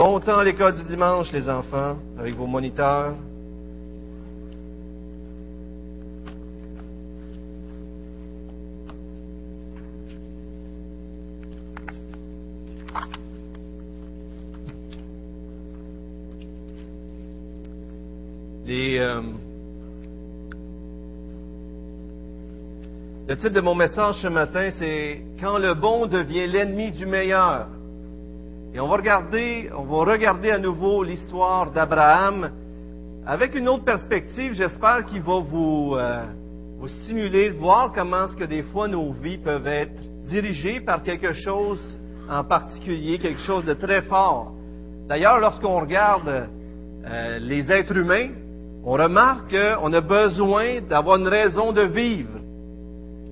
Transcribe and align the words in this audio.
Bon 0.00 0.18
temps 0.18 0.38
à 0.38 0.44
l'école 0.44 0.72
du 0.76 0.84
dimanche, 0.84 1.30
les 1.30 1.46
enfants, 1.46 1.98
avec 2.18 2.34
vos 2.34 2.46
moniteurs. 2.46 3.14
Les, 18.64 18.96
euh, 19.00 19.20
le 23.28 23.36
titre 23.36 23.50
de 23.50 23.60
mon 23.60 23.74
message 23.74 24.22
ce 24.22 24.28
matin, 24.28 24.70
c'est 24.78 25.20
Quand 25.38 25.58
le 25.58 25.74
bon 25.74 26.06
devient 26.06 26.46
l'ennemi 26.46 26.90
du 26.90 27.04
meilleur. 27.04 27.66
Et 28.72 28.78
on 28.78 28.86
va 28.86 28.96
regarder, 28.98 29.68
on 29.76 29.82
va 29.82 30.12
regarder 30.12 30.52
à 30.52 30.58
nouveau 30.58 31.02
l'histoire 31.02 31.72
d'Abraham 31.72 32.50
avec 33.26 33.56
une 33.56 33.68
autre 33.68 33.84
perspective. 33.84 34.54
J'espère 34.54 35.04
qu'il 35.06 35.22
va 35.22 35.40
vous, 35.40 35.96
euh, 35.96 36.24
vous 36.78 36.86
stimuler, 36.86 37.50
voir 37.50 37.90
comment 37.92 38.26
est-ce 38.26 38.36
que 38.36 38.44
des 38.44 38.62
fois 38.62 38.86
nos 38.86 39.12
vies 39.12 39.38
peuvent 39.38 39.66
être 39.66 40.00
dirigées 40.24 40.80
par 40.80 41.02
quelque 41.02 41.32
chose 41.32 41.98
en 42.28 42.44
particulier, 42.44 43.18
quelque 43.18 43.40
chose 43.40 43.64
de 43.64 43.74
très 43.74 44.02
fort. 44.02 44.52
D'ailleurs, 45.08 45.40
lorsqu'on 45.40 45.80
regarde 45.80 46.48
euh, 47.04 47.38
les 47.40 47.72
êtres 47.72 47.96
humains, 47.96 48.28
on 48.84 48.92
remarque 48.92 49.50
qu'on 49.50 49.92
a 49.92 50.00
besoin 50.00 50.80
d'avoir 50.88 51.16
une 51.16 51.26
raison 51.26 51.72
de 51.72 51.82
vivre. 51.82 52.39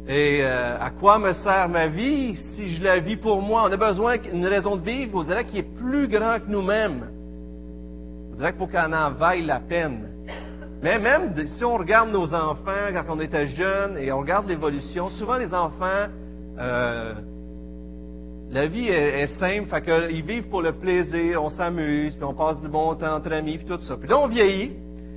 Et 0.08 0.40
euh, 0.42 0.78
à 0.80 0.88
quoi 0.88 1.18
me 1.18 1.34
sert 1.34 1.68
ma 1.68 1.88
vie 1.88 2.34
si 2.54 2.76
je 2.76 2.82
la 2.82 2.98
vis 2.98 3.16
pour 3.16 3.42
moi? 3.42 3.64
On 3.68 3.72
a 3.72 3.76
besoin 3.76 4.16
d'une 4.16 4.46
raison 4.46 4.76
de 4.76 4.82
vivre, 4.82 5.18
on 5.18 5.22
dirait 5.22 5.44
qui 5.44 5.58
est 5.58 5.76
plus 5.76 6.08
grand 6.08 6.38
que 6.38 6.50
nous-mêmes. 6.50 7.10
On 8.32 8.36
dirait 8.36 8.54
faut 8.54 8.66
qu'on 8.66 8.92
en 8.94 9.10
vaille 9.10 9.44
la 9.44 9.60
peine. 9.60 10.08
Mais 10.82 10.98
même 10.98 11.34
si 11.58 11.62
on 11.62 11.76
regarde 11.76 12.10
nos 12.10 12.32
enfants 12.32 12.88
quand 12.94 13.04
on 13.10 13.20
était 13.20 13.48
jeunes 13.48 13.98
et 13.98 14.10
on 14.10 14.20
regarde 14.20 14.48
l'évolution, 14.48 15.10
souvent 15.10 15.36
les 15.36 15.52
enfants, 15.52 16.06
euh, 16.58 17.12
la 18.50 18.66
vie 18.66 18.88
est, 18.88 19.24
est 19.24 19.38
simple, 19.38 19.68
fait 19.68 19.82
qu'ils 19.82 20.24
vivent 20.24 20.48
pour 20.48 20.62
le 20.62 20.72
plaisir, 20.72 21.44
on 21.44 21.50
s'amuse, 21.50 22.14
puis 22.14 22.24
on 22.24 22.32
passe 22.32 22.58
du 22.60 22.68
bon 22.68 22.94
temps 22.94 23.16
entre 23.16 23.32
amis, 23.32 23.58
puis 23.58 23.66
tout 23.66 23.78
ça. 23.80 23.96
Puis 23.98 24.08
là, 24.08 24.18
on 24.20 24.28
vieillit, 24.28 24.72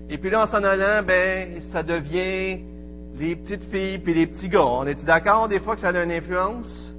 et 0.09 0.17
puis 0.17 0.30
là, 0.30 0.44
en 0.44 0.47
s'en 0.47 0.64
allant, 0.64 1.02
ben, 1.08 1.62
ça 1.72 1.81
devient 1.81 2.70
les 3.17 3.36
petites 3.36 3.64
filles 3.72 4.00
puis 4.00 4.14
les 4.14 4.28
petits 4.28 4.50
gars. 4.50 4.66
On 4.66 4.86
est 4.86 5.04
d'accord 5.06 5.48
des 5.48 5.59
fois 5.59 5.76
que 5.76 5.81
ça 5.81 5.90
a 5.90 6.04
une 6.04 6.12
influence? 6.12 6.94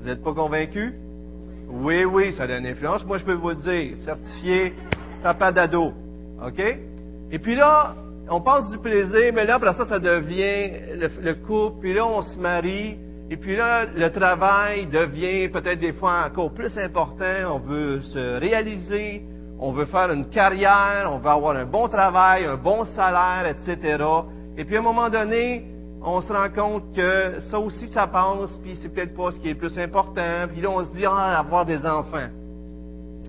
Vous 0.00 0.06
n'êtes 0.06 0.22
pas 0.22 0.32
convaincus? 0.32 0.92
Oui, 1.68 2.04
oui, 2.04 2.32
ça 2.32 2.44
a 2.44 2.58
une 2.58 2.66
influence. 2.66 3.04
Moi, 3.04 3.18
je 3.18 3.24
peux 3.24 3.34
vous 3.34 3.50
le 3.50 3.56
dire. 3.56 3.96
Certifié 4.04 4.74
papa 5.22 5.52
d'ado. 5.52 5.92
OK? 6.44 6.60
Et 7.30 7.38
puis 7.38 7.54
là, 7.54 7.94
on 8.30 8.40
passe 8.40 8.70
du 8.70 8.78
plaisir, 8.78 9.32
mais 9.34 9.44
là, 9.44 9.56
après 9.56 9.74
ça, 9.74 9.86
ça 9.86 9.98
devient 9.98 10.70
le 10.94 11.34
couple, 11.34 11.80
puis 11.80 11.94
là, 11.94 12.06
on 12.06 12.22
se 12.22 12.38
marie, 12.38 12.96
et 13.30 13.36
puis 13.36 13.56
là, 13.56 13.84
le 13.84 14.10
travail 14.10 14.86
devient 14.86 15.48
peut-être 15.48 15.80
des 15.80 15.92
fois 15.92 16.24
encore 16.26 16.52
plus 16.52 16.76
important. 16.78 17.56
On 17.56 17.58
veut 17.58 18.00
se 18.00 18.38
réaliser, 18.38 19.22
on 19.58 19.72
veut 19.72 19.84
faire 19.84 20.10
une 20.10 20.30
carrière, 20.30 21.10
on 21.12 21.18
veut 21.18 21.28
avoir 21.28 21.56
un 21.56 21.66
bon 21.66 21.88
travail, 21.88 22.46
un 22.46 22.56
bon 22.56 22.84
salaire, 22.86 23.44
etc. 23.46 24.02
Et 24.58 24.64
puis 24.64 24.76
à 24.76 24.80
un 24.80 24.82
moment 24.82 25.08
donné, 25.08 25.64
on 26.02 26.20
se 26.20 26.32
rend 26.32 26.48
compte 26.50 26.92
que 26.94 27.38
ça 27.50 27.60
aussi, 27.60 27.86
ça 27.88 28.08
passe, 28.08 28.58
puis 28.62 28.76
c'est 28.82 28.88
peut-être 28.88 29.16
pas 29.16 29.30
ce 29.30 29.38
qui 29.38 29.48
est 29.48 29.52
le 29.52 29.58
plus 29.58 29.78
important. 29.78 30.48
Puis 30.52 30.60
là, 30.60 30.70
on 30.70 30.84
se 30.84 30.90
dit, 30.90 31.04
ah, 31.06 31.38
avoir 31.38 31.64
des 31.64 31.86
enfants. 31.86 32.28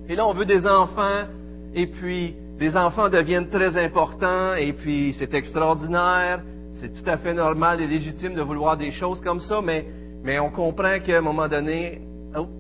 Et 0.08 0.16
là, 0.16 0.26
on 0.26 0.34
veut 0.34 0.46
des 0.46 0.66
enfants, 0.66 1.28
et 1.76 1.86
puis 1.86 2.36
les 2.60 2.76
enfants 2.76 3.10
deviennent 3.10 3.50
très 3.50 3.78
importants, 3.78 4.56
et 4.56 4.74
puis 4.74 5.16
c'est 5.20 5.34
extraordinaire. 5.36 6.42
C'est 6.74 6.92
tout 6.94 7.08
à 7.08 7.18
fait 7.18 7.36
normal 7.36 7.80
et 7.80 7.86
légitime 7.86 8.34
de 8.34 8.42
vouloir 8.42 8.76
des 8.76 8.92
choses 8.92 9.22
comme 9.22 9.42
ça, 9.42 9.62
mais, 9.64 9.86
mais 10.24 10.40
on 10.40 10.50
comprend 10.50 10.98
qu'à 11.00 11.20
un 11.20 11.22
moment 11.22 11.48
donné, 11.48 12.02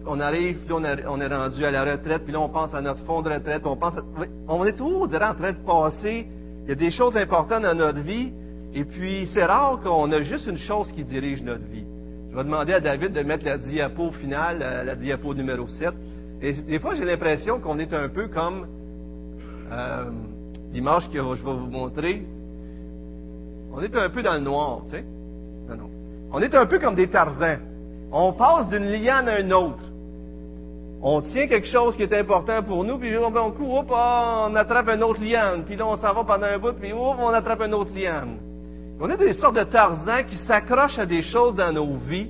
on 0.06 0.20
arrive, 0.20 0.58
puis 0.60 0.70
là, 0.70 0.96
on, 1.08 1.22
est 1.22 1.28
rendu 1.28 1.66
à 1.66 1.72
la 1.72 1.84
retraite, 1.86 2.24
puis 2.24 2.34
là, 2.34 2.40
on 2.40 2.50
pense 2.50 2.74
à 2.76 2.82
notre 2.82 3.04
fonds 3.06 3.24
de 3.24 3.30
retraite, 3.30 3.64
on 3.66 3.78
pense 3.78 3.98
à, 3.98 4.02
on 4.48 4.64
est 4.66 4.74
toujours, 4.74 5.02
on 5.02 5.08
dirait, 5.08 5.26
en 5.26 5.36
train 5.36 5.54
de 5.54 5.66
passer. 5.66 6.28
Il 6.64 6.70
y 6.70 6.72
a 6.72 6.76
des 6.76 6.92
choses 6.92 7.18
importantes 7.18 7.64
dans 7.64 7.76
notre 7.76 8.02
vie, 8.02 8.32
et 8.74 8.84
puis, 8.84 9.28
c'est 9.34 9.44
rare 9.44 9.80
qu'on 9.82 10.12
a 10.12 10.22
juste 10.22 10.48
une 10.48 10.58
chose 10.58 10.92
qui 10.92 11.04
dirige 11.04 11.42
notre 11.44 11.66
vie. 11.66 11.86
Je 12.30 12.36
vais 12.36 12.44
demander 12.44 12.74
à 12.74 12.80
David 12.80 13.14
de 13.14 13.22
mettre 13.24 13.46
la 13.46 13.58
diapo 13.58 14.12
finale, 14.12 14.60
euh, 14.62 14.84
la 14.84 14.96
diapo 14.96 15.34
numéro 15.34 15.68
7. 15.68 15.92
Et 16.42 16.54
des 16.54 16.80
fois, 16.80 16.94
j'ai 16.94 17.06
l'impression 17.06 17.60
qu'on 17.60 17.80
est 17.80 17.94
un 17.94 18.08
peu 18.10 18.28
comme 18.28 18.68
euh, 19.72 20.06
l'image 20.72 21.10
que 21.10 21.18
je 21.18 21.44
vais 21.44 21.54
vous 21.54 21.70
montrer. 21.72 22.24
On 23.74 23.82
est 23.82 23.96
un 23.96 24.10
peu 24.10 24.22
dans 24.22 24.36
le 24.36 24.42
noir, 24.42 24.82
tu 24.86 24.98
sais. 24.98 25.06
Non, 25.68 25.76
non. 25.76 25.90
On 26.32 26.40
est 26.40 26.54
un 26.54 26.68
peu 26.68 26.78
comme 26.78 26.96
des 26.96 27.10
tarzans. 27.10 27.58
On 28.12 28.34
passe 28.34 28.70
d'une 28.70 28.86
liane 28.92 29.28
à 29.28 29.40
une 29.40 29.54
autre. 29.54 29.84
On 31.02 31.22
tient 31.22 31.48
quelque 31.48 31.68
chose 31.68 31.96
qui 31.96 32.04
est 32.04 32.14
important 32.14 32.62
pour 32.62 32.84
nous, 32.84 33.00
puis 33.00 33.16
on 33.18 33.52
court, 33.52 33.86
on 33.90 34.56
attrape 34.56 34.90
une 34.90 35.04
autre 35.04 35.24
liane, 35.24 35.64
puis 35.66 35.78
là 35.78 35.88
on 35.88 35.96
s'en 35.96 36.14
va 36.14 36.26
pendant 36.26 36.46
un 36.46 36.58
bout, 36.60 36.74
puis 36.74 36.92
on 36.94 37.30
attrape 37.30 37.62
une 37.62 37.74
autre 37.74 37.92
liane. 37.96 38.38
On 39.02 39.10
est 39.10 39.18
des 39.18 39.34
sortes 39.36 39.56
de 39.56 39.64
tarzans 39.64 40.24
qui 40.28 40.38
s'accrochent 40.40 41.00
à 41.00 41.06
des 41.06 41.24
choses 41.24 41.56
dans 41.56 41.72
nos 41.72 41.96
vies, 41.98 42.28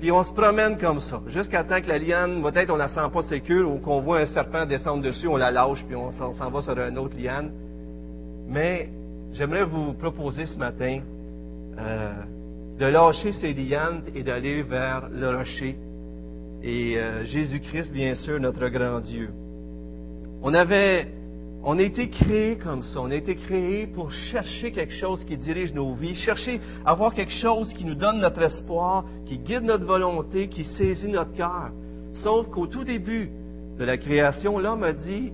puis 0.00 0.10
on 0.10 0.24
se 0.24 0.32
promène 0.32 0.76
comme 0.76 1.00
ça, 1.00 1.20
jusqu'à 1.28 1.62
temps 1.62 1.80
que 1.80 1.86
la 1.86 1.98
liane, 1.98 2.42
peut-être 2.42 2.70
on 2.70 2.76
la 2.76 2.88
sent 2.88 3.08
pas 3.12 3.22
sécure, 3.22 3.70
ou 3.70 3.78
qu'on 3.78 4.00
voit 4.00 4.18
un 4.18 4.26
serpent 4.26 4.66
descendre 4.66 5.04
dessus, 5.04 5.28
on 5.28 5.36
la 5.36 5.52
lâche, 5.52 5.84
puis 5.86 5.94
on 5.94 6.10
s'en 6.10 6.50
va 6.50 6.62
sur 6.62 6.76
une 6.76 6.98
autre 6.98 7.16
liane. 7.16 7.52
Mais 8.48 8.88
j'aimerais 9.32 9.64
vous 9.64 9.92
proposer 9.92 10.46
ce 10.46 10.58
matin 10.58 11.00
euh, 11.78 12.12
de 12.80 12.86
lâcher 12.86 13.32
ces 13.32 13.54
lianes 13.54 14.02
et 14.16 14.24
d'aller 14.24 14.64
vers 14.64 15.08
le 15.12 15.36
rocher. 15.36 15.76
Et 16.64 16.98
euh, 16.98 17.24
Jésus-Christ, 17.24 17.92
bien 17.92 18.16
sûr, 18.16 18.40
notre 18.40 18.68
grand 18.68 18.98
Dieu. 18.98 19.30
On 20.42 20.54
avait 20.54 21.06
on 21.64 21.78
a 21.78 21.82
été 21.82 22.08
créé 22.08 22.56
comme 22.56 22.82
ça. 22.82 23.00
On 23.00 23.10
a 23.10 23.14
été 23.14 23.36
créé 23.36 23.86
pour 23.86 24.12
chercher 24.12 24.72
quelque 24.72 24.94
chose 24.94 25.24
qui 25.24 25.36
dirige 25.36 25.72
nos 25.72 25.94
vies, 25.94 26.16
chercher 26.16 26.60
à 26.84 26.90
avoir 26.90 27.14
quelque 27.14 27.32
chose 27.32 27.72
qui 27.74 27.84
nous 27.84 27.94
donne 27.94 28.20
notre 28.20 28.42
espoir, 28.42 29.04
qui 29.26 29.38
guide 29.38 29.62
notre 29.62 29.84
volonté, 29.84 30.48
qui 30.48 30.64
saisit 30.64 31.08
notre 31.08 31.32
cœur. 31.32 31.70
Sauf 32.14 32.48
qu'au 32.48 32.66
tout 32.66 32.84
début 32.84 33.30
de 33.78 33.84
la 33.84 33.96
création, 33.96 34.58
l'homme 34.58 34.82
a 34.82 34.92
dit, 34.92 35.32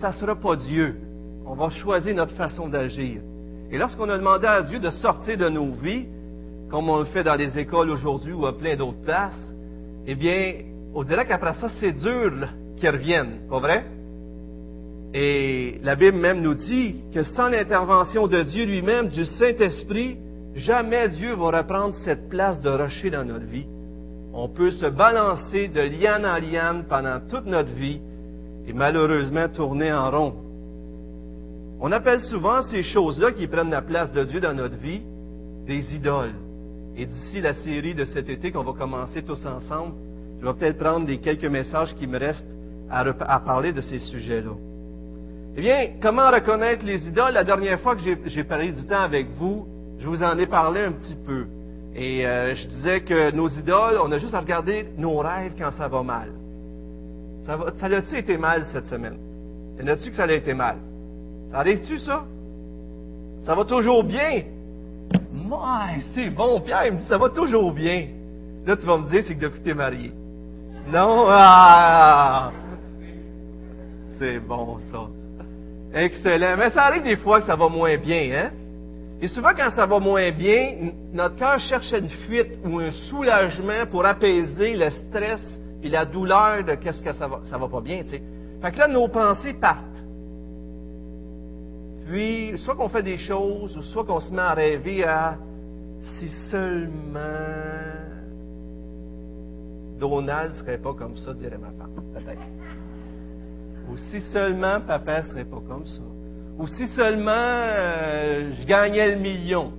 ça 0.00 0.08
ne 0.08 0.14
sera 0.14 0.34
pas 0.34 0.56
Dieu. 0.56 0.96
On 1.46 1.54
va 1.54 1.70
choisir 1.70 2.14
notre 2.14 2.34
façon 2.34 2.68
d'agir. 2.68 3.20
Et 3.70 3.78
lorsqu'on 3.78 4.08
a 4.08 4.18
demandé 4.18 4.46
à 4.46 4.62
Dieu 4.62 4.80
de 4.80 4.90
sortir 4.90 5.38
de 5.38 5.48
nos 5.48 5.72
vies, 5.72 6.06
comme 6.70 6.88
on 6.88 6.98
le 6.98 7.04
fait 7.04 7.22
dans 7.22 7.36
les 7.36 7.56
écoles 7.58 7.90
aujourd'hui 7.90 8.32
ou 8.32 8.44
à 8.46 8.58
plein 8.58 8.74
d'autres 8.74 9.00
places, 9.02 9.54
eh 10.06 10.16
bien, 10.16 10.54
on 10.94 11.04
dirait 11.04 11.26
qu'après 11.26 11.54
ça, 11.54 11.68
c'est 11.80 11.92
dur 11.92 12.32
qu'ils 12.76 12.90
reviennent. 12.90 13.46
Pas 13.48 13.60
vrai? 13.60 13.84
Et 15.16 15.78
la 15.84 15.94
Bible 15.94 16.18
même 16.18 16.42
nous 16.42 16.54
dit 16.54 16.96
que 17.14 17.22
sans 17.22 17.48
l'intervention 17.48 18.26
de 18.26 18.42
Dieu 18.42 18.64
lui-même, 18.64 19.08
du 19.08 19.24
Saint-Esprit, 19.24 20.16
jamais 20.56 21.08
Dieu 21.08 21.34
va 21.34 21.58
reprendre 21.58 21.94
cette 22.04 22.28
place 22.28 22.60
de 22.60 22.68
rocher 22.68 23.10
dans 23.10 23.24
notre 23.24 23.46
vie. 23.46 23.66
On 24.32 24.48
peut 24.48 24.72
se 24.72 24.86
balancer 24.86 25.68
de 25.68 25.80
liane 25.80 26.26
en 26.26 26.38
liane 26.38 26.84
pendant 26.88 27.20
toute 27.30 27.46
notre 27.46 27.70
vie 27.70 28.00
et 28.66 28.72
malheureusement 28.72 29.48
tourner 29.48 29.92
en 29.92 30.10
rond. 30.10 30.34
On 31.80 31.92
appelle 31.92 32.20
souvent 32.20 32.62
ces 32.62 32.82
choses-là 32.82 33.30
qui 33.30 33.46
prennent 33.46 33.70
la 33.70 33.82
place 33.82 34.10
de 34.10 34.24
Dieu 34.24 34.40
dans 34.40 34.54
notre 34.54 34.76
vie 34.76 35.02
des 35.64 35.94
idoles. 35.94 36.34
Et 36.96 37.06
d'ici 37.06 37.40
la 37.40 37.54
série 37.54 37.94
de 37.94 38.04
cet 38.04 38.28
été 38.28 38.50
qu'on 38.50 38.64
va 38.64 38.72
commencer 38.72 39.22
tous 39.22 39.46
ensemble, 39.46 39.94
je 40.40 40.46
vais 40.46 40.54
peut-être 40.54 40.78
prendre 40.78 41.06
des 41.06 41.18
quelques 41.18 41.44
messages 41.44 41.94
qui 41.94 42.08
me 42.08 42.18
restent 42.18 42.50
à 42.90 43.40
parler 43.40 43.72
de 43.72 43.80
ces 43.80 44.00
sujets-là. 44.00 44.73
Eh 45.56 45.60
bien, 45.60 45.90
comment 46.02 46.30
reconnaître 46.32 46.84
les 46.84 47.06
idoles? 47.06 47.32
La 47.32 47.44
dernière 47.44 47.78
fois 47.80 47.94
que 47.94 48.02
j'ai 48.26 48.44
parlé 48.44 48.72
du 48.72 48.84
temps 48.86 49.02
avec 49.02 49.28
vous, 49.36 49.66
je 50.00 50.08
vous 50.08 50.22
en 50.22 50.36
ai 50.36 50.46
parlé 50.46 50.80
un 50.80 50.92
petit 50.92 51.14
peu. 51.14 51.46
Et 51.94 52.26
euh, 52.26 52.56
je 52.56 52.66
disais 52.66 53.00
que 53.02 53.30
nos 53.30 53.48
idoles, 53.48 54.00
on 54.02 54.10
a 54.10 54.18
juste 54.18 54.34
à 54.34 54.40
regarder 54.40 54.88
nos 54.98 55.18
rêves 55.18 55.52
quand 55.56 55.70
ça 55.70 55.86
va 55.86 56.02
mal. 56.02 56.30
Ça, 57.46 57.56
va, 57.56 57.72
ça 57.76 57.86
a-tu 57.86 58.16
été 58.16 58.36
mal 58.36 58.66
cette 58.72 58.86
semaine? 58.86 59.16
Y 59.78 59.84
en 59.84 59.86
a-tu 59.86 60.10
que 60.10 60.16
ça 60.16 60.24
a 60.24 60.32
été 60.32 60.54
mal? 60.54 60.76
Ça 61.52 61.58
arrive-tu, 61.58 62.00
ça? 62.00 62.24
Ça 63.42 63.54
va 63.54 63.64
toujours 63.64 64.02
bien? 64.02 64.42
Moi, 65.32 65.82
c'est 66.14 66.30
bon, 66.30 66.60
Pierre, 66.62 66.86
il 66.86 66.94
me 66.94 66.98
dit, 66.98 67.06
ça 67.06 67.18
va 67.18 67.28
toujours 67.28 67.72
bien. 67.72 68.08
Là, 68.66 68.76
tu 68.76 68.86
vas 68.86 68.98
me 68.98 69.08
dire, 69.08 69.22
c'est 69.24 69.36
que 69.36 69.40
depuis 69.40 69.60
que 69.60 69.64
tu 69.64 69.70
es 69.70 69.74
marié. 69.74 70.12
Non? 70.88 71.26
Ah! 71.28 72.50
C'est 74.18 74.40
bon, 74.40 74.78
ça. 74.90 75.06
Excellent. 75.94 76.56
Mais 76.58 76.70
ça 76.70 76.84
arrive 76.84 77.04
des 77.04 77.16
fois 77.16 77.40
que 77.40 77.46
ça 77.46 77.56
va 77.56 77.68
moins 77.68 77.96
bien, 77.96 78.30
hein? 78.34 78.50
Et 79.20 79.28
souvent, 79.28 79.52
quand 79.56 79.70
ça 79.70 79.86
va 79.86 80.00
moins 80.00 80.32
bien, 80.32 80.90
notre 81.12 81.36
cœur 81.36 81.58
cherche 81.60 81.92
une 81.92 82.08
fuite 82.08 82.58
ou 82.64 82.80
un 82.80 82.90
soulagement 82.90 83.86
pour 83.90 84.04
apaiser 84.04 84.76
le 84.76 84.90
stress 84.90 85.40
et 85.82 85.88
la 85.88 86.04
douleur 86.04 86.64
de 86.64 86.74
qu'est-ce 86.74 87.02
que 87.02 87.12
ça 87.12 87.28
va, 87.28 87.40
ça 87.44 87.56
va 87.56 87.68
pas 87.68 87.80
bien, 87.80 88.02
tu 88.02 88.10
sais. 88.10 88.22
Fait 88.60 88.72
que 88.72 88.78
là, 88.78 88.88
nos 88.88 89.08
pensées 89.08 89.54
partent. 89.54 89.84
Puis, 92.06 92.58
soit 92.58 92.74
qu'on 92.74 92.88
fait 92.88 93.02
des 93.02 93.18
choses, 93.18 93.76
ou 93.76 93.82
soit 93.82 94.04
qu'on 94.04 94.20
se 94.20 94.32
met 94.32 94.42
à 94.42 94.52
rêver 94.52 95.04
à 95.04 95.36
si 96.18 96.28
seulement 96.50 97.20
Donald 99.98 100.52
serait 100.54 100.78
pas 100.78 100.92
comme 100.92 101.16
ça, 101.16 101.32
dirait 101.32 101.56
ma 101.56 101.68
femme, 101.68 102.02
peut-être. 102.12 102.42
Ou 103.94 103.96
si 104.10 104.20
seulement 104.32 104.80
papa 104.80 105.22
ne 105.22 105.28
serait 105.28 105.44
pas 105.44 105.62
comme 105.68 105.86
ça. 105.86 106.02
Ou 106.58 106.66
si 106.66 106.88
seulement 106.88 107.30
euh, 107.30 108.50
je 108.58 108.66
gagnais 108.66 109.14
le 109.14 109.20
million. 109.20 109.72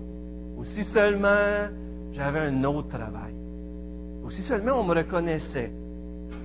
Ou 0.55 0.63
si 0.63 0.85
seulement 0.85 1.67
j'avais 2.13 2.39
un 2.39 2.63
autre 2.63 2.87
travail. 2.87 3.33
Ou 4.23 4.31
si 4.31 4.41
seulement 4.43 4.79
on 4.79 4.85
me 4.85 4.95
reconnaissait. 4.95 5.69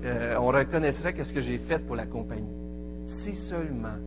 Euh, 0.04 0.34
on 0.40 0.48
reconnaîtrait 0.48 1.12
qu'est-ce 1.12 1.32
que 1.32 1.42
j'ai 1.42 1.58
fait 1.58 1.78
pour 1.78 1.94
la 1.94 2.06
compagnie. 2.06 2.56
Si 3.22 3.34
seulement. 3.48 3.98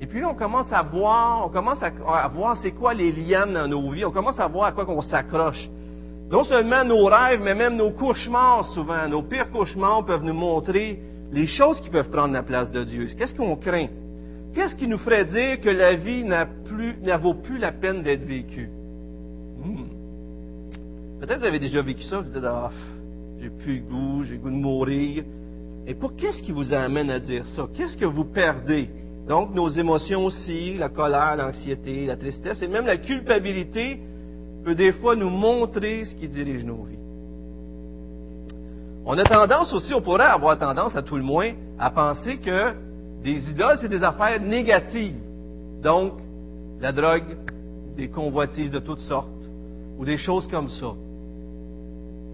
Et 0.00 0.06
puis 0.06 0.20
là, 0.20 0.28
on 0.30 0.34
commence 0.34 0.72
à 0.72 0.84
voir, 0.84 1.44
on 1.44 1.48
commence 1.48 1.82
à, 1.82 2.28
voir 2.28 2.56
c'est 2.58 2.70
quoi 2.70 2.94
les 2.94 3.10
liens 3.10 3.48
dans 3.48 3.66
nos 3.66 3.90
vies. 3.90 4.04
On 4.04 4.12
commence 4.12 4.38
à 4.38 4.46
voir 4.46 4.66
à 4.66 4.72
quoi 4.72 4.86
qu'on 4.86 5.02
s'accroche. 5.02 5.68
Non 6.30 6.44
seulement 6.44 6.84
nos 6.84 7.04
rêves, 7.06 7.40
mais 7.42 7.56
même 7.56 7.74
nos 7.74 7.90
cauchemars 7.90 8.64
souvent. 8.74 9.08
Nos 9.08 9.22
pires 9.22 9.50
cauchemars 9.50 10.04
peuvent 10.04 10.22
nous 10.22 10.34
montrer 10.34 11.02
les 11.32 11.46
choses 11.46 11.80
qui 11.80 11.90
peuvent 11.90 12.10
prendre 12.10 12.32
la 12.32 12.42
place 12.42 12.70
de 12.70 12.84
Dieu. 12.84 13.06
Qu'est-ce 13.16 13.34
qu'on 13.34 13.56
craint? 13.56 13.88
Qu'est-ce 14.54 14.76
qui 14.76 14.86
nous 14.86 14.98
ferait 14.98 15.26
dire 15.26 15.60
que 15.60 15.68
la 15.68 15.96
vie 15.96 16.24
n'a 16.24 16.46
plus, 16.46 16.94
vaut 17.20 17.34
plus 17.34 17.58
la 17.58 17.72
peine 17.72 18.02
d'être 18.02 18.24
vécue? 18.24 18.70
Hmm. 19.62 19.84
Peut-être 21.20 21.40
vous 21.40 21.46
avez 21.46 21.58
déjà 21.58 21.82
vécu 21.82 22.02
ça, 22.02 22.20
vous 22.20 22.30
dites, 22.30 22.42
ah, 22.44 22.70
j'ai 23.40 23.50
plus 23.50 23.80
le 23.80 23.82
goût, 23.82 24.24
j'ai 24.24 24.34
le 24.34 24.40
goût 24.40 24.50
de 24.50 24.54
mourir. 24.54 25.24
Et 25.86 25.94
pour 25.94 26.16
qu'est-ce 26.16 26.42
qui 26.42 26.52
vous 26.52 26.72
amène 26.72 27.10
à 27.10 27.20
dire 27.20 27.46
ça? 27.46 27.66
Qu'est-ce 27.74 27.96
que 27.96 28.06
vous 28.06 28.24
perdez? 28.24 28.88
Donc, 29.28 29.54
nos 29.54 29.68
émotions 29.68 30.24
aussi, 30.24 30.74
la 30.74 30.88
colère, 30.88 31.36
l'anxiété, 31.36 32.06
la 32.06 32.16
tristesse 32.16 32.62
et 32.62 32.68
même 32.68 32.86
la 32.86 32.96
culpabilité 32.96 34.00
peut 34.64 34.74
des 34.74 34.92
fois 34.92 35.16
nous 35.16 35.30
montrer 35.30 36.04
ce 36.04 36.14
qui 36.14 36.28
dirige 36.28 36.64
nos 36.64 36.84
vies. 36.84 36.96
On 39.08 39.16
a 39.16 39.22
tendance 39.22 39.72
aussi, 39.72 39.94
on 39.94 40.00
pourrait 40.00 40.24
avoir 40.24 40.58
tendance 40.58 40.96
à 40.96 41.02
tout 41.02 41.16
le 41.16 41.22
moins, 41.22 41.52
à 41.78 41.90
penser 41.90 42.38
que 42.38 42.74
des 43.22 43.50
idoles, 43.50 43.78
c'est 43.80 43.88
des 43.88 44.02
affaires 44.02 44.40
négatives. 44.40 45.20
Donc, 45.80 46.14
la 46.80 46.90
drogue, 46.90 47.36
des 47.96 48.08
convoitises 48.08 48.72
de 48.72 48.80
toutes 48.80 49.00
sortes, 49.00 49.28
ou 49.96 50.04
des 50.04 50.16
choses 50.16 50.48
comme 50.48 50.68
ça. 50.68 50.92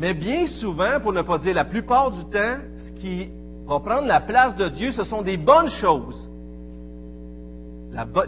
Mais 0.00 0.14
bien 0.14 0.46
souvent, 0.46 0.98
pour 1.02 1.12
ne 1.12 1.20
pas 1.20 1.36
dire 1.36 1.54
la 1.54 1.66
plupart 1.66 2.10
du 2.10 2.24
temps, 2.24 2.56
ce 2.78 2.92
qui 3.00 3.28
va 3.66 3.78
prendre 3.80 4.06
la 4.06 4.20
place 4.20 4.56
de 4.56 4.68
Dieu, 4.68 4.92
ce 4.92 5.04
sont 5.04 5.20
des 5.20 5.36
bonnes 5.36 5.68
choses. 5.68 6.26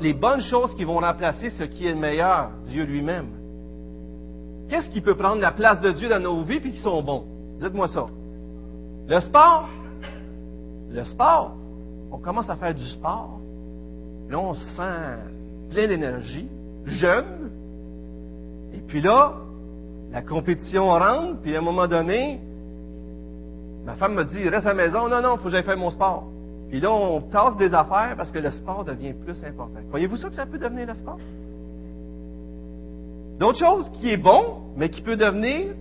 les 0.01 0.13
bonnes 0.13 0.43
choses 0.43 0.75
qui 0.75 0.85
vont 0.85 0.99
remplacer 0.99 1.49
ce 1.49 1.65
qui 1.65 1.87
est 1.87 1.95
le 1.95 1.99
meilleur, 1.99 2.51
Dieu 2.67 2.85
lui-même. 2.85 3.29
Qu'est-ce 4.69 4.91
qui 4.91 5.01
peut 5.01 5.17
prendre 5.17 5.41
la 5.41 5.53
place 5.53 5.81
de 5.81 5.93
Dieu 5.93 6.11
dans 6.11 6.21
nos 6.21 6.43
vies 6.43 6.61
et 6.63 6.71
qui 6.71 6.81
sont 6.81 7.03
bons? 7.03 7.25
Dites-moi 7.59 7.89
ça. 7.89 8.07
Le 9.09 9.21
sport. 9.21 9.69
Le 10.91 11.05
sport. 11.05 11.53
On 12.11 12.19
commence 12.19 12.49
à 12.49 12.57
faire 12.57 12.75
du 12.75 12.87
sport. 12.87 13.39
Là, 14.31 14.39
on 14.39 14.55
se 14.55 14.67
sent 14.77 15.19
plein 15.71 15.87
d'énergie, 15.89 16.49
jeune. 16.87 17.51
Et 18.73 18.79
puis 18.79 19.01
là, 19.01 19.35
la 20.13 20.23
compétition 20.23 20.89
rentre, 20.89 21.41
puis 21.43 21.55
à 21.55 21.59
un 21.59 21.63
moment 21.63 21.87
donné, 21.87 22.41
ma 23.85 23.97
femme 23.97 24.15
me 24.15 24.25
dit, 24.25 24.49
reste 24.49 24.67
à 24.67 24.75
la 24.75 24.87
maison. 24.87 25.09
Non, 25.09 25.21
non, 25.21 25.35
il 25.35 25.39
faut 25.39 25.45
que 25.45 25.51
j'aille 25.51 25.65
faire 25.65 25.77
mon 25.77 25.91
sport. 25.91 26.25
Puis 26.71 26.81
là, 26.81 26.91
on 26.91 27.21
tasse 27.21 27.57
des 27.57 27.75
affaires 27.75 28.15
parce 28.17 28.33
que 28.33 28.39
le 28.39 28.51
sport 28.51 28.85
devient 28.85 29.13
plus 29.13 29.45
important. 29.45 29.81
Voyez-vous 29.91 30.17
ça 30.17 30.29
que 30.29 30.35
ça 30.35 30.47
peut 30.47 30.59
devenir 30.59 30.87
le 30.87 30.95
sport? 30.95 31.19
D'autre 33.39 33.59
chose 33.59 33.91
qui 33.95 34.11
est 34.11 34.17
bon, 34.17 34.59
mais 34.77 34.89
qui 34.89 35.03
peut 35.03 35.17
devenir 35.17 35.75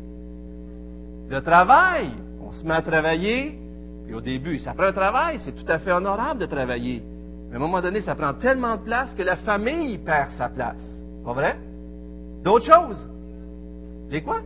le 1.29 1.41
travail. 1.41 2.09
Se 2.53 2.63
met 2.65 2.75
à 2.75 2.81
travailler, 2.81 3.57
puis 4.05 4.13
au 4.13 4.21
début, 4.21 4.59
ça 4.59 4.73
prend 4.73 4.85
un 4.85 4.93
travail, 4.93 5.39
c'est 5.43 5.55
tout 5.55 5.69
à 5.71 5.79
fait 5.79 5.91
honorable 5.91 6.39
de 6.39 6.45
travailler. 6.45 7.01
Mais 7.49 7.55
à 7.55 7.57
un 7.57 7.59
moment 7.59 7.81
donné, 7.81 8.01
ça 8.01 8.15
prend 8.15 8.33
tellement 8.33 8.75
de 8.75 8.81
place 8.81 9.13
que 9.15 9.23
la 9.23 9.37
famille 9.37 9.97
perd 9.97 10.31
sa 10.37 10.49
place. 10.49 10.83
Pas 11.25 11.33
vrai? 11.33 11.57
D'autres 12.43 12.65
choses? 12.65 13.07
Des 14.09 14.21
quoi? 14.21 14.41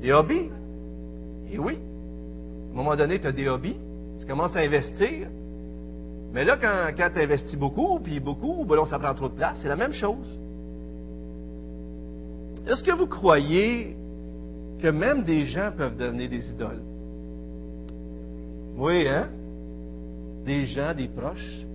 Des 0.00 0.12
hobbies? 0.12 0.50
Et 1.50 1.58
oui. 1.58 1.78
À 2.70 2.72
un 2.72 2.76
moment 2.76 2.96
donné, 2.96 3.20
tu 3.20 3.26
as 3.26 3.32
des 3.32 3.48
hobbies, 3.48 3.76
tu 4.18 4.26
commences 4.26 4.56
à 4.56 4.60
investir. 4.60 5.28
Mais 6.32 6.44
là, 6.44 6.56
quand, 6.56 6.96
quand 6.96 7.10
tu 7.14 7.20
investis 7.20 7.58
beaucoup, 7.58 7.98
puis 7.98 8.20
beaucoup, 8.20 8.64
ben 8.64 8.76
là, 8.76 8.86
ça 8.86 8.98
prend 8.98 9.12
trop 9.14 9.28
de 9.28 9.34
place, 9.34 9.58
c'est 9.60 9.68
la 9.68 9.76
même 9.76 9.92
chose. 9.92 10.40
Est-ce 12.66 12.82
que 12.82 12.92
vous 12.92 13.06
croyez 13.06 13.96
que 14.80 14.88
même 14.88 15.24
des 15.24 15.44
gens 15.46 15.72
peuvent 15.76 15.96
devenir 15.96 16.30
des 16.30 16.48
idoles? 16.48 16.80
Oui, 18.76 19.06
hein? 19.08 19.28
Des 20.44 20.64
gens, 20.64 20.94
des 20.94 21.08
proches, 21.08 21.66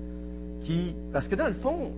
qui... 0.63 0.95
Parce 1.13 1.27
que 1.27 1.35
dans 1.35 1.47
le 1.47 1.53
fond, 1.55 1.91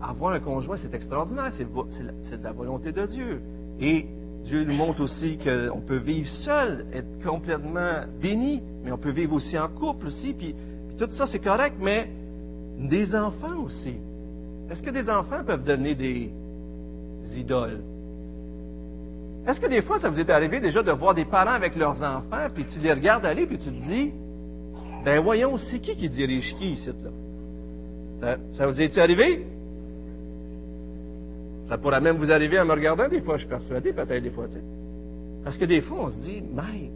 avoir 0.00 0.32
un 0.34 0.40
conjoint, 0.40 0.76
c'est 0.76 0.94
extraordinaire, 0.94 1.52
c'est 1.54 2.38
de 2.38 2.44
la 2.44 2.52
volonté 2.52 2.92
de 2.92 3.06
Dieu. 3.06 3.40
Et 3.80 4.06
Dieu 4.44 4.64
nous 4.64 4.74
montre 4.74 5.02
aussi 5.02 5.38
qu'on 5.38 5.80
peut 5.80 5.96
vivre 5.96 6.28
seul, 6.28 6.86
être 6.92 7.22
complètement 7.24 8.04
béni, 8.20 8.62
mais 8.84 8.92
on 8.92 8.98
peut 8.98 9.10
vivre 9.10 9.34
aussi 9.34 9.58
en 9.58 9.68
couple 9.68 10.08
aussi, 10.08 10.34
puis, 10.34 10.54
tout 10.98 11.08
ça 11.10 11.26
c'est 11.26 11.40
correct, 11.40 11.76
mais 11.80 12.08
des 12.78 13.14
enfants 13.14 13.64
aussi. 13.64 13.96
Est-ce 14.70 14.82
que 14.82 14.90
des 14.90 15.08
enfants 15.08 15.42
peuvent 15.44 15.64
devenir 15.64 15.96
des, 15.96 16.30
idoles? 17.36 17.82
Est-ce 19.46 19.60
que 19.60 19.66
des 19.66 19.82
fois, 19.82 19.98
ça 19.98 20.08
vous 20.08 20.18
est 20.18 20.30
arrivé 20.30 20.60
déjà 20.60 20.82
de 20.82 20.90
voir 20.92 21.14
des 21.14 21.26
parents 21.26 21.52
avec 21.52 21.76
leurs 21.76 22.02
enfants, 22.02 22.48
puis 22.54 22.64
tu 22.64 22.78
les 22.78 22.92
regardes 22.92 23.26
aller, 23.26 23.46
puis 23.46 23.58
tu 23.58 23.70
te 23.70 23.82
dis, 23.82 24.12
ben 25.04 25.20
voyons, 25.22 25.58
c'est 25.58 25.80
qui 25.80 25.94
qui 25.96 26.08
dirige 26.08 26.54
qui 26.56 26.72
ici, 26.72 26.90
là? 27.02 27.10
Ça, 28.52 28.66
vous 28.66 28.80
est-il 28.80 29.00
arrivé? 29.00 29.44
Ça 31.64 31.76
pourrait 31.76 32.00
même 32.00 32.16
vous 32.16 32.30
arriver 32.30 32.58
en 32.58 32.64
me 32.64 32.72
regardant 32.72 33.08
des 33.08 33.20
fois, 33.20 33.34
je 33.34 33.40
suis 33.40 33.48
persuadé, 33.48 33.92
peut-être 33.92 34.22
des 34.22 34.30
fois, 34.30 34.46
tu 34.46 34.54
sais. 34.54 34.62
Parce 35.44 35.58
que 35.58 35.66
des 35.66 35.82
fois, 35.82 35.98
on 36.04 36.08
se 36.08 36.16
dit, 36.16 36.42
mais, 36.54 36.90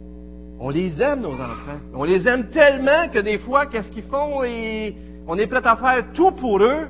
on 0.59 0.69
les 0.69 0.99
aime, 1.01 1.21
nos 1.21 1.33
enfants. 1.33 1.79
On 1.93 2.03
les 2.03 2.27
aime 2.27 2.49
tellement 2.49 3.07
que 3.13 3.19
des 3.19 3.37
fois, 3.37 3.67
qu'est-ce 3.67 3.91
qu'ils 3.91 4.03
font? 4.03 4.43
Et 4.43 4.95
on 5.27 5.37
est 5.37 5.45
prêt 5.45 5.61
à 5.63 5.75
faire 5.75 6.11
tout 6.13 6.31
pour 6.31 6.63
eux, 6.63 6.87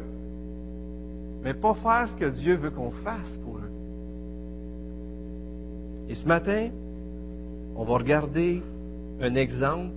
mais 1.44 1.54
pas 1.54 1.74
faire 1.76 2.08
ce 2.08 2.16
que 2.16 2.30
Dieu 2.30 2.56
veut 2.56 2.72
qu'on 2.72 2.92
fasse 2.92 3.38
pour 3.44 3.58
eux. 3.58 3.79
Et 6.10 6.16
ce 6.16 6.28
matin, 6.28 6.70
on 7.76 7.84
va 7.84 7.94
regarder 7.94 8.64
un 9.22 9.36
exemple, 9.36 9.94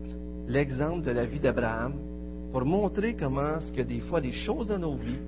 l'exemple 0.47 1.07
de 1.07 1.11
la 1.11 1.25
vie 1.25 1.41
d'Abraham, 1.41 1.95
pour 2.53 2.67
montrer 2.67 3.15
comment 3.15 3.59
ce 3.61 3.73
que 3.73 3.81
des 3.81 4.01
fois 4.01 4.21
des 4.21 4.33
choses 4.33 4.69
dans 4.69 4.79
nos 4.79 4.95
vies 4.95 5.23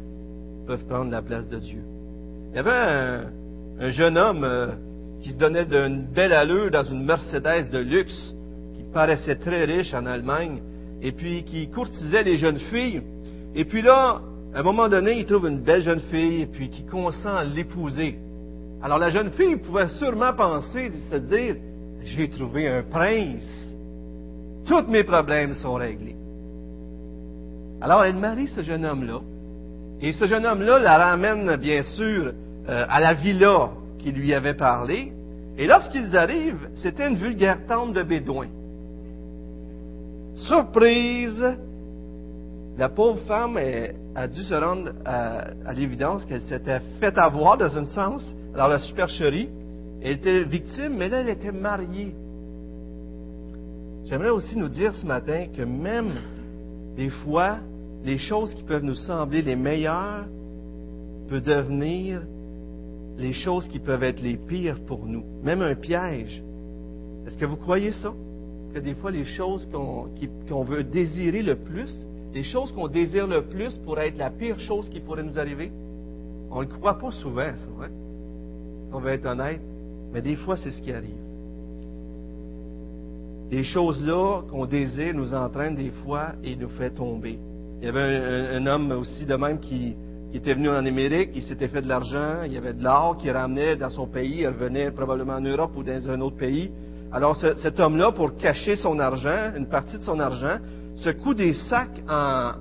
peuvent 0.67 0.85
prendre 0.85 1.11
la 1.11 1.23
place 1.23 1.49
de 1.49 1.59
Dieu. 1.59 1.83
Il 2.53 2.57
y 2.57 2.59
avait 2.59 3.25
un, 3.81 3.91
jeune 3.91 4.19
homme 4.19 4.45
euh, 4.45 4.69
qui 5.23 5.31
se 5.31 5.37
donnait 5.37 5.65
d'une 5.65 6.05
belle 6.05 6.35
allure 6.35 6.71
dans 6.71 6.85
une 6.85 7.05
Mercedes 7.05 7.71
de 7.71 7.79
luxe, 7.79 8.35
qui 8.77 8.83
paraissait 8.93 9.37
très 9.37 9.65
riche 9.65 9.95
en 9.95 10.05
Allemagne, 10.05 10.61
et 11.01 11.13
puis 11.13 11.45
qui 11.45 11.69
courtisait 11.69 12.25
les 12.25 12.37
jeunes 12.37 12.59
filles. 12.59 13.03
Et 13.55 13.65
puis 13.65 13.81
là, 13.81 14.21
à 14.55 14.61
un 14.61 14.63
moment 14.63 14.91
donné, 14.91 15.19
il 15.19 15.25
trouve 15.25 15.49
une 15.49 15.61
belle 15.61 15.83
jeune 15.83 16.03
fille 16.11 16.43
et 16.43 16.47
puis 16.47 16.69
qui 16.69 16.85
consent 16.85 17.35
à 17.35 17.43
l'épouser. 17.43 18.19
Alors 18.85 18.99
la 18.99 19.09
jeune 19.09 19.31
fille 19.31 19.57
pouvait 19.57 19.89
sûrement 19.89 20.35
penser, 20.35 20.93
se 21.11 21.17
dire, 21.17 21.57
j'ai 22.05 22.29
trouvé 22.29 22.69
un 22.69 22.83
prince. 22.83 23.75
Tous 24.67 24.87
mes 24.89 25.05
problèmes 25.05 25.55
sont 25.55 25.73
réglés. 25.73 26.17
Alors 27.81 28.05
elle 28.05 28.17
marie 28.17 28.49
ce 28.49 28.63
jeune 28.63 28.85
homme-là. 28.85 29.21
Et 30.03 30.13
ce 30.13 30.27
jeune 30.27 30.45
homme-là 30.45 30.81
la 30.81 30.99
ramène, 30.99 31.57
bien 31.57 31.83
sûr, 31.83 32.35
euh, 32.69 32.85
à 32.87 33.01
la 33.01 33.15
villa 33.15 33.71
qui 34.01 34.13
lui 34.13 34.35
avait 34.35 34.53
parlé. 34.53 35.15
Et 35.57 35.67
lorsqu'ils 35.67 36.15
arrivent, 36.15 36.69
c'était 36.75 37.09
une 37.09 37.17
vulgaire 37.17 37.67
tente 37.67 37.95
de 37.95 38.03
bédouins. 38.03 38.49
Surprise! 40.35 41.57
La 42.77 42.89
pauvre 42.89 43.21
femme 43.27 43.59
a 44.15 44.29
dû 44.29 44.43
se 44.43 44.55
rendre 44.55 44.93
à, 45.05 45.73
l'évidence 45.75 46.25
qu'elle 46.25 46.43
s'était 46.43 46.81
fait 47.01 47.17
avoir 47.19 47.57
dans 47.57 47.77
un 47.77 47.85
sens 47.85 48.35
dans 48.57 48.67
la 48.67 48.79
supercherie. 48.81 49.49
Elle 50.03 50.13
était 50.13 50.45
victime, 50.45 50.97
mais 50.97 51.09
là, 51.09 51.21
elle 51.21 51.29
était 51.29 51.53
mariée. 51.53 52.15
J'aimerais 54.05 54.31
aussi 54.31 54.57
nous 54.57 54.69
dire 54.69 54.95
ce 54.95 55.07
matin 55.07 55.47
que 55.57 55.63
même 55.63 56.13
des 56.97 57.09
fois, 57.09 57.59
les 58.05 58.19
choses 58.19 58.55
qui 58.55 58.63
peuvent 58.63 58.85
nous 58.85 58.95
sembler 58.95 59.43
les 59.43 59.57
meilleures 59.57 60.27
peuvent 61.29 61.43
devenir 61.43 62.23
les 63.17 63.33
choses 63.33 63.69
qui 63.69 63.79
peuvent 63.79 64.03
être 64.03 64.21
les 64.21 64.37
pires 64.37 64.81
pour 64.87 65.07
nous. 65.07 65.25
Même 65.43 65.63
un 65.63 65.75
piège. 65.75 66.43
Est-ce 67.27 67.39
que 67.39 67.47
vous 67.47 67.57
croyez 67.57 67.93
ça? 67.93 68.13
que 68.75 68.81
des 68.81 68.95
fois 68.95 69.13
les 69.13 69.25
choses 69.25 69.69
qu'on 69.73 70.65
veut 70.65 70.83
désirer 70.83 71.43
le 71.43 71.55
plus, 71.55 71.97
les 72.35 72.43
choses 72.43 72.73
qu'on 72.73 72.89
désire 72.89 73.29
le 73.29 73.43
plus 73.43 73.75
pourraient 73.85 74.09
être 74.09 74.19
la 74.19 74.31
pire 74.31 74.59
chose 74.59 74.89
qui 74.91 74.99
pourrait 75.01 75.23
nous 75.23 75.39
arriver? 75.39 75.71
On 76.51 76.61
ne 76.63 76.67
le 76.67 76.73
croit 76.73 76.99
pas 76.99 77.13
souvent, 77.13 77.57
ça, 77.57 77.69
vrai? 77.77 77.91
on 78.93 78.99
veut 78.99 79.11
être 79.11 79.27
honnête, 79.27 79.61
mais 80.13 80.21
des 80.21 80.37
fois, 80.37 80.57
c'est 80.57 80.71
ce 80.71 80.83
qui 80.83 80.93
arrive. 80.93 81.11
Des 83.51 83.63
choses-là 83.63 84.43
qu'on 84.51 84.67
désire 84.67 85.15
nous 85.15 85.33
entraînent 85.33 85.77
des 85.77 85.91
fois 85.91 86.33
et 86.43 86.57
nous 86.57 86.69
fait 86.71 86.91
tomber. 86.91 87.39
Il 87.81 87.87
y 87.87 87.89
avait 87.89 88.57
un, 88.57 88.67
homme 88.67 88.91
aussi 88.93 89.27
de 89.27 89.35
même 89.35 89.61
qui, 89.61 89.95
était 90.33 90.55
venu 90.55 90.69
en 90.69 90.85
Amérique, 90.85 91.31
il 91.37 91.45
s'était 91.45 91.69
fait 91.69 91.83
de 91.83 91.89
l'argent, 91.89 92.43
il 92.45 92.53
y 92.53 92.57
avait 92.57 92.73
de 92.73 92.83
l'or 92.83 93.17
qu'il 93.19 93.31
ramenait 93.31 93.77
dans 93.77 93.91
son 93.91 94.09
pays, 94.09 94.41
il 94.41 94.49
revenait 94.49 94.91
probablement 94.91 95.35
en 95.35 95.41
Europe 95.41 95.71
ou 95.77 95.85
dans 95.85 96.11
un 96.11 96.21
autre 96.21 96.37
pays. 96.37 96.73
Alors 97.13 97.37
cet 97.37 97.79
homme-là, 97.79 98.11
pour 98.11 98.37
cacher 98.37 98.75
son 98.75 98.99
argent, 98.99 99.53
une 99.57 99.67
partie 99.67 99.99
de 99.99 100.03
son 100.03 100.19
argent, 100.19 100.59
se 100.97 101.11
coud 101.11 101.37
des 101.37 101.55
sacs 101.55 102.03
en, 102.09 102.53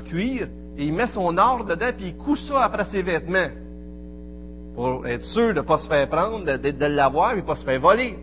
cuir 0.00 0.48
et 0.76 0.84
il 0.84 0.92
met 0.92 1.06
son 1.06 1.36
or 1.38 1.64
dedans 1.64 1.92
puis 1.96 2.08
il 2.08 2.16
coud 2.16 2.38
ça 2.38 2.64
après 2.64 2.84
ses 2.86 3.02
vêtements 3.02 3.48
pour 4.74 5.06
être 5.06 5.24
sûr 5.24 5.48
de 5.48 5.60
ne 5.60 5.60
pas 5.62 5.78
se 5.78 5.88
faire 5.88 6.08
prendre, 6.08 6.44
de, 6.44 6.70
de 6.70 6.86
l'avoir 6.86 7.32
et 7.32 7.36
de 7.36 7.40
ne 7.40 7.46
pas 7.46 7.54
se 7.54 7.64
faire 7.64 7.80
voler. 7.80 8.14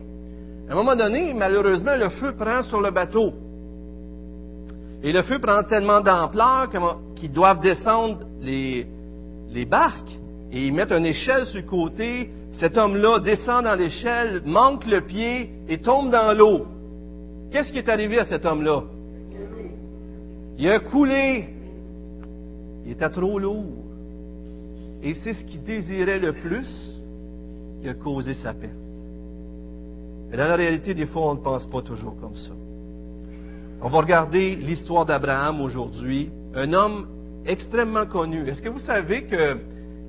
À 0.70 0.74
un 0.74 0.75
moment 0.75 0.96
donné, 0.96 1.34
malheureusement, 1.34 1.96
le 1.98 2.10
feu 2.10 2.34
prend 2.38 2.62
sur 2.62 2.79
le 2.79 2.91
bateau. 2.91 3.34
Et 5.01 5.12
le 5.12 5.24
feu 5.24 5.39
prend 5.39 5.63
tellement 5.63 6.00
d'ampleur 6.00 6.70
qu'ils 7.15 7.32
doivent 7.32 7.60
descendre 7.60 8.20
les, 8.39 8.88
les 9.51 9.65
barques 9.65 10.17
et 10.51 10.67
ils 10.67 10.74
mettent 10.74 10.91
une 10.91 11.08
échelle 11.08 11.46
sur 11.48 11.60
le 11.60 11.67
côté. 11.67 12.29
Cet 12.53 12.77
homme-là 12.77 13.20
descend 13.20 13.65
dans 13.65 13.75
l'échelle, 13.75 14.43
manque 14.46 14.86
le 14.86 15.01
pied 15.01 15.50
et 15.67 15.79
tombe 15.79 16.12
dans 16.12 16.38
l'eau. 16.38 16.67
Qu'est-ce 17.51 17.72
qui 17.72 17.79
est 17.79 17.89
arrivé 17.89 18.20
à 18.20 18.25
cet 18.25 18.46
homme-là? 18.46 18.84
Il 20.57 20.69
a 20.69 20.79
coulé. 20.79 21.50
Il 22.86 22.91
était 22.91 23.10
trop 23.10 23.39
lourd. 23.39 23.86
Et 25.01 25.13
c'est 25.15 25.33
ce 25.33 25.43
qu'il 25.45 25.63
désirait 25.63 26.19
le 26.19 26.33
plus 26.33 26.93
qui 27.81 27.89
a 27.89 27.93
causé 27.93 28.33
sa 28.36 28.53
perte. 28.53 28.74
Mais 30.29 30.38
dans 30.38 30.48
la 30.48 30.55
réalité, 30.55 30.93
des 30.93 31.05
fois, 31.05 31.31
on 31.31 31.36
ne 31.36 31.41
pense 31.41 31.67
pas 31.67 31.81
toujours 31.81 32.15
comme 32.19 32.36
ça. 32.36 32.51
On 33.81 33.89
va 33.89 34.00
regarder 34.00 34.55
l'histoire 34.55 35.05
d'Abraham 35.05 35.60
aujourd'hui, 35.60 36.31
un 36.55 36.72
homme 36.72 37.07
extrêmement 37.45 38.05
connu. 38.05 38.48
Est-ce 38.48 38.62
que 38.62 38.69
vous 38.69 38.79
savez 38.79 39.24
que 39.24 39.57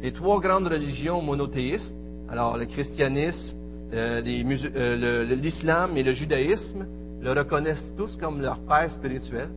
les 0.00 0.12
trois 0.12 0.40
grandes 0.40 0.68
religions 0.68 1.20
monothéistes, 1.20 1.94
alors 2.28 2.56
le 2.56 2.66
christianisme, 2.66 3.56
euh, 3.92 4.22
euh, 4.24 5.24
l'islam 5.34 5.96
et 5.96 6.02
le 6.02 6.12
judaïsme, 6.12 6.86
le 7.20 7.32
reconnaissent 7.32 7.92
tous 7.96 8.16
comme 8.16 8.40
leur 8.40 8.60
père 8.60 8.90
spirituel, 8.90 9.48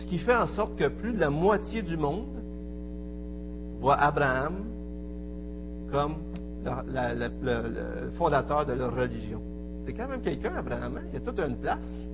ce 0.00 0.06
qui 0.06 0.18
fait 0.18 0.34
en 0.34 0.46
sorte 0.46 0.76
que 0.76 0.88
plus 0.88 1.12
de 1.12 1.20
la 1.20 1.30
moitié 1.30 1.82
du 1.82 1.96
monde 1.96 2.26
voit 3.80 3.96
Abraham 3.96 4.64
comme 5.90 6.16
le, 6.64 8.10
fondateur 8.18 8.66
de 8.66 8.72
leur 8.72 8.94
religion. 8.94 9.40
C'est 9.86 9.92
quand 9.92 10.08
même 10.08 10.20
quelqu'un, 10.20 10.54
Abraham. 10.56 10.96
Hein? 10.96 11.02
Il 11.12 11.14
y 11.14 11.16
a 11.16 11.20
toute 11.20 11.38
une 11.40 11.56
place. 11.56 12.08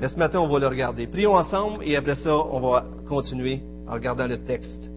Mais 0.00 0.08
ce 0.08 0.18
matin, 0.18 0.40
on 0.40 0.48
va 0.48 0.58
le 0.58 0.66
regarder. 0.66 1.06
Prions 1.06 1.34
ensemble 1.34 1.84
et 1.84 1.96
après 1.96 2.16
ça, 2.16 2.34
on 2.36 2.60
va 2.60 2.84
continuer 3.08 3.60
en 3.88 3.92
regardant 3.94 4.26
le 4.26 4.38
texte. 4.38 4.90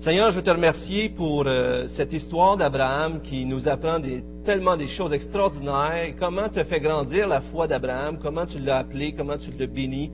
Seigneur, 0.00 0.30
je 0.30 0.36
veux 0.36 0.42
te 0.42 0.50
remercier 0.50 1.08
pour 1.08 1.44
euh, 1.46 1.88
cette 1.88 2.12
histoire 2.12 2.56
d'Abraham 2.56 3.20
qui 3.22 3.44
nous 3.44 3.66
apprend 3.68 3.98
tellement 4.44 4.76
des 4.76 4.86
choses 4.86 5.12
extraordinaires. 5.12 6.14
Comment 6.18 6.48
tu 6.48 6.58
as 6.58 6.64
fait 6.64 6.80
grandir 6.80 7.26
la 7.28 7.40
foi 7.40 7.66
d'Abraham, 7.66 8.18
comment 8.22 8.46
tu 8.46 8.58
l'as 8.58 8.78
appelé, 8.78 9.12
comment 9.12 9.36
tu 9.36 9.50
l'as 9.58 9.66
béni. 9.66 10.10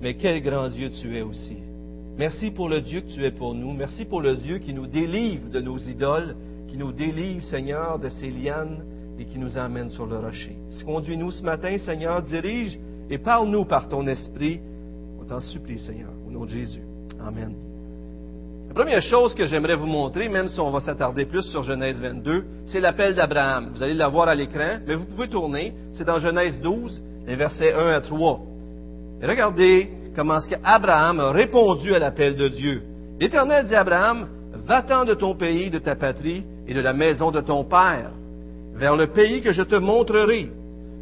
Mais 0.00 0.14
quel 0.14 0.42
grand 0.42 0.68
Dieu 0.68 0.90
tu 0.90 1.16
es 1.16 1.22
aussi. 1.22 1.56
Merci 2.16 2.50
pour 2.50 2.68
le 2.68 2.80
Dieu 2.80 3.00
que 3.00 3.08
tu 3.08 3.24
es 3.24 3.30
pour 3.30 3.54
nous. 3.54 3.72
Merci 3.72 4.04
pour 4.04 4.20
le 4.20 4.36
Dieu 4.36 4.58
qui 4.58 4.72
nous 4.72 4.86
délivre 4.86 5.50
de 5.50 5.60
nos 5.60 5.78
idoles, 5.78 6.36
qui 6.68 6.76
nous 6.76 6.92
délivre, 6.92 7.42
Seigneur, 7.44 7.98
de 7.98 8.08
ces 8.08 8.30
lianes 8.30 8.84
et 9.18 9.24
qui 9.24 9.38
nous 9.38 9.58
amène 9.58 9.90
sur 9.90 10.06
le 10.06 10.18
rocher. 10.18 10.56
Conduis-nous 10.84 11.32
ce 11.32 11.42
matin, 11.42 11.76
Seigneur, 11.78 12.22
dirige 12.22 12.78
et 13.10 13.18
parle-nous 13.18 13.64
par 13.64 13.88
ton 13.88 14.06
esprit. 14.06 14.60
On 15.20 15.24
t'en 15.24 15.40
supplie, 15.40 15.78
Seigneur, 15.78 16.10
au 16.26 16.30
nom 16.30 16.44
de 16.44 16.50
Jésus. 16.50 16.82
Amen. 17.20 17.54
La 18.68 18.74
première 18.74 19.02
chose 19.02 19.34
que 19.34 19.46
j'aimerais 19.46 19.76
vous 19.76 19.86
montrer, 19.86 20.28
même 20.28 20.48
si 20.48 20.58
on 20.58 20.70
va 20.70 20.80
s'attarder 20.80 21.26
plus 21.26 21.42
sur 21.42 21.62
Genèse 21.62 21.96
22, 22.00 22.44
c'est 22.64 22.80
l'appel 22.80 23.14
d'Abraham. 23.14 23.70
Vous 23.74 23.82
allez 23.82 23.94
la 23.94 24.08
voir 24.08 24.28
à 24.28 24.34
l'écran, 24.34 24.78
mais 24.86 24.96
vous 24.96 25.04
pouvez 25.04 25.28
tourner. 25.28 25.72
C'est 25.92 26.04
dans 26.04 26.18
Genèse 26.18 26.60
12, 26.60 27.02
les 27.26 27.36
versets 27.36 27.72
1 27.72 27.86
à 27.88 28.00
3. 28.00 28.40
Et 29.24 29.26
regardez 29.26 29.88
comment 30.14 30.36
est-ce 30.36 30.50
qu'Abraham 30.50 31.18
a 31.18 31.30
répondu 31.30 31.94
à 31.94 31.98
l'appel 31.98 32.36
de 32.36 32.46
Dieu. 32.46 32.82
L'Éternel 33.18 33.64
dit 33.64 33.74
à 33.74 33.80
Abraham, 33.80 34.28
va-t'en 34.66 35.06
de 35.06 35.14
ton 35.14 35.34
pays, 35.34 35.70
de 35.70 35.78
ta 35.78 35.96
patrie 35.96 36.44
et 36.68 36.74
de 36.74 36.80
la 36.82 36.92
maison 36.92 37.30
de 37.30 37.40
ton 37.40 37.64
père, 37.64 38.10
vers 38.74 38.96
le 38.96 39.06
pays 39.06 39.40
que 39.40 39.54
je 39.54 39.62
te 39.62 39.76
montrerai. 39.76 40.50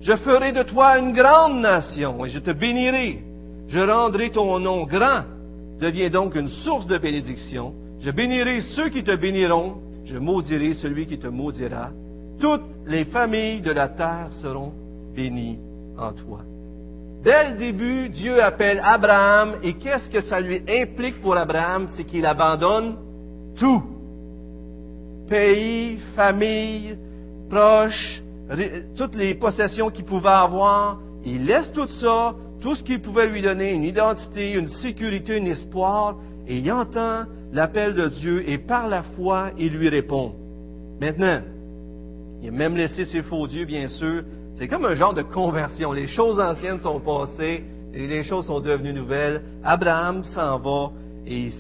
Je 0.01 0.17
ferai 0.19 0.53
de 0.53 0.63
toi 0.63 1.01
une 1.01 1.13
grande 1.13 1.61
nation 1.61 2.25
et 2.25 2.31
je 2.31 2.39
te 2.39 2.53
bénirai. 2.53 3.25
Je 3.67 3.81
rendrai 3.81 4.31
ton 4.31 4.61
nom 4.61 4.85
grand. 4.85 5.25
Deviens 5.81 6.11
donc 6.11 6.37
une 6.37 6.49
source 6.49 6.87
de 6.87 6.99
bénédiction. 6.99 7.75
Je 8.03 8.13
bénirai 8.13 8.61
ceux 8.77 8.89
qui 8.89 9.03
te 9.03 9.17
béniront. 9.17 9.79
Je 10.05 10.19
maudirai 10.19 10.75
celui 10.75 11.07
qui 11.07 11.19
te 11.19 11.27
maudira. 11.27 11.91
Toutes 12.39 12.67
les 12.87 13.05
familles 13.05 13.63
de 13.63 13.73
la 13.73 13.89
terre 13.89 14.29
seront 14.41 14.73
bénies 15.13 15.59
en 15.99 16.13
toi. 16.13 16.43
Dès 17.23 17.51
le 17.51 17.57
début, 17.57 18.09
Dieu 18.09 18.43
appelle 18.43 18.81
Abraham 18.83 19.59
et 19.63 19.75
qu'est-ce 19.75 20.11
que 20.11 20.23
ça 20.23 20.41
lui 20.41 20.61
implique 20.69 21.21
pour 21.21 21.37
Abraham? 21.37 21.87
C'est 21.95 22.05
qu'il 22.05 22.27
abandonne 22.27 22.97
tout. 23.57 23.83
Pays, 25.29 25.99
famille, 26.17 26.97
proches, 27.49 28.23
toutes 28.97 29.15
les 29.15 29.35
possessions 29.35 29.91
qu'il 29.91 30.05
pouvait 30.05 30.29
avoir. 30.29 30.99
Il 31.25 31.47
laisse 31.47 31.71
tout 31.73 31.87
ça, 32.01 32.35
tout 32.61 32.75
ce 32.75 32.83
qui 32.83 32.99
pouvait 32.99 33.29
lui 33.29 33.41
donner 33.41 33.73
une 33.73 33.85
identité, 33.85 34.55
une 34.55 34.67
sécurité, 34.67 35.39
un 35.41 35.45
espoir, 35.45 36.17
et 36.49 36.59
il 36.59 36.73
entend 36.73 37.23
l'appel 37.53 37.95
de 37.95 38.09
Dieu 38.09 38.49
et 38.49 38.59
par 38.59 38.89
la 38.89 39.05
foi, 39.05 39.51
il 39.59 39.73
lui 39.73 39.89
répond. 39.89 40.33
Maintenant, 41.01 41.41
il 42.43 42.49
a 42.49 42.53
même 42.53 42.77
laissé 42.77 43.05
ses 43.05 43.23
faux 43.23 43.47
dieux, 43.47 43.65
bien 43.65 43.87
sûr, 43.87 44.25
c'est 44.57 44.69
comme 44.69 44.85
un 44.85 44.95
genre 44.95 45.15
de 45.15 45.23
conversion. 45.23 45.93
Les 45.93 46.07
choses 46.07 46.39
anciennes 46.39 46.81
sont 46.81 47.01
passées 47.01 47.65
et 47.95 48.07
les 48.07 48.23
choses 48.23 48.47
sont 48.47 48.61
devenues 48.61 48.93
nouvelles. 48.93 49.43
Abraham 49.65 50.25
s'en 50.25 50.59
va 50.59 50.93
et 51.27 51.51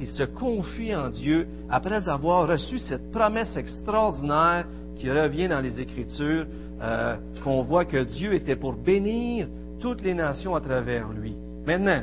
il 0.00 0.06
se, 0.06 0.24
confie 0.24 0.94
en 0.94 1.08
Dieu 1.08 1.46
après 1.70 2.08
avoir 2.08 2.48
reçu 2.48 2.78
cette 2.78 3.10
promesse 3.10 3.56
extraordinaire 3.56 4.66
qui 4.96 5.10
revient 5.10 5.48
dans 5.48 5.60
les 5.60 5.80
Écritures, 5.80 6.46
euh, 6.82 7.16
qu'on 7.42 7.62
voit 7.62 7.84
que 7.84 8.02
Dieu 8.04 8.34
était 8.34 8.56
pour 8.56 8.74
bénir 8.74 9.48
toutes 9.80 10.02
les 10.02 10.14
nations 10.14 10.54
à 10.54 10.60
travers 10.60 11.08
lui. 11.08 11.34
Maintenant, 11.66 12.02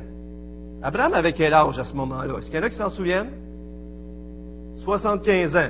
Abraham 0.81 1.13
avait 1.13 1.33
quel 1.33 1.53
âge 1.53 1.79
à 1.79 1.85
ce 1.85 1.95
moment-là? 1.95 2.39
Est-ce 2.39 2.47
qu'il 2.47 2.55
y 2.55 2.59
en 2.59 2.63
a 2.63 2.69
qui 2.69 2.77
s'en 2.77 2.89
souviennent? 2.89 3.31
75 4.83 5.55
ans. 5.55 5.69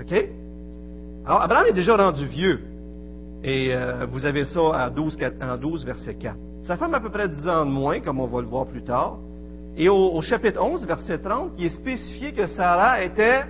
OK? 0.00 0.28
Alors, 1.24 1.42
Abraham 1.42 1.66
est 1.68 1.74
déjà 1.74 1.96
rendu 1.96 2.26
vieux. 2.26 2.60
Et 3.44 3.74
euh, 3.74 4.06
vous 4.10 4.24
avez 4.24 4.44
ça 4.44 4.60
en 4.60 4.90
12, 4.90 5.18
12, 5.60 5.84
verset 5.84 6.14
4. 6.14 6.36
Sa 6.62 6.76
femme 6.76 6.94
a 6.94 6.98
à 6.98 7.00
peu 7.00 7.10
près 7.10 7.28
10 7.28 7.48
ans 7.48 7.66
de 7.66 7.70
moins, 7.70 8.00
comme 8.00 8.20
on 8.20 8.26
va 8.26 8.40
le 8.40 8.46
voir 8.46 8.66
plus 8.66 8.84
tard. 8.84 9.18
Et 9.76 9.88
au, 9.88 10.20
chapitre 10.22 10.60
11, 10.62 10.86
verset 10.86 11.18
30, 11.18 11.52
il 11.58 11.66
est 11.66 11.70
spécifié 11.70 12.32
que 12.32 12.46
Sarah 12.46 13.02
était 13.02 13.44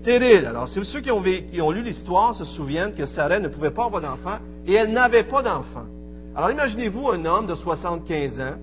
stérile. 0.00 0.46
Alors, 0.46 0.68
ceux 0.68 1.00
qui 1.00 1.10
ont, 1.10 1.20
lu 1.20 1.82
l'histoire 1.82 2.34
se 2.34 2.44
souviennent 2.44 2.94
que 2.94 3.04
Sarah 3.04 3.40
ne 3.40 3.48
pouvait 3.48 3.72
pas 3.72 3.86
avoir 3.86 4.00
d'enfant 4.00 4.38
et 4.66 4.74
elle 4.74 4.92
n'avait 4.92 5.24
pas 5.24 5.42
d'enfant. 5.42 5.86
Alors, 6.34 6.50
imaginez-vous 6.50 7.10
un 7.10 7.24
homme 7.26 7.46
de 7.46 7.54
75 7.54 8.40
ans 8.40 8.54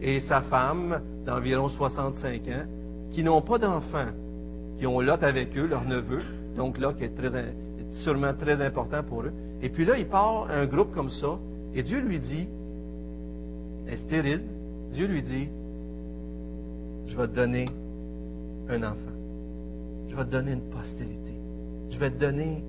et 0.00 0.20
sa 0.22 0.40
femme 0.42 1.00
d'environ 1.24 1.68
65 1.68 2.42
ans 2.48 2.64
qui 3.12 3.22
n'ont 3.22 3.42
pas 3.42 3.58
d'enfant, 3.58 4.06
qui 4.78 4.86
ont 4.86 5.00
Lot 5.00 5.22
avec 5.22 5.56
eux, 5.56 5.66
leur 5.66 5.84
neveu, 5.84 6.22
donc 6.56 6.78
Lot 6.78 6.94
qui 6.94 7.04
est 7.04 7.14
très, 7.14 7.54
sûrement 8.02 8.34
très 8.34 8.64
important 8.64 9.02
pour 9.02 9.22
eux. 9.22 9.32
Et 9.62 9.68
puis 9.68 9.84
là, 9.84 9.96
il 9.96 10.06
part 10.06 10.48
un 10.50 10.66
groupe 10.66 10.94
comme 10.94 11.10
ça, 11.10 11.38
et 11.74 11.82
Dieu 11.82 12.00
lui 12.00 12.18
dit, 12.18 12.46
est 13.88 13.96
stérile, 13.96 14.42
Dieu 14.92 15.06
lui 15.06 15.22
dit, 15.22 15.48
je 17.06 17.16
vais 17.16 17.28
te 17.28 17.34
donner 17.34 17.66
un 18.68 18.82
enfant. 18.82 19.14
Je 20.08 20.16
vais 20.16 20.24
te 20.24 20.30
donner 20.30 20.52
une 20.52 20.70
postérité. 20.70 21.32
Je 21.90 21.98
vais 21.98 22.10
te 22.10 22.18
donner 22.18 22.62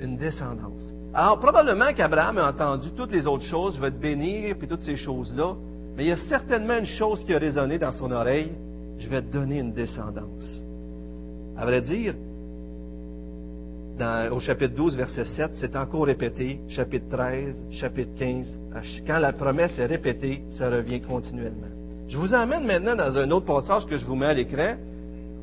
une 0.00 0.16
descendance. 0.16 0.92
Alors, 1.12 1.38
probablement 1.38 1.92
qu'Abraham 1.92 2.38
a 2.38 2.50
entendu 2.50 2.90
toutes 2.96 3.12
les 3.12 3.26
autres 3.26 3.44
choses, 3.44 3.76
je 3.76 3.80
vais 3.80 3.90
te 3.90 4.00
bénir, 4.00 4.56
puis 4.58 4.66
toutes 4.66 4.80
ces 4.80 4.96
choses-là, 4.96 5.54
mais 5.96 6.04
il 6.04 6.08
y 6.08 6.12
a 6.12 6.16
certainement 6.16 6.78
une 6.78 6.86
chose 6.86 7.24
qui 7.24 7.32
a 7.32 7.38
résonné 7.38 7.78
dans 7.78 7.92
son 7.92 8.10
oreille, 8.10 8.52
je 8.98 9.08
vais 9.08 9.22
te 9.22 9.32
donner 9.32 9.60
une 9.60 9.72
descendance. 9.72 10.64
À 11.56 11.64
vrai 11.64 11.80
dire, 11.80 12.14
au 14.32 14.40
chapitre 14.40 14.74
12, 14.74 14.96
verset 14.96 15.24
7, 15.24 15.50
c'est 15.54 15.76
encore 15.76 16.06
répété, 16.06 16.60
chapitre 16.68 17.06
13, 17.10 17.66
chapitre 17.70 18.10
15. 18.18 18.58
Quand 19.06 19.18
la 19.18 19.32
promesse 19.32 19.78
est 19.78 19.86
répétée, 19.86 20.42
ça 20.50 20.68
revient 20.68 21.00
continuellement. 21.00 21.68
Je 22.08 22.18
vous 22.18 22.34
emmène 22.34 22.64
maintenant 22.64 22.96
dans 22.96 23.16
un 23.16 23.30
autre 23.30 23.46
passage 23.46 23.86
que 23.86 23.96
je 23.96 24.04
vous 24.04 24.16
mets 24.16 24.26
à 24.26 24.34
l'écran, 24.34 24.76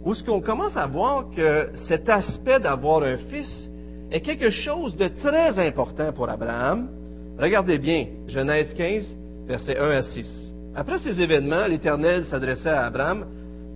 où 0.03 0.13
ce 0.13 0.23
qu'on 0.23 0.41
commence 0.41 0.75
à 0.75 0.85
voir 0.85 1.29
que 1.35 1.69
cet 1.87 2.09
aspect 2.09 2.59
d'avoir 2.59 3.03
un 3.03 3.17
fils 3.17 3.69
est 4.11 4.21
quelque 4.21 4.49
chose 4.49 4.97
de 4.97 5.07
très 5.07 5.57
important 5.65 6.11
pour 6.11 6.29
Abraham. 6.29 6.89
Regardez 7.39 7.77
bien, 7.77 8.07
Genèse 8.27 8.73
15, 8.73 9.05
versets 9.47 9.77
1 9.77 9.89
à 9.91 10.01
6. 10.03 10.53
Après 10.75 10.99
ces 10.99 11.21
événements, 11.21 11.67
l'Éternel 11.67 12.25
s'adressait 12.25 12.69
à 12.69 12.85
Abraham 12.85 13.25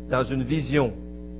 dans 0.10 0.24
une 0.24 0.44
vision. 0.44 0.94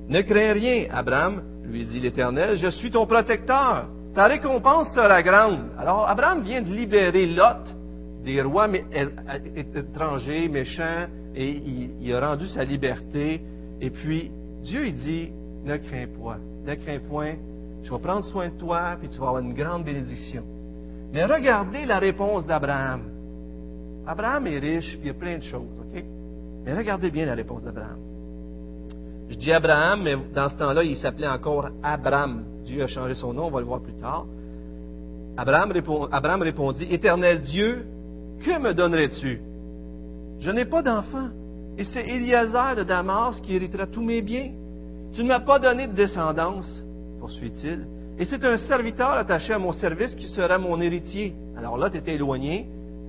Ne 0.08 0.22
crains 0.22 0.52
rien, 0.52 0.86
Abraham, 0.90 1.42
lui 1.68 1.84
dit 1.84 2.00
l'Éternel, 2.00 2.56
je 2.56 2.68
suis 2.68 2.90
ton 2.90 3.06
protecteur. 3.06 3.88
Ta 4.14 4.26
récompense 4.26 4.94
sera 4.94 5.22
grande. 5.22 5.60
Alors 5.78 6.08
Abraham 6.08 6.42
vient 6.42 6.62
de 6.62 6.72
libérer 6.72 7.26
Lot 7.26 7.74
des 8.24 8.42
rois 8.42 8.68
étrangers, 9.74 10.48
méchants, 10.48 11.06
et 11.34 11.60
il, 12.00 12.14
a 12.14 12.28
rendu 12.28 12.48
sa 12.48 12.64
liberté. 12.64 13.40
Et 13.80 13.90
puis 13.90 14.30
Dieu 14.62 14.86
il 14.86 14.94
dit, 14.94 15.30
ne 15.64 15.76
crains 15.76 16.06
point, 16.18 16.38
ne 16.64 16.74
crains 16.74 16.98
point, 16.98 17.34
je 17.82 17.90
vais 17.90 18.00
prendre 18.00 18.24
soin 18.24 18.48
de 18.48 18.58
toi, 18.58 18.96
puis 18.98 19.08
tu 19.08 19.18
vas 19.18 19.28
avoir 19.28 19.42
une 19.42 19.54
grande 19.54 19.84
bénédiction. 19.84 20.42
Mais 21.12 21.24
regardez 21.24 21.84
la 21.86 21.98
réponse 21.98 22.46
d'Abraham. 22.46 23.02
Abraham 24.06 24.46
est 24.46 24.58
riche, 24.58 24.96
puis 24.98 25.02
il 25.04 25.06
y 25.06 25.10
a 25.10 25.14
plein 25.14 25.38
de 25.38 25.42
choses, 25.42 25.68
OK? 25.78 26.04
Mais 26.64 26.74
regardez 26.74 27.10
bien 27.10 27.26
la 27.26 27.34
réponse 27.34 27.62
d'Abraham. 27.62 27.98
Je 29.28 29.36
dis 29.36 29.52
Abraham, 29.52 30.02
mais 30.02 30.16
dans 30.34 30.48
ce 30.48 30.56
temps-là, 30.56 30.84
il 30.84 30.96
s'appelait 30.96 31.28
encore 31.28 31.68
Abraham. 31.82 32.44
Dieu 32.64 32.82
a 32.82 32.86
changé 32.86 33.14
son 33.14 33.32
nom, 33.32 33.46
on 33.46 33.50
va 33.50 33.60
le 33.60 33.66
voir 33.66 33.80
plus 33.80 33.94
tard. 33.94 34.26
Abraham, 35.36 35.72
répondit, 36.42 36.86
Éternel 36.90 37.42
Dieu, 37.42 37.86
que 38.44 38.58
me 38.58 38.72
donnerais-tu? 38.72 39.40
Je 40.40 40.50
n'ai 40.50 40.64
pas 40.64 40.82
d'enfant, 40.82 41.28
et 41.76 41.84
c'est 41.84 42.06
Eliezer 42.06 42.76
de 42.76 42.82
Damas 42.82 43.40
qui 43.40 43.54
héritera 43.54 43.86
tous 43.86 44.02
mes 44.02 44.22
biens. 44.22 44.50
Tu 45.12 45.22
ne 45.22 45.28
m'as 45.28 45.40
pas 45.40 45.58
donné 45.58 45.86
de 45.88 45.92
descendance, 45.94 46.84
poursuit-il, 47.20 47.86
et 48.18 48.24
c'est 48.24 48.44
un 48.44 48.58
serviteur 48.58 49.10
attaché 49.10 49.52
à 49.52 49.58
mon 49.58 49.72
service 49.72 50.14
qui 50.14 50.28
sera 50.28 50.58
mon 50.58 50.80
héritier. 50.80 51.34
Alors 51.56 51.76
là, 51.76 51.90
tu 51.90 51.98
étais 51.98 52.14
éloigné, 52.14 52.66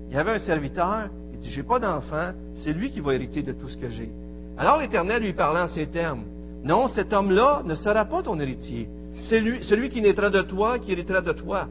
il 0.09 0.15
y 0.15 0.19
avait 0.19 0.31
un 0.31 0.39
serviteur, 0.39 1.09
il 1.33 1.39
dit, 1.39 1.49
j'ai 1.49 1.63
pas 1.63 1.79
d'enfant, 1.79 2.31
c'est 2.57 2.73
lui 2.73 2.91
qui 2.91 2.99
va 2.99 3.13
hériter 3.13 3.41
de 3.41 3.53
tout 3.53 3.69
ce 3.69 3.77
que 3.77 3.89
j'ai. 3.89 4.11
Alors 4.57 4.79
l'Éternel 4.79 5.21
lui 5.21 5.33
parla 5.33 5.65
en 5.65 5.67
ces 5.67 5.87
termes. 5.87 6.23
Non, 6.63 6.87
cet 6.87 7.13
homme-là 7.13 7.61
ne 7.65 7.75
sera 7.75 8.05
pas 8.05 8.23
ton 8.23 8.39
héritier. 8.39 8.89
C'est 9.29 9.39
lui, 9.39 9.63
celui 9.63 9.89
qui 9.89 10.01
naîtra 10.01 10.29
de 10.29 10.41
toi, 10.41 10.79
qui 10.79 10.91
héritera 10.91 11.21
de 11.21 11.31
toi. 11.31 11.67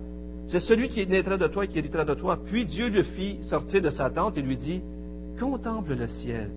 C'est 0.49 0.61
celui 0.61 0.88
qui 0.88 1.07
naîtra 1.07 1.37
de 1.37 1.47
toi, 1.49 1.66
qui 1.66 1.78
héritera 1.78 2.05
de 2.05 2.14
toi. 2.14 2.38
Puis 2.45 2.64
Dieu 2.64 2.88
le 2.88 3.02
fit 3.02 3.38
sortir 3.43 3.83
de 3.83 3.90
sa 3.90 4.11
tente 4.11 4.38
et 4.38 4.43
lui 4.43 4.57
dit, 4.57 4.83
Contemple 5.38 5.95
le 5.95 6.07
ciel 6.07 6.50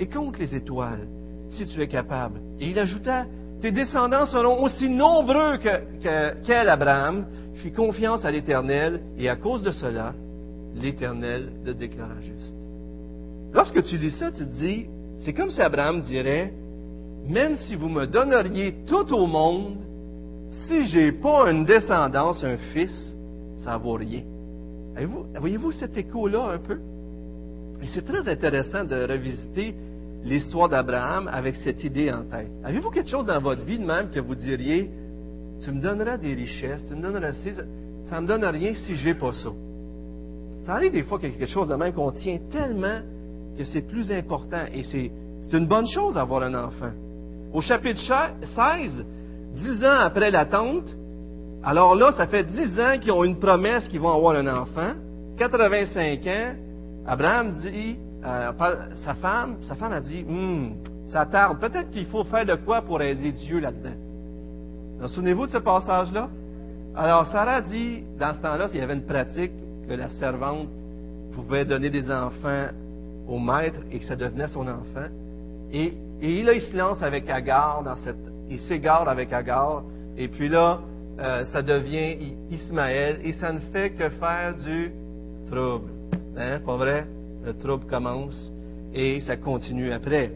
et 0.00 0.06
compte 0.06 0.38
les 0.38 0.56
étoiles, 0.56 1.06
si 1.48 1.66
tu 1.66 1.80
es 1.80 1.86
capable. 1.86 2.40
Et 2.58 2.70
il 2.70 2.78
ajouta, 2.78 3.26
Tes 3.60 3.70
descendants 3.70 4.26
seront 4.26 4.62
aussi 4.62 4.88
nombreux 4.88 5.58
qu'Abraham. 5.58 6.68
Abraham. 6.68 7.26
Fit 7.56 7.72
confiance 7.72 8.24
à 8.24 8.32
l'Éternel 8.32 9.00
et 9.16 9.28
à 9.28 9.36
cause 9.36 9.62
de 9.62 9.70
cela, 9.70 10.12
l'Éternel 10.74 11.52
le 11.64 11.72
déclara 11.72 12.20
juste. 12.20 12.56
Lorsque 13.52 13.82
tu 13.84 13.96
lis 13.96 14.10
ça, 14.10 14.32
tu 14.32 14.38
te 14.38 14.52
dis, 14.52 14.86
c'est 15.24 15.32
comme 15.32 15.50
si 15.50 15.60
Abraham 15.60 16.02
dirait, 16.02 16.52
même 17.26 17.56
si 17.56 17.74
vous 17.74 17.88
me 17.88 18.06
donneriez 18.06 18.74
tout 18.86 19.12
au 19.14 19.26
monde, 19.26 19.76
si 20.66 20.86
je 20.88 20.98
n'ai 20.98 21.12
pas 21.12 21.50
une 21.50 21.64
descendance, 21.64 22.44
un 22.44 22.58
fils, 22.72 23.14
ça 23.58 23.78
ne 23.78 23.82
vaut 23.82 23.94
rien. 23.94 24.22
Voyez-vous 25.38 25.72
cet 25.72 25.96
écho-là 25.96 26.50
un 26.52 26.58
peu? 26.58 26.78
Et 27.82 27.86
c'est 27.86 28.04
très 28.04 28.28
intéressant 28.28 28.84
de 28.84 28.94
revisiter 29.10 29.74
l'histoire 30.24 30.68
d'Abraham 30.68 31.28
avec 31.32 31.56
cette 31.56 31.82
idée 31.84 32.10
en 32.12 32.22
tête. 32.24 32.50
Avez-vous 32.62 32.90
quelque 32.90 33.10
chose 33.10 33.26
dans 33.26 33.40
votre 33.40 33.64
vie 33.64 33.78
de 33.78 33.84
même 33.84 34.10
que 34.10 34.20
vous 34.20 34.34
diriez, 34.34 34.90
tu 35.62 35.72
me 35.72 35.80
donneras 35.80 36.18
des 36.18 36.34
richesses, 36.34 36.84
tu 36.86 36.94
me 36.94 37.02
donneras 37.02 37.32
ça 38.04 38.16
ne 38.16 38.22
me 38.22 38.26
donne 38.28 38.44
rien 38.44 38.74
si 38.74 38.94
je 38.96 39.08
n'ai 39.08 39.14
pas 39.14 39.32
ça? 39.32 39.48
Ça 40.64 40.74
arrive 40.74 40.92
des 40.92 41.02
fois 41.02 41.18
qu'il 41.18 41.30
y 41.30 41.34
a 41.34 41.36
quelque 41.36 41.50
chose 41.50 41.68
de 41.68 41.74
même 41.74 41.92
qu'on 41.92 42.12
tient 42.12 42.38
tellement 42.50 43.00
que 43.56 43.64
c'est 43.64 43.82
plus 43.82 44.10
important 44.12 44.64
et 44.72 44.82
c'est, 44.84 45.10
une 45.54 45.66
bonne 45.66 45.86
chose 45.86 46.14
d'avoir 46.14 46.42
un 46.42 46.54
enfant. 46.54 46.92
Au 47.52 47.60
chapitre 47.60 48.00
16, 48.00 49.06
dix 49.54 49.84
ans 49.84 50.00
après 50.00 50.30
l'attente, 50.30 50.84
alors 51.62 51.94
là, 51.94 52.12
ça 52.12 52.26
fait 52.26 52.44
dix 52.44 52.78
ans 52.78 52.98
qu'ils 53.00 53.12
ont 53.12 53.24
une 53.24 53.38
promesse 53.38 53.88
qu'ils 53.88 54.00
vont 54.00 54.12
avoir 54.12 54.36
un 54.36 54.46
enfant. 54.46 54.92
85 55.38 56.26
ans, 56.26 56.54
Abraham 57.06 57.60
dit, 57.60 57.96
euh, 58.24 58.52
sa 59.04 59.14
femme, 59.14 59.56
sa 59.62 59.74
femme 59.74 59.92
a 59.92 60.00
dit, 60.00 60.24
hum, 60.28 60.74
ça 61.08 61.24
tarde. 61.26 61.58
Peut-être 61.60 61.90
qu'il 61.90 62.06
faut 62.06 62.24
faire 62.24 62.44
de 62.44 62.54
quoi 62.56 62.82
pour 62.82 63.00
aider 63.00 63.32
Dieu 63.32 63.60
là-dedans. 63.60 65.08
Souvenez-vous 65.08 65.46
de 65.46 65.52
ce 65.52 65.58
passage-là? 65.58 66.28
Alors, 66.96 67.26
Sarah 67.26 67.60
dit, 67.60 68.04
dans 68.18 68.34
ce 68.34 68.40
temps-là, 68.40 68.68
s'il 68.68 68.80
y 68.80 68.82
avait 68.82 68.94
une 68.94 69.06
pratique 69.06 69.52
que 69.88 69.94
la 69.94 70.08
servante 70.08 70.68
pouvait 71.32 71.64
donner 71.64 71.90
des 71.90 72.10
enfants 72.10 72.68
au 73.26 73.38
maître 73.38 73.80
et 73.90 73.98
que 73.98 74.04
ça 74.04 74.16
devenait 74.16 74.48
son 74.48 74.68
enfant. 74.68 75.08
Et, 75.74 75.92
et 76.22 76.40
il 76.40 76.60
se 76.62 76.76
lance 76.76 77.02
avec 77.02 77.28
Agar 77.28 77.82
dans 77.82 77.96
cette, 77.96 78.16
il 78.48 78.60
s'égare 78.60 79.08
avec 79.08 79.32
Agar, 79.32 79.82
et 80.16 80.28
puis 80.28 80.48
là, 80.48 80.80
euh, 81.18 81.44
ça 81.46 81.62
devient 81.62 82.16
Ismaël, 82.50 83.18
et 83.24 83.32
ça 83.32 83.52
ne 83.52 83.58
fait 83.72 83.90
que 83.90 84.08
faire 84.08 84.54
du 84.56 84.92
trouble. 85.50 85.90
Hein, 86.36 86.60
pas 86.64 86.76
vrai? 86.76 87.06
Le 87.44 87.52
trouble 87.54 87.86
commence, 87.86 88.52
et 88.94 89.20
ça 89.22 89.36
continue 89.36 89.90
après. 89.90 90.32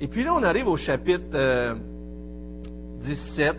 Et 0.00 0.08
puis 0.08 0.24
là, 0.24 0.34
on 0.34 0.42
arrive 0.42 0.66
au 0.66 0.76
chapitre 0.76 1.76
17, 3.02 3.38
euh, 3.38 3.52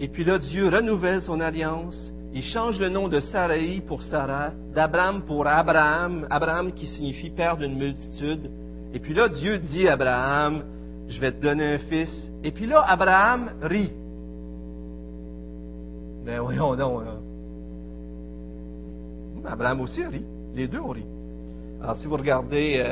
et 0.00 0.08
puis 0.08 0.24
là, 0.24 0.38
Dieu 0.38 0.68
renouvelle 0.68 1.22
son 1.22 1.40
alliance, 1.40 2.12
il 2.34 2.42
change 2.42 2.80
le 2.80 2.88
nom 2.88 3.08
de 3.08 3.20
Sarai 3.20 3.80
pour 3.86 4.02
Sarah, 4.02 4.52
d'Abraham 4.74 5.22
pour 5.22 5.46
Abraham, 5.46 6.26
Abraham 6.28 6.72
qui 6.72 6.86
signifie 6.88 7.30
père 7.30 7.56
d'une 7.56 7.78
multitude. 7.78 8.50
Et 8.92 8.98
puis 8.98 9.14
là, 9.14 9.28
Dieu 9.28 9.58
dit 9.58 9.86
à 9.86 9.92
Abraham, 9.94 10.62
je 11.08 11.20
vais 11.20 11.32
te 11.32 11.42
donner 11.42 11.74
un 11.74 11.78
fils. 11.78 12.30
Et 12.42 12.50
puis 12.50 12.66
là, 12.66 12.82
Abraham 12.86 13.50
rit. 13.62 13.92
Ben 16.24 16.40
voyons 16.40 16.74
donc. 16.76 17.02
Abraham 19.46 19.80
aussi 19.80 20.04
rit. 20.04 20.24
Les 20.54 20.68
deux 20.68 20.80
ont 20.80 20.88
ri. 20.88 21.04
Alors, 21.82 21.96
si 21.96 22.06
vous 22.06 22.16
regardez 22.16 22.84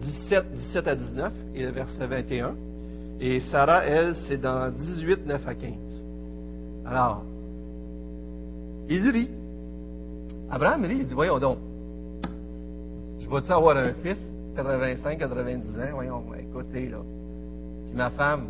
17, 0.00 0.38
euh, 0.38 0.56
17 0.56 0.88
à 0.88 0.94
19 0.96 1.32
et 1.54 1.62
le 1.62 1.70
verset 1.70 2.06
21, 2.06 2.54
et 3.20 3.40
Sarah, 3.40 3.84
elle, 3.84 4.14
c'est 4.28 4.36
dans 4.36 4.70
18, 4.70 5.26
9 5.26 5.48
à 5.48 5.54
15. 5.54 5.72
Alors, 6.84 7.22
il 8.88 9.08
rit. 9.08 9.30
Abraham 10.50 10.84
rit, 10.84 10.98
il 11.00 11.06
dit, 11.06 11.14
voyons 11.14 11.38
donc, 11.38 11.58
je 13.20 13.28
vais-tu 13.28 13.50
avoir 13.50 13.76
un 13.76 13.92
fils, 14.02 14.20
85, 14.56 15.18
90 15.18 15.80
ans, 15.80 15.82
voyons, 15.92 16.24
écoutez, 16.38 16.88
là. 16.88 16.98
Puis 17.86 17.94
ma 17.94 18.10
femme. 18.10 18.48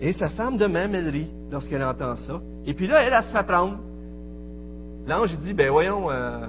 Et 0.00 0.12
sa 0.12 0.30
femme 0.30 0.56
de 0.56 0.66
même, 0.66 0.94
elle 0.94 1.08
rit 1.08 1.30
lorsqu'elle 1.50 1.82
entend 1.82 2.16
ça. 2.16 2.40
Et 2.66 2.74
puis 2.74 2.86
là, 2.86 3.02
elle, 3.02 3.12
elle, 3.12 3.22
se 3.22 3.32
fait 3.32 3.46
prendre. 3.46 3.78
L'ange, 5.06 5.38
dit, 5.38 5.54
ben 5.54 5.70
voyons, 5.70 6.10
euh, 6.10 6.46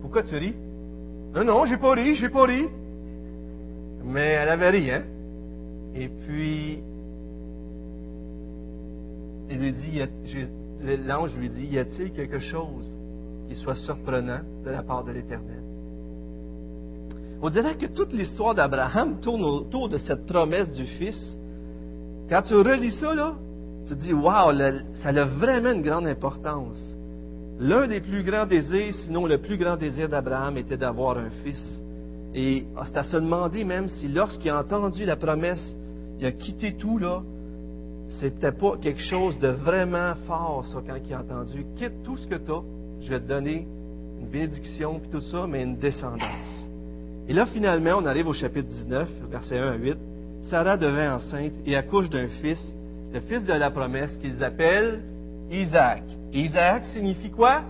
pourquoi 0.00 0.22
tu 0.22 0.36
ris? 0.36 0.54
Non, 1.34 1.44
non, 1.44 1.66
j'ai 1.66 1.76
pas 1.76 1.92
ri, 1.92 2.14
j'ai 2.14 2.28
pas 2.28 2.44
ri. 2.44 2.68
Mais 4.04 4.36
elle 4.40 4.48
avait 4.48 4.70
ri, 4.70 4.90
hein? 4.90 5.02
Et 5.94 6.08
puis, 6.08 6.80
il 9.48 9.58
lui 9.58 9.72
dit, 9.72 10.02
l'ange 11.06 11.36
lui 11.36 11.48
dit, 11.48 11.66
y 11.66 11.78
a-t-il 11.78 12.12
quelque 12.12 12.38
chose 12.38 12.90
qui 13.48 13.54
soit 13.56 13.74
surprenant 13.74 14.40
de 14.64 14.70
la 14.70 14.82
part 14.82 15.04
de 15.04 15.12
l'Éternel? 15.12 15.62
On 17.42 17.50
dirait 17.50 17.76
que 17.76 17.86
toute 17.86 18.12
l'histoire 18.12 18.54
d'Abraham 18.54 19.20
tourne 19.20 19.44
autour 19.44 19.88
de 19.88 19.98
cette 19.98 20.26
promesse 20.26 20.70
du 20.72 20.84
Fils. 20.84 21.36
Quand 22.28 22.42
tu 22.42 22.54
relis 22.54 22.92
ça, 22.92 23.14
là, 23.14 23.34
tu 23.86 23.94
te 23.94 24.00
dis, 24.00 24.12
waouh, 24.12 24.56
ça 25.02 25.08
a 25.10 25.24
vraiment 25.24 25.72
une 25.72 25.82
grande 25.82 26.06
importance. 26.06 26.96
L'un 27.58 27.86
des 27.86 28.00
plus 28.00 28.22
grands 28.22 28.46
désirs, 28.46 28.94
sinon 29.04 29.26
le 29.26 29.38
plus 29.38 29.56
grand 29.56 29.76
désir 29.76 30.08
d'Abraham, 30.08 30.56
était 30.56 30.76
d'avoir 30.76 31.18
un 31.18 31.30
fils. 31.44 31.80
Et 32.34 32.66
c'est 32.84 32.96
à 32.96 33.02
se 33.02 33.16
demander 33.16 33.64
même 33.64 33.88
si 33.88 34.08
lorsqu'il 34.08 34.50
a 34.50 34.60
entendu 34.60 35.04
la 35.04 35.16
promesse, 35.16 35.76
il 36.18 36.26
a 36.26 36.32
quitté 36.32 36.74
tout, 36.74 36.98
là, 36.98 37.22
c'était 38.08 38.52
pas 38.52 38.76
quelque 38.76 39.00
chose 39.00 39.38
de 39.38 39.48
vraiment 39.48 40.14
fort, 40.26 40.64
ça, 40.66 40.80
quand 40.86 40.96
il 41.06 41.14
a 41.14 41.20
entendu. 41.20 41.64
Quitte 41.76 42.02
tout 42.02 42.16
ce 42.16 42.26
que 42.26 42.36
tu 42.36 42.50
as, 42.50 42.62
je 43.00 43.10
vais 43.10 43.20
te 43.20 43.28
donner 43.28 43.66
une 44.20 44.28
bénédiction, 44.28 44.98
puis 45.00 45.10
tout 45.10 45.20
ça, 45.20 45.46
mais 45.46 45.62
une 45.62 45.76
descendance. 45.76 46.68
Et 47.28 47.32
là, 47.32 47.46
finalement, 47.46 47.98
on 47.98 48.06
arrive 48.06 48.28
au 48.28 48.32
chapitre 48.32 48.68
19, 48.68 49.08
verset 49.30 49.58
1 49.58 49.72
à 49.72 49.76
8. 49.76 49.98
Sarah 50.42 50.76
devint 50.76 51.16
enceinte 51.16 51.52
et 51.66 51.74
accouche 51.74 52.08
d'un 52.08 52.28
fils, 52.28 52.62
le 53.12 53.20
fils 53.20 53.44
de 53.44 53.52
la 53.52 53.70
promesse 53.70 54.16
qu'ils 54.22 54.42
appellent 54.44 55.02
Isaac. 55.50 56.02
Isaac 56.32 56.84
signifie 56.86 57.30
quoi? 57.30 57.62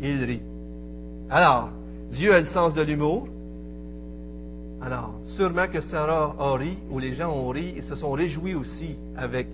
Il 0.00 0.24
rit. 0.24 0.42
Alors, 1.28 1.70
Dieu 2.10 2.32
a 2.32 2.40
le 2.40 2.46
sens 2.46 2.72
de 2.74 2.82
l'humour. 2.82 3.28
Alors, 4.80 5.14
sûrement 5.36 5.66
que 5.68 5.80
Sarah 5.82 6.34
a 6.38 6.56
ri, 6.56 6.78
ou 6.90 6.98
les 6.98 7.14
gens 7.14 7.32
ont 7.32 7.48
ri, 7.48 7.74
et 7.76 7.82
se 7.82 7.94
sont 7.94 8.12
réjouis 8.12 8.54
aussi 8.54 8.96
avec 9.16 9.46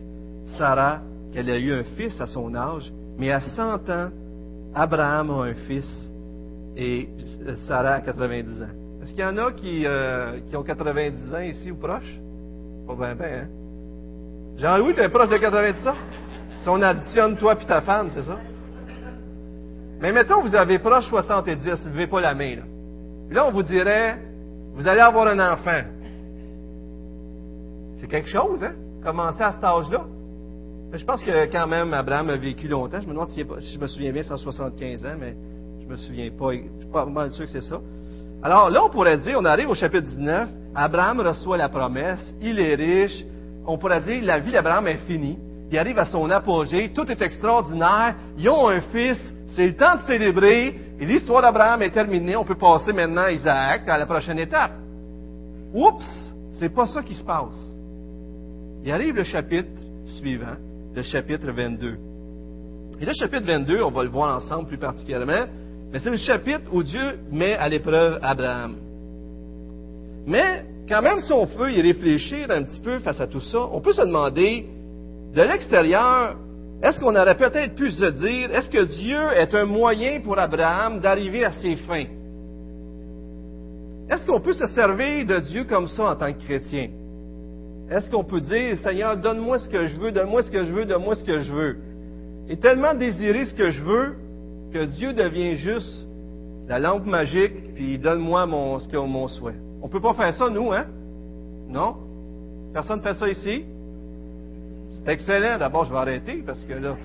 Sarah 0.57 1.01
qu'elle 1.33 1.51
a 1.51 1.59
eu 1.59 1.73
un 1.73 1.85
fils 1.97 2.21
à 2.21 2.27
son 2.27 2.55
âge, 2.55 2.93
mais 3.19 3.31
à 3.31 3.41
100 3.41 3.91
ans, 3.91 4.09
Abraham 4.75 5.31
a 5.31 5.45
un 5.45 5.55
fils 5.55 6.11
et 6.77 7.09
Sarah 7.67 7.95
a 7.95 8.01
90 8.01 8.63
ans. 8.63 8.90
Est-ce 9.03 9.11
qu'il 9.13 9.21
y 9.21 9.25
en 9.25 9.39
a 9.39 9.53
qui, 9.53 9.83
euh, 9.87 10.39
ont 10.55 10.63
90 10.63 11.35
ans 11.35 11.41
ici 11.41 11.71
ou 11.71 11.77
proches? 11.77 12.19
Pas 12.87 12.95
bien, 12.95 13.15
bien, 13.15 13.27
hein? 13.43 13.49
Jean-Louis, 14.57 14.95
tu 14.95 15.01
es 15.01 15.09
proche 15.09 15.29
de 15.31 15.39
90 15.39 15.89
ans? 15.89 15.95
Si 16.59 16.69
on 16.69 16.83
additionne 16.83 17.37
toi 17.37 17.57
et 17.61 17.65
ta 17.65 17.81
femme, 17.81 18.11
c'est 18.11 18.25
ça? 18.25 18.39
Mais 20.01 20.13
mettons, 20.13 20.43
vous 20.43 20.55
avez 20.55 20.79
proche 20.79 21.09
70, 21.09 21.87
levez 21.87 22.07
pas 22.07 22.21
la 22.21 22.35
main, 22.35 22.57
là. 22.57 22.63
là, 23.31 23.47
on 23.47 23.53
vous 23.53 23.63
dirait, 23.63 24.19
vous 24.75 24.87
allez 24.87 25.01
avoir 25.01 25.27
un 25.27 25.53
enfant. 25.53 25.83
C'est 27.99 28.07
quelque 28.07 28.29
chose, 28.29 28.63
hein? 28.63 28.75
Commencer 29.03 29.43
à 29.43 29.53
cet 29.53 29.65
âge-là. 29.65 30.05
Je 30.93 31.05
pense 31.05 31.23
que 31.23 31.47
quand 31.47 31.67
même, 31.67 31.95
Abraham 31.95 32.31
a 32.31 32.37
vécu 32.37 32.69
longtemps. 32.69 33.01
Je 33.01 33.07
me 33.07 33.13
demande 33.13 33.31
si, 33.31 33.45
je 33.45 33.79
me 33.79 33.87
souviens 33.87 34.13
bien, 34.13 34.23
175 34.23 35.07
ans, 35.07 35.17
mais 35.19 35.37
je 35.81 35.87
me 35.87 35.97
souviens 35.97 36.31
pas. 36.31 36.53
Je 36.53 36.59
suis 36.59 36.91
pas 36.93 37.07
mal 37.07 37.31
sûr 37.31 37.47
que 37.47 37.51
c'est 37.51 37.63
ça. 37.63 37.81
Alors 38.43 38.71
là, 38.71 38.85
on 38.85 38.91
pourrait 38.91 39.19
dire, 39.19 39.37
on 39.39 39.45
arrive 39.45 39.69
au 39.69 39.75
chapitre 39.75 40.07
19, 40.07 40.49
Abraham 40.75 41.21
reçoit 41.21 41.57
la 41.57 41.69
promesse, 41.69 42.35
il 42.41 42.59
est 42.59 42.75
riche. 42.75 43.25
On 43.67 43.77
pourrait 43.77 44.01
dire, 44.01 44.23
la 44.25 44.39
vie 44.39 44.53
d'Abraham 44.53 44.87
est 44.89 45.01
finie. 45.07 45.39
Il 45.71 45.79
arrive 45.79 45.99
à 45.99 46.07
son 46.07 46.31
apogée, 46.31 46.91
tout 46.95 47.09
est 47.11 47.21
extraordinaire. 47.21 48.15
Ils 48.39 48.49
ont 48.49 48.69
un 48.69 48.81
fils, 48.81 49.21
c'est 49.49 49.67
le 49.67 49.77
temps 49.77 49.97
de 49.97 50.03
célébrer. 50.03 50.75
Et 50.99 51.07
l'histoire 51.07 51.43
d'Abraham 51.43 51.83
est 51.83 51.91
terminée. 51.91 52.35
On 52.37 52.45
peut 52.45 52.57
passer 52.57 52.93
maintenant 52.93 53.23
à 53.23 53.33
Isaac, 53.33 53.89
à 53.89 53.99
la 53.99 54.07
prochaine 54.07 54.39
étape. 54.39 54.73
Oups, 55.73 56.33
c'est 56.53 56.75
pas 56.75 56.87
ça 56.87 57.03
qui 57.03 57.15
se 57.15 57.23
passe. 57.23 57.61
Il 58.85 58.91
arrive 58.91 59.17
le 59.17 59.25
chapitre 59.25 59.69
suivant 60.19 60.57
le 60.95 61.03
chapitre 61.03 61.51
22. 61.53 61.99
Et 63.01 63.05
le 63.05 63.13
chapitre 63.13 63.47
22, 63.47 63.83
on 63.83 63.91
va 63.91 64.03
le 64.03 64.11
voir 64.11 64.37
ensemble 64.37 64.69
plus 64.69 64.79
particulièrement, 64.79 65.47
mais 65.93 65.99
c'est 65.99 66.11
le 66.11 66.17
chapitre 66.17 66.63
où 66.73 66.83
Dieu 66.83 67.19
met 67.33 67.55
à 67.55 67.69
l'épreuve 67.69 68.19
Abraham. 68.23 68.77
Mais 70.27 70.65
quand 70.89 71.03
même, 71.03 71.21
si 71.21 71.33
on 71.33 71.45
veut 71.47 71.73
y 71.73 71.81
réfléchir 71.81 72.51
un 72.51 72.63
petit 72.63 72.81
peu 72.81 73.01
face 73.01 73.21
à 73.21 73.27
tout 73.27 73.41
ça, 73.41 73.69
on 73.73 73.81
peut 73.81 73.93
se 73.93 74.03
demander, 74.03 74.67
de 75.35 75.43
l'extérieur, 75.43 76.37
est-ce 76.83 76.99
qu'on 77.01 77.15
aurait 77.15 77.37
peut-être 77.37 77.75
pu 77.75 77.91
se 77.91 78.05
dire, 78.05 78.55
est-ce 78.55 78.71
que 78.71 78.85
Dieu 78.85 79.21
est 79.37 79.55
un 79.55 79.65
moyen 79.65 80.21
pour 80.21 80.39
Abraham 80.39 81.01
d'arriver 81.01 81.45
à 81.45 81.53
ses 81.53 81.77
fins? 81.77 82.07
Est-ce 84.11 84.27
qu'on 84.27 84.41
peut 84.41 84.55
se 84.55 84.67
servir 84.69 85.27
de 85.27 85.39
Dieu 85.39 85.65
comme 85.65 85.89
ça 85.89 86.13
en 86.13 86.17
tant 86.17 86.33
que 86.33 86.43
chrétien? 86.43 86.89
Est-ce 87.91 88.09
qu'on 88.11 88.25
peut 88.25 88.41
dire, 88.41 88.79
Seigneur, 88.79 89.17
donne-moi 89.17 89.59
ce 89.59 89.69
que 89.69 89.87
je 89.87 89.97
veux, 89.97 90.13
donne-moi 90.13 90.45
ce 90.45 90.51
que 90.51 90.65
je 90.65 90.73
veux, 90.73 90.85
donne-moi 90.85 91.17
ce 91.17 91.25
que 91.25 91.43
je 91.43 91.53
veux? 91.53 91.77
Et 92.49 92.57
tellement 92.57 92.95
désirer 92.95 93.47
ce 93.47 93.55
que 93.55 93.71
je 93.71 93.83
veux 93.83 94.15
que 94.71 94.85
Dieu 94.85 95.13
devient 95.13 95.57
juste 95.57 96.07
la 96.69 96.79
lampe 96.79 97.07
magique, 97.07 97.75
puis 97.75 97.99
donne-moi 97.99 98.47
mon, 98.47 98.79
ce 98.79 98.89
que 98.89 98.97
mon 98.97 99.29
souhait. 99.29 99.59
On 99.83 99.87
ne 99.87 99.91
peut 99.91 100.01
pas 100.01 100.15
faire 100.15 100.33
ça, 100.35 100.49
nous, 100.49 100.73
hein? 100.73 100.87
Non? 101.69 101.97
Personne 102.73 102.99
ne 102.99 103.03
fait 103.03 103.15
ça 103.15 103.29
ici? 103.29 103.65
C'est 104.93 105.13
excellent. 105.13 105.59
D'abord, 105.59 105.85
je 105.85 105.91
vais 105.91 105.99
arrêter 105.99 106.43
parce 106.47 106.65
que 106.65 106.75
là. 106.75 106.97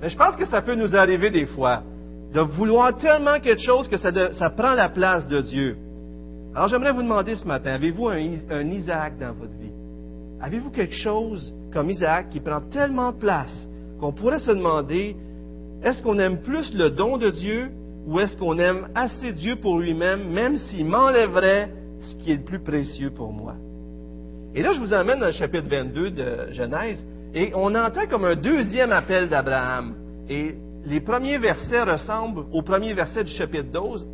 Mais 0.00 0.08
je 0.08 0.16
pense 0.16 0.36
que 0.36 0.46
ça 0.46 0.62
peut 0.62 0.74
nous 0.74 0.96
arriver 0.96 1.30
des 1.30 1.46
fois, 1.46 1.82
de 2.34 2.40
vouloir 2.40 2.96
tellement 2.96 3.38
quelque 3.38 3.62
chose 3.62 3.88
que 3.88 3.98
ça, 3.98 4.10
ça 4.34 4.50
prend 4.50 4.74
la 4.74 4.88
place 4.88 5.26
de 5.28 5.40
Dieu. 5.40 5.76
Alors 6.54 6.68
j'aimerais 6.68 6.92
vous 6.92 7.02
demander 7.02 7.34
ce 7.36 7.46
matin, 7.46 7.72
avez-vous 7.72 8.08
un, 8.08 8.66
Isaac 8.66 9.18
dans 9.18 9.32
votre 9.32 9.54
vie? 9.58 9.72
Avez-vous 10.40 10.70
quelque 10.70 10.94
chose 10.94 11.54
comme 11.72 11.88
Isaac 11.88 12.30
qui 12.30 12.40
prend 12.40 12.60
tellement 12.60 13.12
de 13.12 13.18
place 13.18 13.68
qu'on 14.00 14.12
pourrait 14.12 14.40
se 14.40 14.50
demander, 14.50 15.16
est-ce 15.82 16.02
qu'on 16.02 16.18
aime 16.18 16.42
plus 16.42 16.72
le 16.74 16.90
don 16.90 17.16
de 17.16 17.30
Dieu 17.30 17.70
ou 18.06 18.18
est-ce 18.20 18.36
qu'on 18.36 18.58
aime 18.58 18.88
assez 18.94 19.32
Dieu 19.32 19.56
pour 19.56 19.78
lui-même, 19.78 20.30
même, 20.30 20.58
s'il 20.58 20.86
m'enlèverait 20.86 21.70
ce 22.00 22.16
qui 22.16 22.32
est 22.32 22.36
le 22.36 22.44
plus 22.44 22.60
précieux 22.60 23.10
pour 23.10 23.32
moi? 23.32 23.54
Et 24.54 24.62
là, 24.62 24.72
je 24.74 24.80
vous 24.80 24.92
emmène 24.92 25.20
dans 25.20 25.26
le 25.26 25.32
chapitre 25.32 25.68
22 25.68 26.10
de 26.10 26.50
Genèse, 26.50 27.04
et 27.34 27.52
on 27.54 27.74
entend 27.74 28.06
comme 28.08 28.24
un 28.24 28.34
deuxième 28.34 28.92
appel 28.92 29.28
d'Abraham. 29.28 29.94
Et 30.28 30.54
les 30.84 31.00
premiers 31.00 31.38
versets 31.38 31.82
ressemblent 31.82 32.44
aux 32.52 32.62
premiers 32.62 32.92
versets 32.92 33.24
du 33.24 33.32
chapitre 33.32 33.68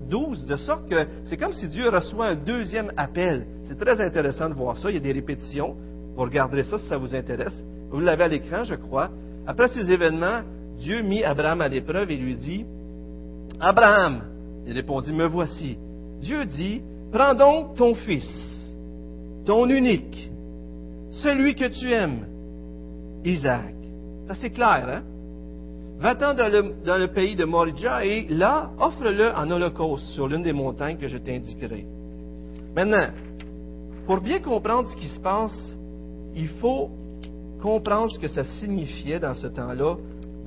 12, 0.08 0.46
de 0.46 0.56
sorte 0.56 0.88
que 0.88 1.06
c'est 1.24 1.36
comme 1.36 1.52
si 1.52 1.66
Dieu 1.66 1.88
reçoit 1.88 2.26
un 2.26 2.34
deuxième 2.34 2.92
appel. 2.96 3.46
C'est 3.64 3.78
très 3.78 4.00
intéressant 4.00 4.48
de 4.48 4.54
voir 4.54 4.76
ça. 4.76 4.90
Il 4.90 4.94
y 4.94 4.98
a 4.98 5.00
des 5.00 5.12
répétitions. 5.12 5.76
Vous 6.14 6.22
regarderez 6.22 6.64
ça 6.64 6.78
si 6.78 6.86
ça 6.86 6.98
vous 6.98 7.14
intéresse. 7.14 7.64
Vous 7.90 8.00
l'avez 8.00 8.24
à 8.24 8.28
l'écran, 8.28 8.64
je 8.64 8.74
crois. 8.74 9.10
Après 9.46 9.68
ces 9.68 9.90
événements, 9.90 10.42
Dieu 10.78 11.02
mit 11.02 11.24
Abraham 11.24 11.60
à 11.60 11.68
l'épreuve 11.68 12.10
et 12.10 12.16
lui 12.16 12.34
dit, 12.36 12.64
Abraham, 13.60 14.22
il 14.66 14.72
répondit, 14.72 15.12
me 15.12 15.26
voici. 15.26 15.76
Dieu 16.20 16.44
dit, 16.44 16.82
prends 17.12 17.34
donc 17.34 17.76
ton 17.76 17.94
fils, 17.94 18.74
ton 19.44 19.68
unique, 19.68 20.30
celui 21.10 21.54
que 21.54 21.66
tu 21.68 21.90
aimes, 21.90 22.26
Isaac. 23.24 23.74
C'est 24.34 24.50
clair, 24.50 24.86
hein? 24.88 25.02
Va-t'en 25.98 26.34
dans 26.34 26.98
le, 27.00 27.06
pays 27.08 27.34
de 27.34 27.44
Moridja 27.44 28.04
et 28.04 28.28
là, 28.28 28.70
offre-le 28.78 29.32
en 29.34 29.50
holocauste 29.50 30.10
sur 30.10 30.28
l'une 30.28 30.44
des 30.44 30.52
montagnes 30.52 30.96
que 30.96 31.08
je 31.08 31.18
t'indiquerai. 31.18 31.86
Maintenant, 32.76 33.08
pour 34.06 34.20
bien 34.20 34.38
comprendre 34.38 34.88
ce 34.90 34.96
qui 34.96 35.08
se 35.08 35.18
passe, 35.18 35.76
il 36.36 36.48
faut 36.60 36.90
comprendre 37.60 38.12
ce 38.12 38.18
que 38.20 38.28
ça 38.28 38.44
signifiait 38.44 39.18
dans 39.18 39.34
ce 39.34 39.48
temps-là 39.48 39.96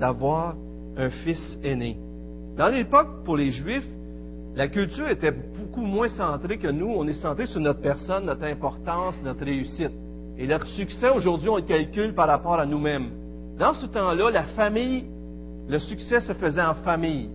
d'avoir 0.02 0.56
un 0.98 1.12
fils 1.12 1.60
aîné. 1.64 1.96
Dans 2.58 2.70
l'époque, 2.70 3.24
pour 3.24 3.38
les 3.38 3.52
Juifs, 3.52 3.88
la 4.56 4.68
culture 4.68 5.08
était 5.08 5.32
beaucoup 5.32 5.84
moins 5.84 6.10
centrée 6.10 6.58
que 6.58 6.68
nous. 6.68 6.88
On 6.88 7.08
est 7.08 7.22
centré 7.22 7.46
sur 7.46 7.62
notre 7.62 7.82
personne, 7.82 8.26
notre 8.26 8.44
importance, 8.44 9.16
notre 9.24 9.46
réussite. 9.46 9.92
Et 10.38 10.48
leur 10.48 10.66
succès, 10.66 11.10
aujourd'hui, 11.10 11.50
on 11.50 11.58
le 11.58 11.62
calcule 11.62 12.14
par 12.14 12.28
rapport 12.28 12.60
à 12.60 12.66
nous-mêmes. 12.66 13.12
Dans 13.60 13.74
ce 13.74 13.86
temps-là, 13.86 14.32
la 14.32 14.44
famille 14.44 15.06
le 15.70 15.78
succès 15.80 16.20
se 16.20 16.34
faisait 16.34 16.62
en 16.62 16.74
famille. 16.74 17.30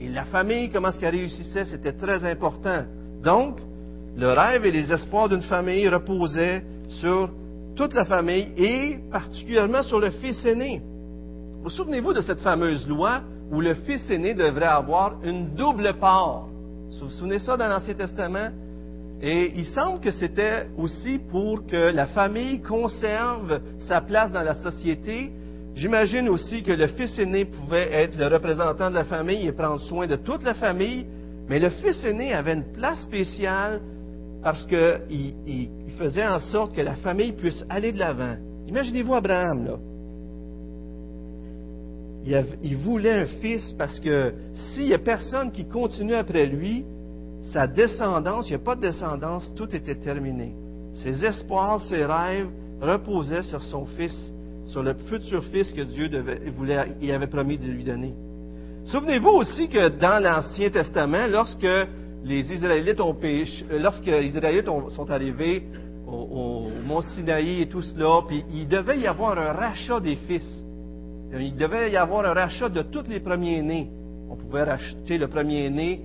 Et 0.00 0.08
la 0.08 0.24
famille, 0.24 0.68
comment 0.70 0.88
est-ce 0.88 0.98
qu'elle 0.98 1.14
réussissait, 1.14 1.64
c'était 1.64 1.92
très 1.92 2.24
important. 2.28 2.82
Donc, 3.22 3.58
le 4.16 4.28
rêve 4.32 4.66
et 4.66 4.72
les 4.72 4.92
espoirs 4.92 5.28
d'une 5.28 5.42
famille 5.42 5.88
reposaient 5.88 6.64
sur 6.88 7.30
toute 7.76 7.94
la 7.94 8.04
famille 8.04 8.48
et 8.56 8.98
particulièrement 9.10 9.84
sur 9.84 10.00
le 10.00 10.10
fils 10.10 10.44
aîné. 10.44 10.82
Vous 11.62 11.70
souvenez-vous 11.70 12.12
de 12.12 12.20
cette 12.20 12.40
fameuse 12.40 12.86
loi 12.88 13.22
où 13.50 13.60
le 13.60 13.74
fils 13.74 14.08
aîné 14.10 14.34
devrait 14.34 14.66
avoir 14.66 15.16
une 15.24 15.54
double 15.54 15.94
part? 15.94 16.46
Vous 16.90 17.06
vous 17.06 17.10
souvenez 17.10 17.38
ça 17.38 17.56
dans 17.56 17.68
l'Ancien 17.68 17.94
Testament? 17.94 18.50
Et 19.20 19.52
il 19.56 19.66
semble 19.66 20.00
que 20.00 20.10
c'était 20.10 20.68
aussi 20.76 21.18
pour 21.18 21.66
que 21.66 21.92
la 21.92 22.06
famille 22.06 22.60
conserve 22.60 23.60
sa 23.78 24.00
place 24.00 24.30
dans 24.30 24.42
la 24.42 24.54
société 24.54 25.32
J'imagine 25.78 26.28
aussi 26.28 26.64
que 26.64 26.72
le 26.72 26.88
fils 26.88 27.16
aîné 27.20 27.44
pouvait 27.44 27.88
être 27.92 28.18
le 28.18 28.26
représentant 28.26 28.90
de 28.90 28.96
la 28.96 29.04
famille 29.04 29.46
et 29.46 29.52
prendre 29.52 29.80
soin 29.82 30.08
de 30.08 30.16
toute 30.16 30.42
la 30.42 30.54
famille, 30.54 31.06
mais 31.48 31.60
le 31.60 31.70
fils 31.70 32.02
aîné 32.04 32.34
avait 32.34 32.54
une 32.54 32.72
place 32.72 33.02
spéciale 33.02 33.80
parce 34.42 34.66
qu'il 34.66 35.70
faisait 35.96 36.26
en 36.26 36.40
sorte 36.40 36.74
que 36.74 36.80
la 36.80 36.96
famille 36.96 37.30
puisse 37.30 37.64
aller 37.68 37.92
de 37.92 37.98
l'avant. 38.00 38.34
Imaginez-vous 38.66 39.14
Abraham, 39.14 39.66
là. 39.66 39.76
Il, 42.24 42.76
voulait 42.76 43.12
un 43.12 43.26
fils 43.26 43.74
parce 43.78 43.98
que 44.00 44.34
s'il 44.52 44.86
n'y 44.86 44.94
a 44.94 44.98
personne 44.98 45.50
qui 45.50 45.64
continue 45.66 46.14
après 46.14 46.46
lui, 46.46 46.84
sa 47.52 47.66
descendance, 47.66 48.46
il 48.48 48.50
n'y 48.50 48.56
a 48.56 48.64
pas 48.64 48.76
de 48.76 48.82
descendance, 48.82 49.52
tout 49.54 49.74
était 49.74 49.94
terminé. 49.94 50.54
Ses 50.92 51.24
espoirs, 51.24 51.80
ses 51.82 52.04
rêves 52.04 52.48
reposaient 52.80 53.44
sur 53.44 53.62
son 53.62 53.86
fils 53.86 54.32
sur 54.68 54.82
le 54.82 54.94
futur 54.94 55.42
fils 55.44 55.72
que 55.72 55.80
Dieu 55.82 56.10
avait 56.14 57.26
promis 57.26 57.58
de 57.58 57.66
lui 57.66 57.84
donner. 57.84 58.14
Souvenez-vous 58.84 59.30
aussi 59.30 59.68
que 59.68 59.88
dans 59.88 60.22
l'Ancien 60.22 60.70
Testament, 60.70 61.26
lorsque 61.26 61.66
les 62.24 62.52
Israélites 62.52 63.00
ont 63.00 63.14
péché, 63.14 63.64
euh, 63.70 63.78
lorsque 63.78 64.06
les 64.06 64.26
Israélites 64.26 64.68
sont 64.90 65.10
arrivés 65.10 65.64
au, 66.06 66.68
mont 66.86 67.02
Sinaï 67.02 67.62
et 67.62 67.66
tout 67.66 67.82
cela, 67.82 68.22
il 68.54 68.66
devait 68.66 68.98
y 68.98 69.06
avoir 69.06 69.38
un 69.38 69.52
rachat 69.52 70.00
des 70.00 70.16
fils. 70.16 70.64
Il 71.32 71.56
devait 71.56 71.90
y 71.90 71.96
avoir 71.96 72.24
un 72.24 72.32
rachat 72.32 72.68
de 72.68 72.82
tous 72.82 73.08
les 73.08 73.20
premiers-nés. 73.20 73.88
On 74.30 74.36
pouvait 74.36 74.62
racheter 74.62 75.18
le 75.18 75.28
premier-né 75.28 76.00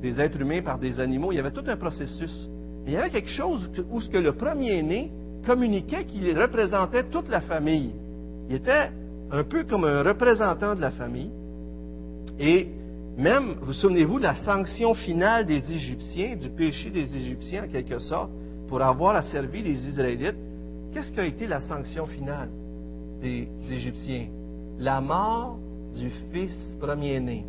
des 0.00 0.18
êtres 0.20 0.40
humains 0.40 0.62
par 0.62 0.78
des 0.78 0.98
animaux. 0.98 1.32
Il 1.32 1.36
y 1.36 1.38
avait 1.38 1.50
tout 1.50 1.64
un 1.66 1.76
processus. 1.76 2.48
Il 2.86 2.92
y 2.92 2.96
avait 2.96 3.10
quelque 3.10 3.30
chose 3.30 3.70
où 3.90 4.00
ce 4.00 4.08
que 4.08 4.18
le 4.18 4.32
premier-né 4.32 5.10
communiquait 5.46 6.04
qu'il 6.04 6.38
représentait 6.38 7.04
toute 7.04 7.28
la 7.28 7.40
famille. 7.40 7.92
Il 8.48 8.56
était 8.56 8.90
un 9.30 9.44
peu 9.44 9.64
comme 9.64 9.84
un 9.84 10.02
représentant 10.02 10.74
de 10.74 10.80
la 10.80 10.90
famille. 10.90 11.30
Et 12.38 12.68
même, 13.18 13.56
vous 13.60 13.72
souvenez-vous, 13.72 14.18
la 14.18 14.36
sanction 14.36 14.94
finale 14.94 15.44
des 15.44 15.62
Égyptiens, 15.70 16.36
du 16.36 16.48
péché 16.48 16.90
des 16.90 17.14
Égyptiens 17.14 17.64
en 17.64 17.68
quelque 17.68 17.98
sorte, 17.98 18.30
pour 18.68 18.80
avoir 18.82 19.16
asservi 19.16 19.62
les 19.62 19.86
Israélites, 19.86 20.36
qu'est-ce 20.92 21.12
qui 21.12 21.20
a 21.20 21.26
été 21.26 21.46
la 21.46 21.60
sanction 21.60 22.06
finale 22.06 22.48
des 23.20 23.48
Égyptiens? 23.70 24.26
La 24.78 25.00
mort 25.00 25.58
du 25.96 26.10
fils 26.32 26.76
premier-né. 26.80 27.44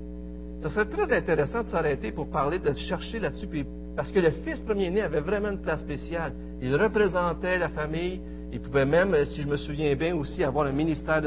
Ce 0.62 0.69
serait 0.69 0.86
très 0.86 1.12
intéressant 1.15 1.63
de 1.63 1.67
s'arrêter 1.67 2.12
pour 2.12 2.29
parler, 2.29 2.59
de 2.59 2.73
chercher 2.73 3.19
là-dessus, 3.19 3.65
parce 3.95 4.12
que 4.12 4.19
le 4.19 4.31
fils 4.31 4.59
premier-né 4.62 5.01
avait 5.01 5.19
vraiment 5.19 5.49
une 5.49 5.62
place 5.62 5.81
spéciale. 5.81 6.33
Il 6.62 6.75
représentait 6.75 7.57
la 7.57 7.69
famille. 7.69 8.21
Il 8.51 8.59
pouvait 8.59 8.86
même, 8.86 9.15
si 9.25 9.41
je 9.41 9.47
me 9.47 9.57
souviens 9.57 9.95
bien, 9.95 10.15
aussi 10.15 10.43
avoir 10.43 10.67
un 10.67 10.71
ministère 10.71 11.21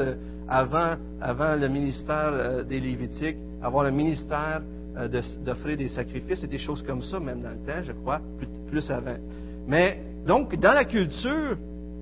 avant, 0.47 0.95
avant 1.21 1.55
le 1.55 1.67
ministère 1.67 2.31
euh, 2.31 2.63
des 2.63 2.79
Lévitiques, 2.79 3.37
avoir 3.61 3.83
le 3.83 3.91
ministère 3.91 4.61
euh, 4.97 5.09
d'offrir 5.43 5.77
des 5.77 5.89
sacrifices 5.89 6.43
et 6.43 6.47
des 6.47 6.57
choses 6.57 6.83
comme 6.83 7.03
ça, 7.03 7.19
même 7.19 7.41
dans 7.41 7.51
le 7.51 7.57
temps, 7.57 7.83
je 7.83 7.91
crois, 7.91 8.21
plus 8.69 8.89
avant. 8.89 9.17
Mais 9.67 9.99
donc, 10.25 10.55
dans 10.57 10.73
la 10.73 10.85
culture, 10.85 11.57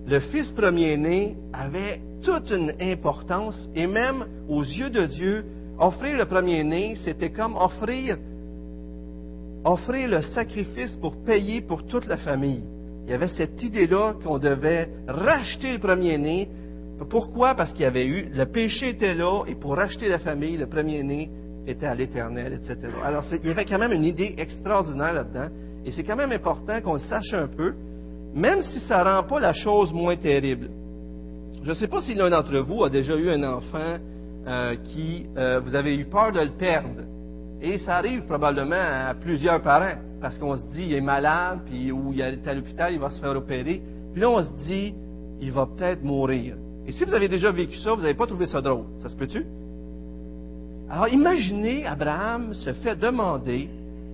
le 0.08 0.20
fils 0.20 0.52
premier-né 0.52 1.36
avait 1.52 2.00
toute 2.26 2.50
une 2.50 2.74
importance 2.82 3.70
et 3.76 3.86
même 3.86 4.26
aux 4.50 4.64
yeux 4.64 4.90
de 4.90 5.06
Dieu, 5.06 5.46
offrir 5.80 6.18
le 6.18 6.26
premier-né, 6.26 6.96
c'était 7.04 7.30
comme 7.30 7.56
offrir, 7.56 8.18
offrir 9.64 10.10
le 10.10 10.22
sacrifice 10.22 10.96
pour 10.98 11.24
payer 11.24 11.62
pour 11.62 11.86
toute 11.86 12.08
la 12.08 12.18
famille. 12.18 12.64
Il 13.06 13.12
y 13.12 13.14
avait 13.14 13.28
cette 13.28 13.62
idée-là 13.62 14.16
qu'on 14.24 14.40
devait 14.40 14.90
racheter 15.08 15.74
le 15.74 15.80
premier-né. 15.80 16.50
Pourquoi? 17.10 17.54
Parce 17.54 17.72
qu'il 17.72 17.82
y 17.82 17.86
avait 17.86 18.08
eu, 18.08 18.30
le 18.34 18.46
péché 18.46 18.90
était 18.90 19.14
là 19.14 19.44
et 19.48 19.54
pour 19.54 19.76
racheter 19.76 20.10
la 20.10 20.18
famille, 20.18 20.58
le 20.58 20.66
premier-né 20.66 21.30
était 21.68 21.86
à 21.86 21.94
l'éternel, 21.94 22.54
etc. 22.54 22.78
Alors, 23.04 23.24
il 23.32 23.48
y 23.48 23.52
avait 23.52 23.66
quand 23.66 23.78
même 23.78 23.92
une 23.92 24.06
idée 24.06 24.34
extraordinaire 24.38 25.14
là-dedans. 25.14 25.50
Et 25.86 25.92
c'est 25.92 26.04
quand 26.04 26.16
même 26.16 26.32
important 26.32 26.82
qu'on 26.82 26.94
le 26.94 27.00
sache 27.00 27.34
un 27.34 27.48
peu, 27.48 27.76
même 28.34 28.64
si 28.64 28.80
ça 28.80 29.04
ne 29.04 29.10
rend 29.10 29.24
pas 29.24 29.40
la 29.40 29.54
chose 29.54 29.94
moins 29.94 30.16
terrible. 30.16 30.70
Je 31.66 31.72
ne 31.72 31.74
sais 31.74 31.88
pas 31.88 32.00
si 32.00 32.14
l'un 32.14 32.30
d'entre 32.30 32.60
vous 32.60 32.84
a 32.84 32.92
déjà 32.92 33.18
eu 33.18 33.28
un 33.28 33.42
enfant 33.42 33.98
euh, 34.48 34.76
qui, 34.76 35.26
euh, 35.36 35.60
vous 35.66 35.74
avez 35.74 35.96
eu 35.96 36.06
peur 36.06 36.32
de 36.32 36.40
le 36.40 36.52
perdre. 36.52 37.02
Et 37.60 37.80
ça 37.80 37.96
arrive 37.96 38.22
probablement 38.28 38.76
à 38.76 39.16
plusieurs 39.16 39.60
parents, 39.64 39.98
parce 40.22 40.38
qu'on 40.38 40.56
se 40.56 40.62
dit, 40.62 40.84
il 40.90 40.94
est 40.94 41.02
malade, 41.02 41.62
puis 41.66 41.92
ou 41.92 42.14
il 42.14 42.22
est 42.22 42.48
à 42.48 42.54
l'hôpital, 42.54 42.94
il 42.94 43.00
va 43.00 43.10
se 43.10 43.20
faire 43.20 43.36
opérer. 43.36 43.82
Puis 44.14 44.22
là, 44.22 44.30
on 44.30 44.44
se 44.44 44.50
dit, 44.68 44.94
il 45.42 45.52
va 45.52 45.66
peut-être 45.66 46.04
mourir. 46.04 46.56
Et 46.86 46.92
si 46.92 47.04
vous 47.04 47.16
avez 47.16 47.28
déjà 47.28 47.52
vécu 47.52 47.80
ça, 47.80 47.96
vous 47.96 48.02
n'avez 48.02 48.14
pas 48.14 48.28
trouvé 48.28 48.46
ça 48.46 48.62
drôle. 48.62 48.86
Ça 49.02 49.10
se 49.10 49.16
peut-tu? 49.16 49.44
Alors 50.88 51.08
imaginez, 51.08 51.84
Abraham 51.88 52.54
se 52.54 52.74
fait 52.74 52.96
demander 52.96 53.72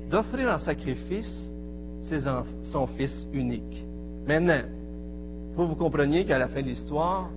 d'offrir 0.10 0.48
en 0.48 0.58
sacrifice 0.58 1.52
son 2.64 2.88
fils 2.96 3.28
unique. 3.34 3.86
Maintenant, 4.26 4.62
que 5.58 5.62
vous 5.62 5.76
compreniez 5.76 6.24
qu'à 6.24 6.40
la 6.40 6.48
fin 6.48 6.62
de 6.62 6.68
l'histoire, 6.68 7.30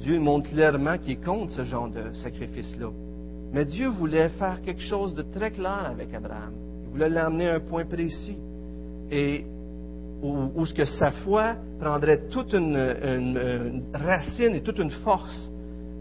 Dieu 0.00 0.18
montre 0.18 0.50
clairement 0.50 0.96
qu'il 0.98 1.20
contre 1.20 1.52
ce 1.52 1.64
genre 1.64 1.88
de 1.88 2.12
sacrifice-là. 2.22 2.88
Mais 3.52 3.64
Dieu 3.64 3.88
voulait 3.88 4.28
faire 4.30 4.60
quelque 4.62 4.82
chose 4.82 5.14
de 5.14 5.22
très 5.22 5.50
clair 5.50 5.86
avec 5.90 6.12
Abraham. 6.14 6.52
Il 6.84 6.90
voulait 6.90 7.08
l'amener 7.08 7.48
à 7.48 7.56
un 7.56 7.60
point 7.60 7.84
précis. 7.84 8.38
Et 9.10 9.44
où, 10.22 10.64
que 10.76 10.84
sa 10.84 11.12
foi 11.12 11.56
prendrait 11.80 12.28
toute 12.28 12.52
une, 12.52 12.76
une 12.76 13.82
racine 13.94 14.54
et 14.54 14.60
toute 14.60 14.78
une 14.78 14.90
force. 14.90 15.50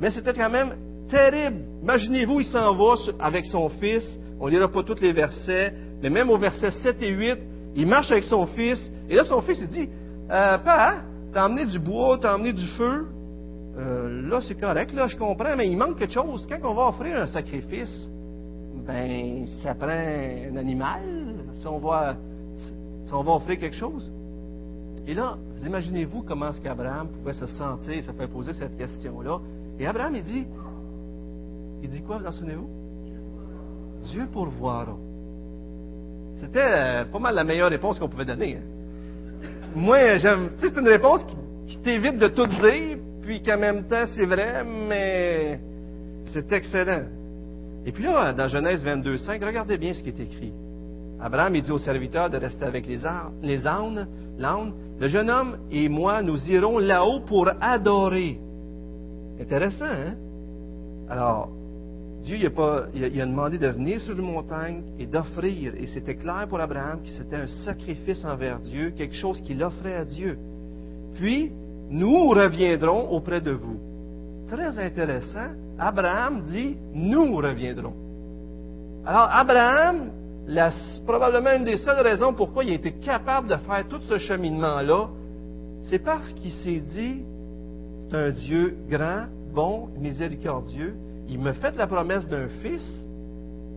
Mais 0.01 0.12
c'était 0.12 0.33
quand 0.33 0.49
même 0.49 0.73
terrible. 1.10 1.62
Imaginez-vous, 1.83 2.41
il 2.41 2.45
s'en 2.47 2.75
va 2.75 2.95
avec 3.19 3.45
son 3.45 3.69
fils. 3.69 4.19
On 4.39 4.47
ne 4.47 4.51
lira 4.51 4.67
pas 4.67 4.83
tous 4.83 4.99
les 5.01 5.13
versets, 5.13 5.73
mais 6.01 6.10
même 6.10 6.29
au 6.29 6.38
verset 6.38 6.71
7 6.71 7.01
et 7.01 7.10
8, 7.10 7.38
il 7.75 7.88
marche 7.88 8.12
avec 8.12 8.23
son 8.23 8.45
fils, 8.47 8.91
et 9.10 9.15
là, 9.15 9.23
son 9.23 9.41
fils, 9.41 9.60
il 9.62 9.67
dit, 9.67 9.89
euh, 10.31 10.57
Père, 10.57 11.03
t'as 11.33 11.47
emmené 11.47 11.65
du 11.65 11.79
bois, 11.79 12.17
t'as 12.19 12.36
emmené 12.36 12.53
du 12.53 12.65
feu. 12.67 13.07
Euh, 13.77 14.27
là, 14.27 14.41
c'est 14.41 14.59
correct, 14.59 14.93
là, 14.93 15.07
je 15.07 15.17
comprends, 15.17 15.55
mais 15.55 15.67
il 15.67 15.77
manque 15.77 15.99
quelque 15.99 16.13
chose. 16.13 16.47
Quand 16.49 16.57
on 16.63 16.73
va 16.73 16.87
offrir 16.87 17.15
un 17.17 17.27
sacrifice, 17.27 18.09
ben, 18.87 19.45
ça 19.61 19.75
prend 19.75 19.89
un 19.89 20.55
animal, 20.55 21.01
si 21.53 21.67
on 21.67 21.77
va, 21.77 22.15
si 22.55 23.13
on 23.13 23.23
va 23.23 23.33
offrir 23.33 23.59
quelque 23.59 23.75
chose. 23.75 24.11
Et 25.05 25.13
là, 25.13 25.37
vous 25.55 25.65
imaginez-vous 25.65 26.23
comment 26.23 26.49
est-ce 26.49 26.61
qu'Abraham 26.61 27.07
pouvait 27.09 27.33
se 27.33 27.45
sentir, 27.45 28.03
ça 28.03 28.13
fait 28.13 28.27
poser 28.27 28.53
cette 28.53 28.77
question-là. 28.77 29.39
Et 29.79 29.85
Abraham, 29.85 30.15
il 30.15 30.23
dit, 30.23 30.47
il 31.83 31.89
dit 31.89 32.01
quoi, 32.01 32.17
vous 32.17 32.25
en 32.25 32.31
souvenez-vous? 32.31 32.69
Dieu 34.03 34.27
pourvoira. 34.31 34.97
C'était 36.37 36.59
euh, 36.61 37.05
pas 37.05 37.19
mal 37.19 37.35
la 37.35 37.43
meilleure 37.43 37.69
réponse 37.69 37.99
qu'on 37.99 38.09
pouvait 38.09 38.25
donner. 38.25 38.57
Hein. 38.57 39.47
Moi, 39.75 40.17
j'aime. 40.17 40.51
Tu 40.57 40.67
sais, 40.67 40.73
c'est 40.73 40.79
une 40.79 40.87
réponse 40.87 41.25
qui, 41.67 41.77
t'évite 41.79 42.17
de 42.17 42.27
tout 42.27 42.47
dire, 42.47 42.97
puis 43.27 43.41
qu'en 43.41 43.57
même 43.57 43.83
temps, 43.89 44.05
c'est 44.15 44.25
vrai, 44.25 44.63
mais 44.63 45.59
c'est 46.27 46.49
excellent. 46.53 47.03
Et 47.85 47.91
puis 47.91 48.05
là, 48.05 48.31
dans 48.31 48.47
Genèse 48.47 48.85
22, 48.85 49.17
5, 49.17 49.43
regardez 49.43 49.77
bien 49.77 49.93
ce 49.93 50.01
qui 50.01 50.07
est 50.07 50.19
écrit. 50.21 50.53
Abraham, 51.19 51.53
il 51.55 51.61
dit 51.61 51.71
au 51.71 51.77
serviteur 51.77 52.29
de 52.29 52.37
rester 52.37 52.63
avec 52.63 52.87
les, 52.87 52.99
les 53.41 53.67
ânes, 53.67 54.07
l'âne. 54.39 54.71
Le 54.97 55.09
jeune 55.09 55.29
homme 55.29 55.57
et 55.69 55.89
moi, 55.89 56.23
nous 56.23 56.39
irons 56.49 56.79
là-haut 56.79 57.19
pour 57.19 57.49
adorer. 57.59 58.39
Intéressant, 59.41 59.83
hein? 59.83 60.15
Alors, 61.09 61.49
Dieu 62.23 62.37
il 62.37 62.45
a, 62.45 63.09
il 63.11 63.21
a, 63.21 63.25
demandé 63.25 63.57
de 63.57 63.67
venir 63.67 63.99
sur 63.99 64.17
une 64.17 64.25
montagne 64.25 64.83
et 64.99 65.05
d'offrir. 65.05 65.73
Et 65.75 65.87
c'était 65.87 66.15
clair 66.15 66.47
pour 66.47 66.61
Abraham 66.61 67.01
que 67.03 67.09
c'était 67.09 67.35
un 67.35 67.47
sacrifice 67.65 68.23
envers 68.23 68.59
Dieu, 68.59 68.91
quelque 68.91 69.15
chose 69.15 69.41
qu'il 69.41 69.61
offrait 69.61 69.95
à 69.95 70.05
Dieu. 70.05 70.37
Puis, 71.15 71.51
nous 71.89 72.30
reviendrons 72.30 73.10
auprès 73.10 73.41
de 73.41 73.52
vous. 73.52 73.80
Très 74.50 74.78
intéressant. 74.80 75.52
Abraham 75.80 76.43
dit, 76.43 76.76
nous 76.93 77.36
reviendrons. 77.38 77.93
Alors, 79.06 79.30
Abraham, 79.32 80.10
probablement 81.06 81.54
une 81.54 81.63
des 81.63 81.78
seules 81.78 82.02
raisons 82.02 82.34
pourquoi 82.34 82.63
il 82.63 82.71
a 82.71 82.76
été 82.76 82.93
capable 82.93 83.47
de 83.47 83.56
faire 83.56 83.88
tout 83.88 84.02
ce 84.08 84.17
cheminement-là, 84.17 85.10
c'est 85.84 86.00
parce 86.00 86.32
qu'il 86.34 86.52
s'est 86.52 86.82
dit, 86.82 87.21
c'est 88.10 88.17
un 88.17 88.32
Dieu 88.32 88.78
grand, 88.89 89.26
bon, 89.54 89.89
miséricordieux, 90.00 90.95
il 91.30 91.39
me 91.39 91.54
fait 91.54 91.76
la 91.76 91.88
promesse 91.88 92.28
d'un 92.28 92.47
fils. 92.62 93.08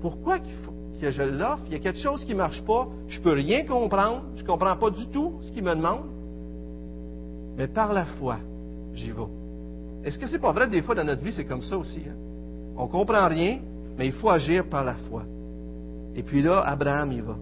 Pourquoi 0.01 0.39
que 0.39 1.11
je 1.11 1.23
l'offre? 1.23 1.63
Il 1.67 1.73
y 1.73 1.77
a 1.77 1.79
quelque 1.79 1.99
chose 1.99 2.25
qui 2.25 2.33
ne 2.33 2.39
marche 2.39 2.63
pas. 2.63 2.87
Je 3.09 3.19
ne 3.19 3.25
peux 3.25 3.33
rien 3.33 3.65
comprendre. 3.65 4.23
Je 4.37 4.43
ne 4.43 4.47
comprends 4.47 4.77
pas 4.77 4.91
du 4.91 5.07
tout 5.09 5.35
ce 5.43 5.51
qu'il 5.51 5.65
me 5.65 5.75
demande. 5.75 6.05
Mais 7.57 7.67
par 7.67 7.93
la 7.93 8.07
foi, 8.07 8.39
j'y 8.95 9.11
vais. 9.11 9.23
Est-ce 10.05 10.19
que 10.19 10.27
ce 10.27 10.33
n'est 10.33 10.39
pas 10.39 10.53
vrai 10.53 10.69
des 10.69 10.83
fois 10.83 10.95
dans 10.95 11.05
notre 11.05 11.23
vie, 11.23 11.33
c'est 11.33 11.45
comme 11.45 11.63
ça 11.63 11.77
aussi? 11.77 12.01
Hein? 12.09 12.15
On 12.77 12.85
ne 12.85 12.89
comprend 12.89 13.29
rien, 13.29 13.59
mais 13.99 14.07
il 14.07 14.13
faut 14.13 14.31
agir 14.31 14.65
par 14.65 14.85
la 14.85 14.95
foi. 14.95 15.25
Et 16.17 16.23
puis 16.23 16.43
là, 16.43 16.61
Abraham 16.61 17.13
y 17.13 17.21
va. 17.21 17.37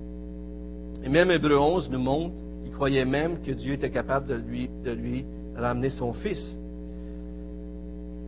Et 1.04 1.08
même 1.08 1.30
Hébreu 1.30 1.56
11 1.56 1.90
nous 1.90 2.00
montre 2.00 2.34
qu'il 2.62 2.72
croyait 2.72 3.04
même 3.04 3.40
que 3.42 3.52
Dieu 3.52 3.74
était 3.74 3.90
capable 3.90 4.26
de 4.26 4.34
lui, 4.34 4.68
de 4.84 4.90
lui 4.90 5.24
ramener 5.56 5.90
son 5.90 6.12
fils. 6.12 6.56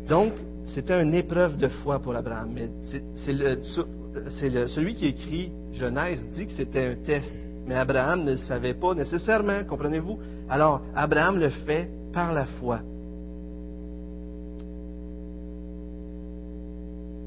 Donc, 0.09 0.33
c'était 0.67 1.03
une 1.03 1.15
épreuve 1.15 1.57
de 1.57 1.69
foi 1.69 1.99
pour 1.99 2.15
Abraham. 2.15 2.51
Mais 2.55 2.71
c'est 2.87 4.69
celui 4.69 4.95
qui 4.95 5.07
écrit 5.07 5.53
Genèse 5.73 6.25
dit 6.35 6.47
que 6.47 6.53
c'était 6.53 6.87
un 6.87 6.95
test. 6.95 7.35
Mais 7.67 7.75
Abraham 7.75 8.25
ne 8.25 8.33
le 8.33 8.37
savait 8.39 8.75
pas 8.75 8.95
nécessairement, 8.95 9.63
comprenez-vous? 9.69 10.19
Alors, 10.51 10.81
Abraham 10.97 11.39
le 11.39 11.49
fait 11.49 11.89
par 12.13 12.33
la 12.33 12.45
foi. 12.45 12.81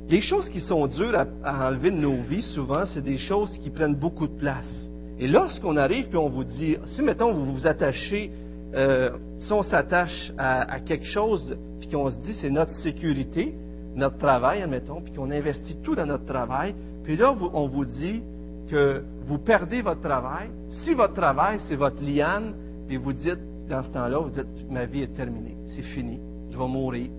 Les 0.10 0.20
choses 0.20 0.50
qui 0.50 0.60
sont 0.60 0.86
dures 0.88 1.18
à, 1.44 1.70
enlever 1.70 1.90
de 1.90 1.96
nos 1.96 2.22
vies, 2.22 2.42
souvent, 2.42 2.86
c'est 2.86 3.02
des 3.02 3.18
choses 3.18 3.58
qui 3.64 3.70
prennent 3.70 3.96
beaucoup 3.96 4.28
de 4.28 4.38
place. 4.38 4.90
Et 5.18 5.28
lorsqu'on 5.30 5.78
arrive 5.78 6.08
et 6.14 6.18
on 6.18 6.30
vous 6.30 6.44
dit, 6.44 6.76
si 6.86 7.02
mettons 7.02 7.34
vous 7.34 7.54
vous 7.54 7.66
attachez, 7.66 8.30
euh, 8.76 9.12
si 9.40 9.54
on 9.54 9.64
s'attache 9.64 10.34
à, 10.38 10.82
quelque 10.82 11.06
chose 11.06 11.56
qu'on 11.90 12.10
se 12.10 12.18
dit 12.18 12.36
c'est 12.42 12.50
notre 12.50 12.74
sécurité, 12.74 13.56
notre 13.96 14.18
travail, 14.18 14.62
admettons, 14.62 15.02
puis 15.02 15.14
qu'on 15.14 15.32
investit 15.32 15.78
tout 15.82 15.96
dans 15.96 16.06
notre 16.06 16.26
travail, 16.26 16.76
puis 17.04 17.16
là, 17.16 17.34
on 17.54 17.68
vous 17.68 17.86
dit 17.86 18.22
que 18.70 19.04
vous 19.26 19.38
perdez 19.38 19.82
votre 19.82 20.02
travail. 20.02 20.50
Si 20.84 20.94
votre 20.94 21.14
travail, 21.14 21.60
c'est 21.68 21.76
votre 21.76 22.04
liane, 22.04 22.54
puis 22.94 23.04
vous 23.04 23.14
dites, 23.14 23.40
dans 23.68 23.82
ce 23.82 23.90
temps-là, 23.90 24.20
vous 24.20 24.30
dites, 24.30 24.70
ma 24.70 24.86
vie 24.86 25.02
est 25.02 25.16
terminée, 25.16 25.58
c'est 25.76 25.82
fini, 25.82 26.20
je 26.52 26.58
vais 26.58 26.68
mourir. 26.68 27.10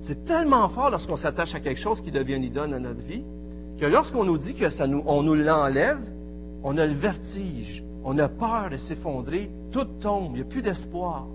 C'est 0.00 0.24
tellement 0.24 0.68
fort 0.70 0.90
lorsqu'on 0.90 1.16
s'attache 1.16 1.54
à 1.54 1.60
quelque 1.60 1.80
chose 1.80 2.00
qui 2.00 2.10
devient 2.10 2.34
une 2.34 2.42
idole 2.42 2.70
dans 2.70 2.80
notre 2.80 3.02
vie, 3.02 3.22
que 3.78 3.86
lorsqu'on 3.86 4.24
nous 4.24 4.36
dit 4.36 4.54
que 4.54 4.70
ça 4.70 4.88
nous, 4.88 5.00
on 5.06 5.22
nous 5.22 5.36
l'enlève, 5.36 6.00
on 6.64 6.76
a 6.76 6.86
le 6.86 6.94
vertige, 6.94 7.84
on 8.04 8.18
a 8.18 8.28
peur 8.28 8.68
de 8.70 8.78
s'effondrer, 8.78 9.48
tout 9.70 9.86
tombe, 10.00 10.32
il 10.32 10.36
n'y 10.36 10.40
a 10.40 10.44
plus 10.44 10.62
d'espoir. 10.62 11.28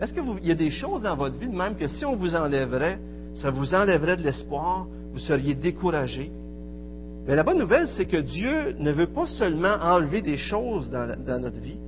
Est-ce 0.00 0.14
qu'il 0.14 0.24
y 0.42 0.50
a 0.50 0.54
des 0.54 0.70
choses 0.70 1.02
dans 1.02 1.16
votre 1.16 1.38
vie 1.38 1.48
de 1.48 1.54
même 1.54 1.76
que 1.76 1.86
si 1.86 2.06
on 2.06 2.16
vous 2.16 2.34
enlèverait, 2.34 2.98
ça 3.34 3.50
vous 3.50 3.74
enlèverait 3.74 4.16
de 4.16 4.22
l'espoir, 4.22 4.86
vous 5.12 5.18
seriez 5.18 5.54
découragé? 5.54 6.32
Mais 7.26 7.36
la 7.36 7.42
bonne 7.42 7.58
nouvelle, 7.58 7.88
c'est 7.88 8.06
que 8.06 8.16
Dieu 8.16 8.74
ne 8.78 8.90
veut 8.90 9.06
pas 9.06 9.26
seulement 9.26 9.76
enlever 9.82 10.22
des 10.22 10.38
choses 10.38 10.90
dans, 10.90 11.40
notre 11.40 11.60
vie, 11.60 11.78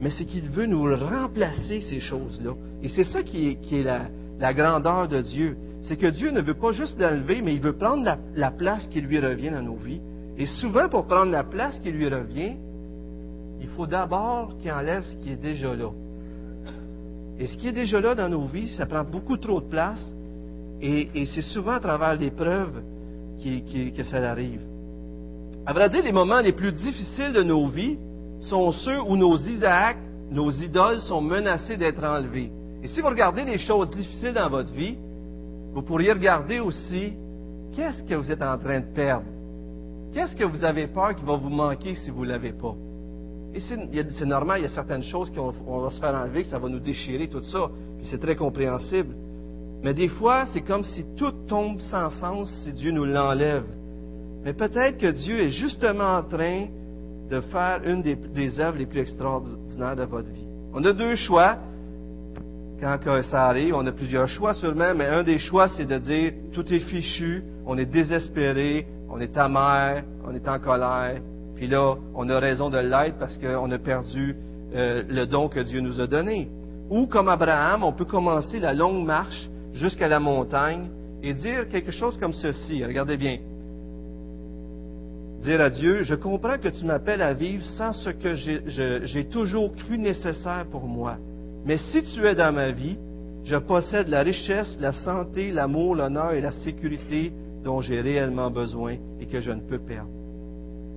mais 0.00 0.10
c'est 0.10 0.24
qu'il 0.24 0.48
veut 0.48 0.66
nous 0.66 0.84
remplacer 0.94 1.80
ces 1.80 2.00
choses-là. 2.00 2.52
Et 2.82 2.88
c'est 2.88 3.04
ça 3.04 3.22
qui 3.22 3.58
est, 3.70 3.82
la, 3.82 4.54
grandeur 4.54 5.08
de 5.08 5.20
Dieu. 5.20 5.56
C'est 5.82 5.96
que 5.96 6.06
Dieu 6.06 6.30
ne 6.30 6.40
veut 6.40 6.54
pas 6.54 6.72
juste 6.72 7.00
l'enlever, 7.00 7.42
mais 7.42 7.54
il 7.54 7.60
veut 7.60 7.72
prendre 7.72 8.04
la, 8.34 8.50
place 8.50 8.86
qui 8.88 9.00
lui 9.00 9.18
revient 9.18 9.50
dans 9.50 9.62
nos 9.62 9.76
vies. 9.76 10.00
Et 10.36 10.46
souvent, 10.46 10.88
pour 10.88 11.06
prendre 11.06 11.32
la 11.32 11.42
place 11.42 11.80
qui 11.80 11.90
lui 11.90 12.08
revient, 12.08 12.54
il 13.60 13.68
faut 13.68 13.86
d'abord 13.86 14.56
qu'il 14.60 14.70
enlève 14.70 15.04
ce 15.04 15.16
qui 15.16 15.32
est 15.32 15.42
déjà 15.42 15.74
là. 15.74 15.90
Et 17.40 17.46
ce 17.48 17.56
qui 17.56 17.68
est 17.68 17.72
déjà 17.72 18.00
là 18.00 18.14
dans 18.14 18.28
nos 18.28 18.46
vies, 18.46 18.68
ça 18.76 18.86
prend 18.86 19.04
beaucoup 19.04 19.36
trop 19.36 19.60
de 19.60 19.66
place. 19.66 20.04
Et, 20.80 21.26
c'est 21.34 21.42
souvent 21.42 21.72
à 21.72 21.80
travers 21.80 22.14
l'épreuve 22.14 22.82
que 23.42 24.04
ça 24.04 24.30
arrive. 24.30 24.60
À 25.66 25.72
vrai 25.72 25.88
dire, 25.88 26.04
les 26.04 26.12
moments 26.12 26.40
les 26.40 26.52
plus 26.52 26.72
difficiles 26.72 27.32
de 27.32 27.42
nos 27.42 27.66
vies 27.68 27.98
sont 28.40 28.72
ceux 28.72 29.00
où 29.00 29.16
nos 29.16 29.36
Isaacs, 29.36 29.98
nos 30.30 30.50
idoles 30.50 31.00
sont 31.00 31.20
menacés 31.20 31.76
d'être 31.76 32.04
enlevés. 32.04 32.50
Et 32.82 32.88
si 32.88 33.00
vous 33.00 33.08
regardez 33.08 33.44
les 33.44 33.58
choses 33.58 33.90
difficiles 33.90 34.34
dans 34.34 34.48
votre 34.48 34.72
vie, 34.72 34.96
vous 35.72 35.82
pourriez 35.82 36.12
regarder 36.12 36.60
aussi 36.60 37.12
qu'est-ce 37.74 38.02
que 38.04 38.14
vous 38.14 38.30
êtes 38.30 38.42
en 38.42 38.56
train 38.58 38.80
de 38.80 38.94
perdre? 38.94 39.26
Qu'est-ce 40.12 40.36
que 40.36 40.44
vous 40.44 40.64
avez 40.64 40.86
peur 40.86 41.14
qui 41.14 41.24
va 41.24 41.36
vous 41.36 41.50
manquer 41.50 41.94
si 41.96 42.10
vous 42.10 42.24
ne 42.24 42.30
l'avez 42.30 42.52
pas? 42.52 42.74
Et 43.54 43.60
c'est 43.60 44.26
normal, 44.26 44.60
il 44.60 44.62
y 44.64 44.66
a 44.66 44.70
certaines 44.70 45.02
choses 45.02 45.30
qu'on 45.30 45.80
va 45.80 45.90
se 45.90 46.00
faire 46.00 46.14
enlever, 46.14 46.42
que 46.42 46.48
ça 46.48 46.58
va 46.58 46.68
nous 46.68 46.80
déchirer, 46.80 47.28
tout 47.28 47.42
ça. 47.42 47.70
Puis 47.98 48.06
c'est 48.10 48.20
très 48.20 48.36
compréhensible. 48.36 49.14
Mais 49.82 49.94
des 49.94 50.08
fois, 50.08 50.44
c'est 50.52 50.60
comme 50.60 50.84
si 50.84 51.04
tout 51.16 51.32
tombe 51.48 51.80
sans 51.80 52.10
sens 52.10 52.50
si 52.64 52.72
Dieu 52.72 52.90
nous 52.90 53.04
l'enlève. 53.04 53.64
Mais 54.44 54.52
peut-être 54.52 54.98
que 54.98 55.10
Dieu 55.10 55.40
est 55.40 55.50
justement 55.50 56.18
en 56.18 56.22
train 56.22 56.66
de 57.28 57.40
faire 57.40 57.80
une 57.84 58.02
des, 58.02 58.60
œuvres 58.60 58.78
les 58.78 58.86
plus 58.86 59.00
extraordinaires 59.00 59.96
de 59.96 60.04
votre 60.04 60.28
vie. 60.28 60.46
On 60.72 60.84
a 60.84 60.92
deux 60.92 61.16
choix. 61.16 61.56
Quand 62.80 62.98
ça 63.28 63.46
arrive, 63.46 63.74
on 63.74 63.84
a 63.86 63.92
plusieurs 63.92 64.28
choix 64.28 64.54
sûrement, 64.54 64.94
mais 64.94 65.06
un 65.06 65.24
des 65.24 65.38
choix, 65.38 65.68
c'est 65.68 65.86
de 65.86 65.98
dire 65.98 66.32
tout 66.52 66.72
est 66.72 66.78
fichu, 66.78 67.42
on 67.66 67.76
est 67.76 67.86
désespéré, 67.86 68.86
on 69.10 69.18
est 69.20 69.36
amer, 69.36 70.04
on 70.24 70.32
est 70.32 70.46
en 70.46 70.60
colère, 70.60 71.20
puis 71.56 71.66
là, 71.66 71.96
on 72.14 72.28
a 72.28 72.38
raison 72.38 72.70
de 72.70 72.78
l'être 72.78 73.18
parce 73.18 73.36
qu'on 73.36 73.68
a 73.72 73.78
perdu 73.78 74.36
euh, 74.76 75.02
le 75.08 75.26
don 75.26 75.48
que 75.48 75.58
Dieu 75.58 75.80
nous 75.80 76.00
a 76.00 76.06
donné. 76.06 76.48
Ou 76.88 77.06
comme 77.06 77.28
Abraham, 77.28 77.82
on 77.82 77.92
peut 77.92 78.04
commencer 78.04 78.60
la 78.60 78.74
longue 78.74 79.04
marche 79.04 79.48
jusqu'à 79.72 80.06
la 80.06 80.20
montagne 80.20 80.88
et 81.20 81.34
dire 81.34 81.68
quelque 81.68 81.90
chose 81.90 82.16
comme 82.18 82.32
ceci. 82.32 82.84
Regardez 82.84 83.16
bien 83.16 83.38
dire 85.42 85.60
à 85.60 85.70
Dieu, 85.70 86.02
je 86.02 86.14
comprends 86.14 86.58
que 86.58 86.68
tu 86.68 86.84
m'appelles 86.84 87.22
à 87.22 87.32
vivre 87.32 87.64
sans 87.76 87.92
ce 87.92 88.10
que 88.10 88.34
j'ai 89.04 89.24
toujours 89.26 89.74
cru 89.74 89.98
nécessaire 89.98 90.66
pour 90.70 90.84
moi. 90.84 91.16
Mais 91.64 91.78
si 91.78 92.02
tu 92.02 92.24
es 92.24 92.34
dans 92.34 92.52
ma 92.52 92.70
vie, 92.70 92.98
je 93.44 93.56
possède 93.56 94.08
la 94.08 94.22
richesse, 94.22 94.76
la 94.80 94.92
santé, 94.92 95.50
l'amour, 95.52 95.94
l'honneur 95.94 96.32
et 96.32 96.40
la 96.40 96.50
sécurité 96.50 97.32
dont 97.64 97.80
j'ai 97.80 98.00
réellement 98.00 98.50
besoin 98.50 98.96
et 99.20 99.26
que 99.26 99.40
je 99.40 99.50
ne 99.50 99.60
peux 99.60 99.78
perdre. 99.78 100.10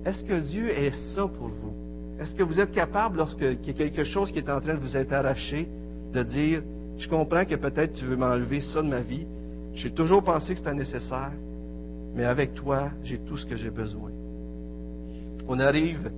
Est-ce 0.04 0.24
que 0.24 0.40
Dieu 0.40 0.70
est 0.70 0.92
ça 1.14 1.22
pour 1.22 1.48
vous? 1.48 1.74
Est-ce 2.20 2.34
que 2.34 2.42
vous 2.42 2.60
êtes 2.60 2.72
capable, 2.72 3.18
lorsqu'il 3.18 3.58
y 3.66 3.70
a 3.70 3.72
quelque 3.72 4.04
chose 4.04 4.30
qui 4.32 4.38
est 4.38 4.50
en 4.50 4.60
train 4.60 4.74
de 4.74 4.80
vous 4.80 4.96
être 4.96 5.12
arraché, 5.12 5.68
de 6.12 6.22
dire, 6.22 6.62
je 6.98 7.08
comprends 7.08 7.44
que 7.44 7.54
peut-être 7.54 7.94
tu 7.94 8.04
veux 8.04 8.16
m'enlever 8.16 8.60
ça 8.60 8.82
de 8.82 8.88
ma 8.88 9.00
vie, 9.00 9.26
j'ai 9.74 9.90
toujours 9.90 10.22
pensé 10.22 10.52
que 10.52 10.58
c'était 10.58 10.74
nécessaire, 10.74 11.32
mais 12.14 12.24
avec 12.24 12.54
toi, 12.54 12.90
j'ai 13.02 13.18
tout 13.18 13.36
ce 13.36 13.46
que 13.46 13.56
j'ai 13.56 13.70
besoin. 13.70 14.10
On 15.54 15.58
arrive 15.58 16.10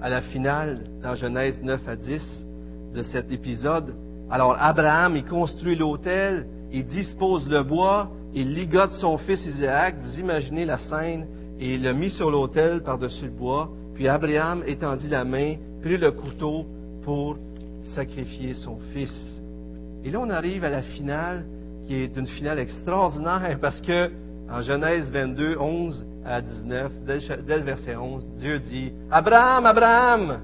à 0.00 0.08
la 0.08 0.22
finale 0.22 0.78
dans 1.02 1.14
Genèse 1.14 1.60
9 1.62 1.86
à 1.86 1.94
10 1.94 2.46
de 2.94 3.02
cet 3.02 3.30
épisode. 3.30 3.94
Alors 4.30 4.56
Abraham, 4.58 5.14
il 5.14 5.26
construit 5.26 5.76
l'autel, 5.76 6.46
il 6.72 6.86
dispose 6.86 7.46
le 7.50 7.62
bois, 7.62 8.10
il 8.32 8.54
ligote 8.54 8.92
son 8.92 9.18
fils 9.18 9.44
Isaac, 9.44 9.96
vous 10.02 10.18
imaginez 10.18 10.64
la 10.64 10.78
scène, 10.78 11.26
et 11.60 11.74
il 11.74 11.82
l'a 11.82 11.92
mis 11.92 12.08
sur 12.08 12.30
l'autel 12.30 12.82
par-dessus 12.82 13.26
le 13.26 13.30
bois. 13.30 13.68
Puis 13.94 14.08
Abraham 14.08 14.62
étendit 14.66 15.08
la 15.08 15.26
main, 15.26 15.56
prit 15.82 15.98
le 15.98 16.10
couteau 16.10 16.64
pour 17.02 17.36
sacrifier 17.82 18.54
son 18.54 18.78
fils. 18.94 19.42
Et 20.02 20.10
là, 20.10 20.18
on 20.18 20.30
arrive 20.30 20.64
à 20.64 20.70
la 20.70 20.80
finale, 20.80 21.44
qui 21.86 21.94
est 21.94 22.16
une 22.16 22.26
finale 22.26 22.58
extraordinaire, 22.58 23.58
parce 23.60 23.82
que 23.82 24.10
en 24.50 24.62
Genèse 24.62 25.10
22, 25.10 25.58
11, 25.60 26.06
à 26.28 26.42
19, 26.42 26.92
dès 27.06 27.56
le 27.56 27.64
verset 27.64 27.96
11, 27.96 28.30
Dieu 28.38 28.58
dit, 28.58 28.92
Abraham, 29.10 29.66
Abraham! 29.66 30.40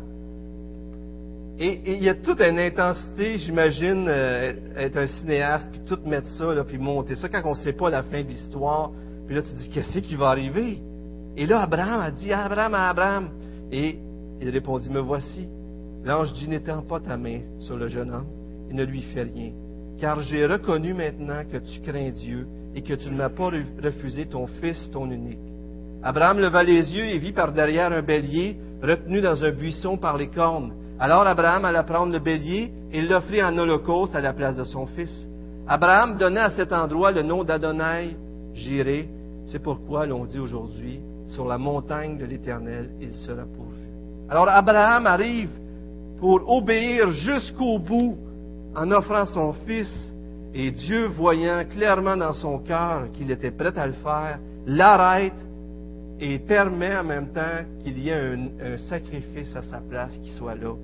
Et, 1.59 1.81
il 1.87 2.03
y 2.03 2.09
a 2.09 2.14
toute 2.14 2.40
une 2.40 2.59
intensité, 2.59 3.38
j'imagine, 3.38 4.07
euh, 4.09 4.53
être 4.77 4.97
un 4.97 5.07
cinéaste, 5.07 5.68
puis 5.70 5.81
tout 5.87 5.99
mettre 6.07 6.29
ça, 6.29 6.53
là, 6.53 6.64
puis 6.64 6.79
monter 6.79 7.14
ça 7.14 7.29
quand 7.29 7.42
on 7.44 7.51
ne 7.51 7.62
sait 7.62 7.75
pas 7.75 7.90
la 7.90 8.03
fin 8.03 8.23
de 8.23 8.29
l'histoire. 8.29 8.90
Puis 9.27 9.37
là, 9.37 9.42
tu 9.42 9.55
dis, 9.55 9.68
qu'est-ce 9.70 9.99
qui 9.99 10.16
va 10.16 10.31
arriver? 10.31 10.81
Et 11.37 11.47
là, 11.47 11.61
Abraham 11.62 12.01
a 12.01 12.11
dit, 12.11 12.33
Abraham, 12.33 12.75
Abraham. 12.75 13.29
Et 13.70 13.99
il 14.40 14.51
répondit, 14.51 14.90
me 14.90 15.01
voici. 15.01 15.47
L'ange 16.05 16.33
dit, 16.33 16.49
n'étends 16.49 16.83
pas 16.83 16.99
ta 16.99 17.16
main 17.16 17.40
sur 17.61 17.77
le 17.77 17.88
jeune 17.88 18.11
homme 18.11 18.27
et 18.70 18.75
ne 18.75 18.85
lui 18.85 19.03
fais 19.03 19.23
rien. 19.23 19.53
Car 20.01 20.20
j'ai 20.23 20.47
reconnu 20.47 20.92
maintenant 20.92 21.42
que 21.51 21.59
tu 21.59 21.81
crains 21.81 22.11
Dieu 22.11 22.47
et 22.75 22.83
que 22.83 22.94
tu 22.94 23.09
ne 23.11 23.16
m'as 23.16 23.31
pas 23.31 23.51
refusé 23.83 24.27
ton 24.27 24.47
fils, 24.47 24.90
ton 24.90 25.11
unique. 25.11 25.54
Abraham 26.05 26.38
leva 26.38 26.62
les 26.62 26.95
yeux 26.95 27.07
et 27.07 27.19
vit 27.19 27.33
par 27.33 27.53
derrière 27.53 27.90
un 27.90 28.03
bélier 28.03 28.59
retenu 28.83 29.23
dans 29.23 29.43
un 29.43 29.51
buisson 29.51 29.97
par 29.97 30.19
les 30.19 30.29
cornes. 30.29 30.75
Alors 31.01 31.27
Abraham 31.27 31.64
alla 31.64 31.83
prendre 31.83 32.12
le 32.12 32.19
bélier 32.19 32.71
et 32.93 33.01
l'offrit 33.01 33.43
en 33.43 33.57
holocauste 33.57 34.14
à 34.14 34.21
la 34.21 34.35
place 34.35 34.55
de 34.55 34.64
son 34.64 34.87
fils. 34.87 35.27
Abraham 35.67 36.19
donna 36.19 36.45
à 36.45 36.51
cet 36.51 36.75
endroit 36.75 37.11
le 37.11 37.23
nom 37.23 37.43
d'Adonai, 37.43 38.17
Jiré. 38.53 39.09
C'est 39.47 39.62
pourquoi 39.62 40.05
l'on 40.05 40.27
dit 40.27 40.38
aujourd'hui, 40.38 41.01
sur 41.27 41.47
la 41.47 41.57
montagne 41.57 42.19
de 42.19 42.27
l'Éternel, 42.27 42.90
il 43.01 43.12
sera 43.14 43.45
pourvu. 43.45 43.88
Alors 44.29 44.49
Abraham 44.49 45.07
arrive 45.07 45.51
pour 46.21 46.43
obéir 46.51 47.11
jusqu'au 47.12 47.79
bout 47.79 48.19
en 48.77 48.90
offrant 48.90 49.25
son 49.25 49.55
fils, 49.67 50.12
et 50.53 50.71
Dieu, 50.71 51.07
voyant 51.07 51.64
clairement 51.64 52.17
dans 52.17 52.33
son 52.35 52.59
cœur 52.59 53.11
qu'il 53.14 53.31
était 53.31 53.51
prêt 53.51 53.77
à 53.77 53.87
le 53.87 53.95
faire, 53.95 54.38
l'arrête 54.67 55.33
et 56.20 56.38
permet 56.38 56.96
en 56.96 57.05
même 57.05 57.29
temps 57.29 57.64
qu'il 57.83 57.98
y 57.98 58.11
ait 58.11 58.14
un, 58.14 58.79
sacrifice 58.88 59.55
à 59.57 59.62
sa 59.62 59.79
place 59.79 60.16
qui 60.18 60.31
soit 60.31 60.55
là 60.55 60.74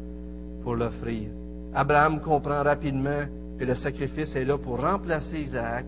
pour 0.62 0.74
l'offrir. 0.74 1.28
Abraham 1.74 2.20
comprend 2.20 2.62
rapidement 2.62 3.24
que 3.58 3.64
le 3.64 3.74
sacrifice 3.74 4.34
est 4.34 4.44
là 4.44 4.58
pour 4.58 4.80
remplacer 4.80 5.40
Isaac 5.40 5.84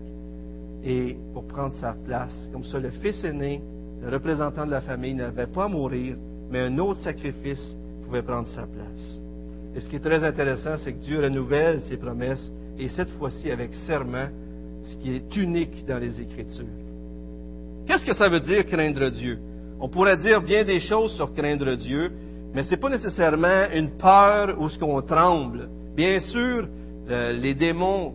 et 0.83 1.17
pour 1.33 1.45
prendre 1.45 1.75
sa 1.75 1.93
place. 1.93 2.49
Comme 2.51 2.63
ça, 2.63 2.79
le 2.79 2.89
fils 2.89 3.23
aîné, 3.23 3.61
le 4.01 4.09
représentant 4.09 4.65
de 4.65 4.71
la 4.71 4.81
famille, 4.81 5.13
n'avait 5.13 5.47
pas 5.47 5.65
à 5.65 5.67
mourir, 5.67 6.15
mais 6.49 6.59
un 6.59 6.77
autre 6.77 7.01
sacrifice 7.01 7.75
pouvait 8.05 8.21
prendre 8.21 8.47
sa 8.49 8.63
place. 8.63 9.21
Et 9.75 9.81
ce 9.81 9.89
qui 9.89 9.95
est 9.95 10.03
très 10.03 10.23
intéressant, 10.23 10.77
c'est 10.77 10.93
que 10.93 10.99
Dieu 10.99 11.19
renouvelle 11.21 11.81
ses 11.81 11.97
promesses, 11.97 12.51
et 12.77 12.87
cette 12.89 13.09
fois-ci 13.11 13.51
avec 13.51 13.73
serment, 13.85 14.27
ce 14.83 14.95
qui 14.97 15.15
est 15.15 15.35
unique 15.35 15.85
dans 15.85 15.97
les 15.97 16.21
Écritures. 16.21 16.82
Qu'est-ce 17.85 18.05
que 18.05 18.13
ça 18.13 18.29
veut 18.29 18.39
dire 18.39 18.65
craindre 18.65 19.09
Dieu? 19.09 19.39
On 19.79 19.89
pourrait 19.89 20.17
dire 20.17 20.41
bien 20.41 20.63
des 20.63 20.79
choses 20.79 21.13
sur 21.15 21.33
craindre 21.33 21.75
Dieu, 21.75 22.11
mais 22.53 22.63
ce 22.63 22.71
n'est 22.71 22.77
pas 22.77 22.89
nécessairement 22.89 23.65
une 23.73 23.91
peur 23.97 24.55
ou 24.59 24.69
ce 24.69 24.77
qu'on 24.79 25.01
tremble. 25.01 25.67
Bien 25.95 26.19
sûr, 26.19 26.67
euh, 27.09 27.33
les 27.33 27.53
démons 27.53 28.13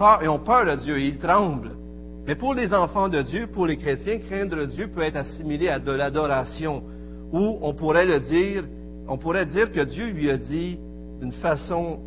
ont 0.00 0.38
peur 0.38 0.64
de 0.64 0.82
Dieu 0.82 0.98
et 0.98 1.08
ils 1.08 1.18
tremblent. 1.18 1.76
Mais 2.26 2.34
pour 2.34 2.54
les 2.54 2.72
enfants 2.72 3.08
de 3.08 3.22
Dieu, 3.22 3.46
pour 3.46 3.66
les 3.66 3.76
chrétiens, 3.76 4.18
craindre 4.18 4.64
Dieu 4.66 4.88
peut 4.88 5.02
être 5.02 5.16
assimilé 5.16 5.68
à 5.68 5.78
de 5.78 5.92
l'adoration. 5.92 6.82
Ou 7.32 7.58
on 7.62 7.74
pourrait 7.74 8.06
le 8.06 8.20
dire, 8.20 8.64
on 9.06 9.18
pourrait 9.18 9.46
dire 9.46 9.70
que 9.70 9.80
Dieu 9.80 10.10
lui 10.10 10.30
a 10.30 10.36
dit 10.36 10.78
d'une 11.20 11.32
façon, 11.34 12.00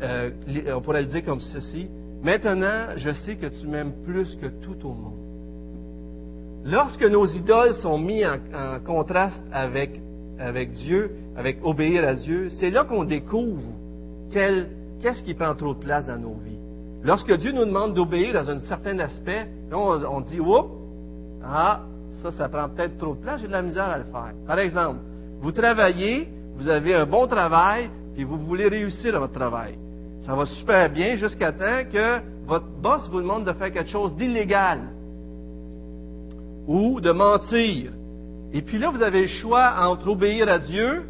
euh, 0.00 0.30
on 0.74 0.80
pourrait 0.80 1.02
le 1.02 1.08
dire 1.08 1.24
comme 1.24 1.40
ceci, 1.40 1.88
maintenant 2.22 2.96
je 2.96 3.12
sais 3.12 3.36
que 3.36 3.46
tu 3.46 3.66
m'aimes 3.66 3.92
plus 4.04 4.36
que 4.36 4.46
tout 4.46 4.86
au 4.86 4.94
monde. 4.94 5.33
Lorsque 6.64 7.04
nos 7.04 7.26
idoles 7.26 7.74
sont 7.74 7.98
mises 7.98 8.26
en, 8.26 8.78
contraste 8.80 9.42
avec, 9.52 10.00
Dieu, 10.72 11.10
avec 11.36 11.58
obéir 11.62 12.08
à 12.08 12.14
Dieu, 12.14 12.48
c'est 12.58 12.70
là 12.70 12.84
qu'on 12.84 13.04
découvre 13.04 13.60
qu'est-ce 14.32 15.22
qui 15.24 15.34
prend 15.34 15.54
trop 15.54 15.74
de 15.74 15.80
place 15.80 16.06
dans 16.06 16.16
nos 16.16 16.36
vies. 16.42 16.58
Lorsque 17.02 17.32
Dieu 17.34 17.52
nous 17.52 17.66
demande 17.66 17.92
d'obéir 17.92 18.32
dans 18.32 18.48
un 18.48 18.60
certain 18.60 18.98
aspect, 19.00 19.46
on, 19.70 20.02
on 20.04 20.20
dit, 20.22 20.40
oups, 20.40 20.70
ah, 21.44 21.82
ça, 22.22 22.32
ça 22.32 22.48
prend 22.48 22.70
peut-être 22.70 22.96
trop 22.96 23.14
de 23.14 23.20
place, 23.20 23.42
j'ai 23.42 23.46
de 23.46 23.52
la 23.52 23.60
misère 23.60 23.84
à 23.84 23.98
le 23.98 24.04
faire. 24.04 24.32
Par 24.46 24.58
exemple, 24.58 25.00
vous 25.42 25.52
travaillez, 25.52 26.28
vous 26.56 26.68
avez 26.68 26.94
un 26.94 27.04
bon 27.04 27.26
travail, 27.26 27.90
puis 28.14 28.24
vous 28.24 28.38
voulez 28.38 28.68
réussir 28.68 29.12
dans 29.12 29.20
votre 29.20 29.34
travail. 29.34 29.74
Ça 30.20 30.34
va 30.34 30.46
super 30.46 30.88
bien 30.88 31.16
jusqu'à 31.16 31.52
temps 31.52 31.84
que 31.92 32.20
votre 32.46 32.68
boss 32.80 33.06
vous 33.10 33.20
demande 33.20 33.44
de 33.44 33.52
faire 33.52 33.70
quelque 33.70 33.90
chose 33.90 34.16
d'illégal 34.16 34.80
ou 36.66 37.00
de 37.00 37.10
mentir. 37.10 37.92
Et 38.52 38.62
puis 38.62 38.78
là, 38.78 38.90
vous 38.90 39.02
avez 39.02 39.22
le 39.22 39.26
choix 39.26 39.74
entre 39.80 40.08
obéir 40.08 40.48
à 40.48 40.58
Dieu 40.58 41.02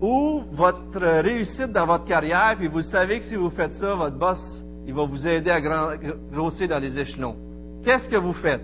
ou 0.00 0.42
votre 0.52 1.00
réussite 1.00 1.72
dans 1.72 1.86
votre 1.86 2.04
carrière, 2.04 2.54
puis 2.56 2.68
vous 2.68 2.82
savez 2.82 3.18
que 3.18 3.24
si 3.24 3.34
vous 3.34 3.50
faites 3.50 3.74
ça, 3.74 3.94
votre 3.96 4.16
boss, 4.16 4.38
il 4.86 4.94
va 4.94 5.04
vous 5.04 5.26
aider 5.26 5.50
à 5.50 5.60
grossir 5.60 6.68
dans 6.68 6.78
les 6.78 6.96
échelons. 6.98 7.36
Qu'est-ce 7.84 8.08
que 8.08 8.16
vous 8.16 8.32
faites? 8.32 8.62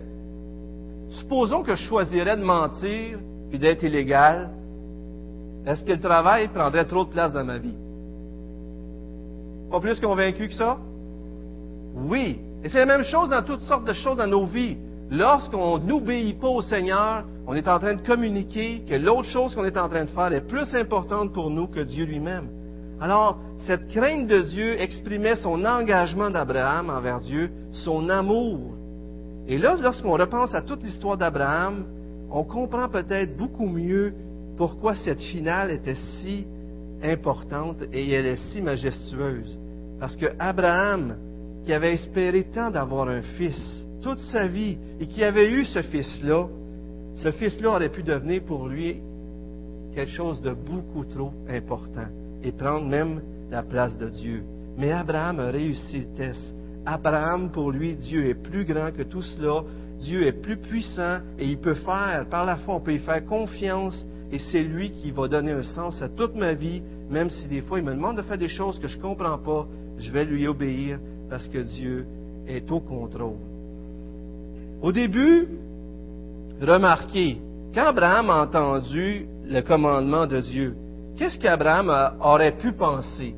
Supposons 1.11 1.63
que 1.63 1.75
je 1.75 1.83
choisirais 1.83 2.37
de 2.37 2.43
mentir 2.43 3.19
puis 3.51 3.59
d'être 3.59 3.83
illégal. 3.83 4.51
Est-ce 5.67 5.85
que 5.85 5.93
le 5.93 6.01
travail 6.01 6.49
prendrait 6.49 6.85
trop 6.85 7.05
de 7.05 7.11
place 7.11 7.33
dans 7.33 7.45
ma 7.45 7.59
vie? 7.59 7.75
Pas 9.71 9.81
plus 9.81 9.99
convaincu 10.01 10.49
que 10.49 10.55
ça? 10.55 10.79
Oui. 11.95 12.39
Et 12.63 12.69
c'est 12.69 12.79
la 12.79 12.87
même 12.87 13.05
chose 13.05 13.29
dans 13.31 13.43
toutes 13.43 13.63
sortes 13.63 13.85
de 13.85 13.93
choses 13.93 14.17
dans 14.17 14.27
nos 14.27 14.47
vies. 14.47 14.77
Lorsqu'on 15.11 15.79
n'obéit 15.79 16.41
pas 16.41 16.49
au 16.49 16.63
Seigneur, 16.63 17.25
on 17.47 17.55
est 17.55 17.69
en 17.69 17.79
train 17.79 17.95
de 17.95 18.07
communiquer 18.07 18.85
que 18.89 18.95
l'autre 18.95 19.25
chose 19.25 19.55
qu'on 19.55 19.65
est 19.65 19.77
en 19.77 19.89
train 19.89 20.05
de 20.05 20.11
faire 20.11 20.33
est 20.33 20.47
plus 20.47 20.75
importante 20.75 21.33
pour 21.33 21.51
nous 21.51 21.67
que 21.67 21.81
Dieu 21.81 22.05
lui-même. 22.07 22.49
Alors, 23.01 23.39
cette 23.67 23.89
crainte 23.89 24.29
de 24.29 24.41
Dieu 24.41 24.81
exprimait 24.81 25.37
son 25.37 25.65
engagement 25.65 26.31
d'Abraham 26.31 26.91
envers 26.91 27.21
Dieu, 27.21 27.51
son 27.73 28.09
amour. 28.09 28.61
Et 29.47 29.59
là, 29.59 29.77
lorsqu'on 29.81 30.13
repense 30.13 30.55
à 30.55 30.63
toute 30.63 30.83
l'histoire 30.83 31.19
d'Abraham, 31.19 31.85
on 32.31 32.45
comprend 32.45 32.89
peut-être 32.89 33.37
beaucoup 33.37 33.67
mieux 33.67 34.15
pourquoi 34.57 34.95
cette 34.95 35.21
finale 35.21 35.71
était 35.71 35.97
si 35.97 36.47
importante 37.03 37.83
et 37.93 38.11
elle 38.13 38.27
est 38.27 38.51
si 38.51 38.63
majestueuse. 38.63 39.59
Parce 40.01 40.17
que 40.17 40.27
Abraham, 40.39 41.17
qui 41.65 41.73
avait 41.73 41.95
espéré 41.95 42.45
tant 42.55 42.71
d'avoir 42.71 43.09
un 43.09 43.23
fils 43.23 43.85
toute 44.05 44.19
sa 44.19 44.47
vie 44.47 44.77
et 45.01 45.07
qui 45.07 45.25
avait 45.25 45.51
eu 45.51 45.65
ce 45.65 45.81
fils-là, 45.81 46.47
ce 47.15 47.33
fils-là 47.33 47.71
aurait 47.71 47.89
pu 47.89 48.03
devenir 48.03 48.43
pour 48.43 48.69
lui 48.69 48.99
quelque 49.95 50.11
chose 50.11 50.43
de 50.43 50.53
beaucoup 50.53 51.07
trop 51.07 51.33
important 51.49 52.09
et 52.43 52.53
prendre 52.53 52.87
même 52.87 53.23
la 53.51 53.63
place 53.63 53.97
de 53.97 54.11
Dieu. 54.11 54.45
Mais 54.77 54.93
Abraham 54.93 55.41
a 55.41 55.51
réussi 55.51 56.01
le 56.01 56.17
test. 56.17 56.55
Abraham, 56.85 57.51
pour 57.51 57.73
lui, 57.73 57.95
Dieu 57.95 58.27
est 58.27 58.35
plus 58.35 58.67
grand 58.67 58.93
que 58.93 59.05
tout 59.05 59.23
cela. 59.23 59.63
Dieu 60.01 60.27
est 60.27 60.33
plus 60.33 60.59
puissant 60.59 61.21
et 61.39 61.47
il 61.47 61.57
peut 61.57 61.75
faire, 61.75 62.27
par 62.29 62.45
la 62.45 62.59
foi, 62.59 62.75
on 62.75 62.81
peut 62.81 62.93
y 62.93 62.99
faire 62.99 63.25
confiance 63.25 64.07
et 64.31 64.39
c'est 64.39 64.65
lui 64.65 64.91
qui 64.91 65.13
va 65.13 65.29
donner 65.29 65.53
un 65.53 65.63
sens 65.63 66.03
à 66.03 66.11
toute 66.11 66.35
ma 66.35 66.53
vie, 66.53 66.83
même 67.09 67.31
si 67.31 67.49
des 67.49 67.63
fois 67.63 67.79
il 67.79 67.85
me 67.87 67.95
demande 67.95 68.19
de 68.19 68.23
faire 68.23 68.37
des 68.37 68.49
choses 68.49 68.79
que 68.79 68.89
je 68.89 68.99
ne 68.99 69.03
comprends 69.03 69.39
pas, 69.39 69.67
je 69.99 70.11
vais 70.11 70.27
lui 70.27 70.47
obéir 70.47 70.99
parce 71.31 71.49
que 71.49 71.59
Dieu 71.59 72.05
est 72.47 72.71
au 72.71 72.81
contrôle. 72.81 73.54
Au 74.85 74.93
début, 74.93 75.49
remarquez, 76.61 77.41
quand 77.75 77.87
Abraham 77.87 78.29
a 78.29 78.43
entendu 78.43 79.27
le 79.47 79.63
commandement 79.63 80.27
de 80.27 80.41
Dieu, 80.41 80.77
qu'est-ce 81.17 81.39
qu'Abraham 81.39 81.91
aurait 82.21 82.59
pu 82.59 82.71
penser? 82.73 83.35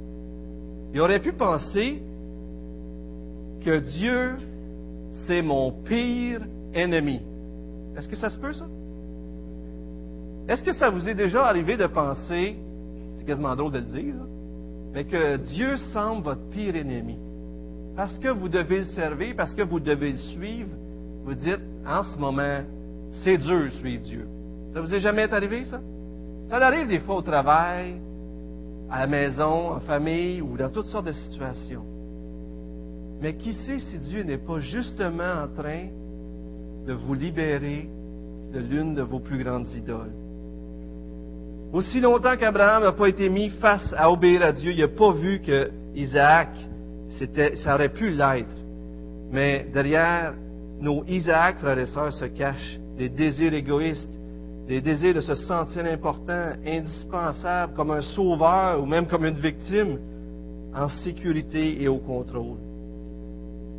Il 0.93 1.01
aurait 1.01 1.21
pu 1.21 1.33
penser 1.33 2.03
que 3.65 3.79
Dieu, 3.79 4.33
c'est 5.29 5.41
mon 5.41 5.71
pire 5.71 6.41
ennemi. 6.75 7.21
Est-ce 7.97 8.09
que 8.09 8.17
ça 8.17 8.31
se 8.31 8.39
peut, 8.41 8.53
ça? 8.53 8.67
Est-ce 10.49 10.65
que 10.65 10.73
ça 10.73 10.91
vous 10.91 11.09
est 11.09 11.15
déjà 11.15 11.47
arrivé 11.47 11.77
de 11.77 11.87
penser, 11.87 12.57
c'est 13.19 13.25
quasiment 13.25 13.55
drôle 13.55 13.71
de 13.71 13.79
le 13.79 13.85
dire, 13.85 14.17
mais 14.93 15.05
que 15.05 15.37
Dieu 15.37 15.77
semble 15.93 16.25
votre 16.25 16.49
pire 16.51 16.75
ennemi? 16.75 17.21
Parce 17.95 18.19
que 18.19 18.31
vous 18.31 18.49
devez 18.49 18.81
le 18.81 18.87
servir, 18.87 19.37
parce 19.37 19.55
que 19.55 19.63
vous 19.63 19.79
devez 19.79 20.11
le 20.11 20.19
suivre, 20.19 20.71
vous 21.27 21.35
dites, 21.35 21.59
en 21.85 22.05
ce 22.05 22.17
moment, 22.17 22.61
c'est 23.25 23.37
dur 23.37 23.69
suivre 23.73 24.03
Dieu. 24.05 24.29
Ça 24.73 24.81
vous 24.81 24.95
est 24.95 25.01
jamais 25.01 25.31
arrivé, 25.33 25.65
ça? 25.65 25.81
Ça 26.49 26.65
arrive 26.65 26.87
des 26.87 27.01
fois 27.01 27.17
au 27.17 27.23
travail, 27.23 27.97
à 28.89 29.01
la 29.01 29.07
maison, 29.09 29.73
en 29.73 29.81
famille 29.81 30.41
ou 30.41 30.57
dans 30.57 30.69
toutes 30.69 30.87
sortes 30.87 31.07
de 31.07 31.13
situations. 31.13 31.83
Mais 33.21 33.35
qui 33.35 33.55
sait 33.55 33.81
si 33.81 33.99
Dieu 33.99 34.23
n'est 34.23 34.39
pas 34.39 34.61
justement 34.61 35.43
en 35.43 35.49
train 35.49 35.89
de 36.87 36.93
vous 36.93 37.15
libérer 37.15 37.89
de 38.53 38.61
l'une 38.61 38.95
de 38.95 39.03
vos 39.03 39.19
plus 39.19 39.43
grandes 39.43 39.67
idoles? 39.75 40.15
Aussi 41.73 42.01
longtemps 42.01 42.37
qu'Abraham 42.37 42.85
n'a 42.85 42.93
pas 42.93 43.09
été 43.09 43.29
mis 43.29 43.51
face 43.51 43.93
à 43.97 44.13
obéir 44.13 44.43
à 44.43 44.53
Dieu, 44.53 44.71
il 44.71 44.79
n'a 44.79 44.87
pas 44.87 45.13
vu 45.13 45.41
que 45.41 45.73
Isaac, 45.97 46.51
ça 47.65 47.75
aurait 47.75 47.89
pu 47.89 48.11
l'être. 48.11 48.55
Mais 49.33 49.67
derrière 49.75 50.35
nos 50.81 51.05
Isaac, 51.07 51.59
frères 51.59 51.79
et 51.79 51.87
sœurs, 51.87 52.13
se 52.13 52.27
cachent 52.27 52.79
des 52.99 53.09
désirs 53.09 53.55
égoïstes, 53.55 54.19
des 54.69 54.81
désirs 54.81 55.15
de 55.15 55.21
se 55.21 55.35
sentir 55.35 55.85
important, 55.85 56.53
indispensable, 56.67 57.75
comme 57.75 57.91
un 57.91 58.03
sauveur 58.03 58.83
ou 58.83 58.87
même 58.87 59.07
comme 59.07 59.25
une 59.25 59.39
victime, 59.39 59.99
en 60.75 60.89
sécurité 60.89 61.83
et 61.83 61.89
au 61.89 61.99
contrôle. 61.99 62.59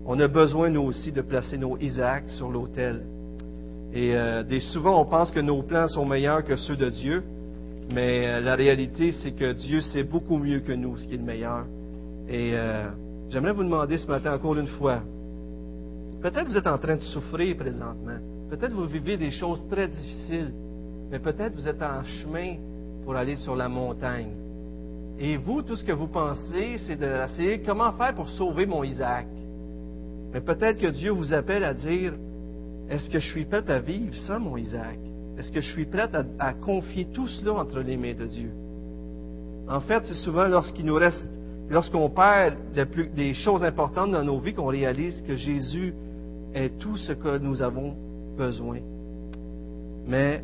On 0.05 0.19
a 0.19 0.27
besoin, 0.27 0.69
nous 0.69 0.81
aussi, 0.81 1.11
de 1.11 1.21
placer 1.21 1.57
nos 1.57 1.77
Isaac 1.77 2.23
sur 2.29 2.49
l'autel. 2.49 3.01
Et 3.93 4.15
euh, 4.15 4.59
souvent, 4.61 5.01
on 5.01 5.05
pense 5.05 5.31
que 5.31 5.39
nos 5.39 5.61
plans 5.63 5.87
sont 5.87 6.05
meilleurs 6.05 6.43
que 6.43 6.55
ceux 6.55 6.77
de 6.77 6.89
Dieu, 6.89 7.23
mais 7.93 8.25
euh, 8.25 8.41
la 8.41 8.55
réalité, 8.55 9.11
c'est 9.11 9.31
que 9.31 9.53
Dieu 9.53 9.81
sait 9.81 10.03
beaucoup 10.03 10.37
mieux 10.37 10.59
que 10.59 10.71
nous 10.71 10.97
ce 10.97 11.07
qui 11.07 11.15
est 11.15 11.17
le 11.17 11.23
meilleur. 11.23 11.65
Et 12.29 12.51
euh, 12.53 12.87
j'aimerais 13.29 13.53
vous 13.53 13.63
demander 13.63 13.97
ce 13.97 14.07
matin 14.07 14.33
encore 14.33 14.57
une 14.57 14.67
fois, 14.67 15.01
peut-être 16.30 16.49
vous 16.49 16.57
êtes 16.57 16.67
en 16.67 16.78
train 16.78 16.97
de 16.97 17.01
souffrir 17.01 17.55
présentement, 17.55 18.19
peut-être 18.49 18.73
vous 18.73 18.86
vivez 18.86 19.15
des 19.15 19.32
choses 19.32 19.63
très 19.69 19.88
difficiles, 19.88 20.51
mais 21.09 21.19
peut-être 21.19 21.55
vous 21.55 21.67
êtes 21.67 21.82
en 21.82 22.03
chemin 22.03 22.55
pour 23.05 23.15
aller 23.15 23.38
sur 23.38 23.55
la 23.55 23.69
montagne. 23.69 24.34
Et 25.19 25.38
vous, 25.38 25.61
tout 25.61 25.78
ce 25.78 25.86
que 25.86 25.93
vous 25.93 26.07
pensez, 26.07 26.80
c'est 26.86 26.97
d'essayer 26.97 27.61
comment 27.61 27.93
faire 27.93 28.13
pour 28.13 28.28
sauver 28.30 28.65
mon 28.65 28.84
Isaac. 28.84 29.25
Mais 30.34 30.41
peut-être 30.41 30.78
que 30.78 30.88
Dieu 30.88 31.11
vous 31.11 31.34
appelle 31.34 31.63
à 31.63 31.73
dire, 31.73 32.13
est-ce 32.89 33.09
que 33.09 33.19
je 33.19 33.30
suis 33.30 33.45
prêt 33.45 33.63
à 33.69 33.80
vivre 33.80 34.15
ça, 34.28 34.38
mon 34.38 34.57
Isaac? 34.57 34.99
Est-ce 35.38 35.49
que 35.49 35.61
je 35.61 35.71
suis 35.71 35.86
prêt 35.86 36.09
à, 36.39 36.53
confier 36.53 37.05
tout 37.05 37.30
cela 37.30 37.53
entre 37.53 37.80
les 37.80 37.95
mains 37.95 38.13
de 38.13 38.25
Dieu? 38.25 38.51
En 39.69 39.80
fait, 39.80 40.03
c'est 40.05 40.25
souvent 40.25 40.47
lorsqu'il 40.47 40.86
nous 40.86 40.95
reste, 40.95 41.30
lorsqu'on 41.69 42.09
perd 42.09 42.57
des 43.15 43.34
choses 43.34 43.63
importantes 43.63 44.11
dans 44.11 44.23
nos 44.23 44.39
vies 44.39 44.53
qu'on 44.53 44.67
réalise 44.67 45.21
que 45.21 45.38
Jésus 45.38 45.93
est 46.57 46.77
tout 46.79 46.97
ce 46.97 47.13
que 47.13 47.37
nous 47.37 47.61
avons 47.61 47.95
besoin. 48.37 48.79
Mais 50.07 50.43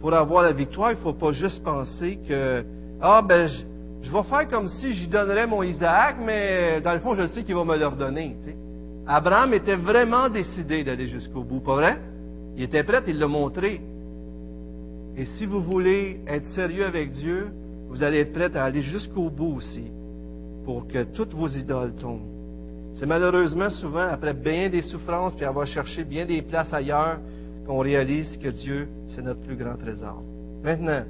pour 0.00 0.12
avoir 0.14 0.42
la 0.42 0.52
victoire, 0.52 0.92
il 0.92 0.96
ne 0.96 1.00
faut 1.00 1.12
pas 1.12 1.32
juste 1.32 1.62
penser 1.64 2.18
que, 2.28 2.64
ah 3.00 3.22
ben, 3.22 3.48
je, 4.02 4.10
vais 4.10 4.22
faire 4.24 4.48
comme 4.48 4.68
si 4.68 4.92
j'y 4.92 5.08
donnerais 5.08 5.46
mon 5.46 5.62
Isaac, 5.62 6.16
mais 6.24 6.80
dans 6.80 6.94
le 6.94 7.00
fond, 7.00 7.14
je 7.14 7.26
sais 7.28 7.42
qu'il 7.42 7.54
va 7.54 7.64
me 7.64 7.76
le 7.76 7.86
redonner. 7.86 8.36
Abraham 9.06 9.54
était 9.54 9.76
vraiment 9.76 10.28
décidé 10.28 10.84
d'aller 10.84 11.06
jusqu'au 11.06 11.42
bout, 11.42 11.60
pas 11.60 11.74
vrai? 11.74 11.98
Il 12.56 12.64
était 12.64 12.84
prêt, 12.84 13.02
il 13.06 13.18
l'a 13.18 13.28
montré. 13.28 13.80
Et 15.16 15.24
si 15.36 15.46
vous 15.46 15.60
voulez 15.60 16.20
être 16.26 16.46
sérieux 16.54 16.84
avec 16.84 17.10
Dieu, 17.10 17.48
vous 17.88 18.02
allez 18.02 18.18
être 18.18 18.32
prêt 18.32 18.54
à 18.56 18.64
aller 18.64 18.82
jusqu'au 18.82 19.30
bout 19.30 19.56
aussi, 19.56 19.84
pour 20.64 20.86
que 20.86 21.04
toutes 21.04 21.34
vos 21.34 21.48
idoles 21.48 21.94
tombent. 21.94 22.37
C'est 22.98 23.06
malheureusement 23.06 23.70
souvent 23.70 24.08
après 24.08 24.34
bien 24.34 24.68
des 24.68 24.82
souffrances, 24.82 25.36
puis 25.36 25.44
avoir 25.44 25.66
cherché 25.68 26.02
bien 26.02 26.26
des 26.26 26.42
places 26.42 26.72
ailleurs, 26.72 27.18
qu'on 27.64 27.78
réalise 27.78 28.36
que 28.38 28.48
Dieu, 28.48 28.88
c'est 29.08 29.22
notre 29.22 29.40
plus 29.40 29.54
grand 29.54 29.76
trésor. 29.76 30.20
Maintenant, 30.64 31.04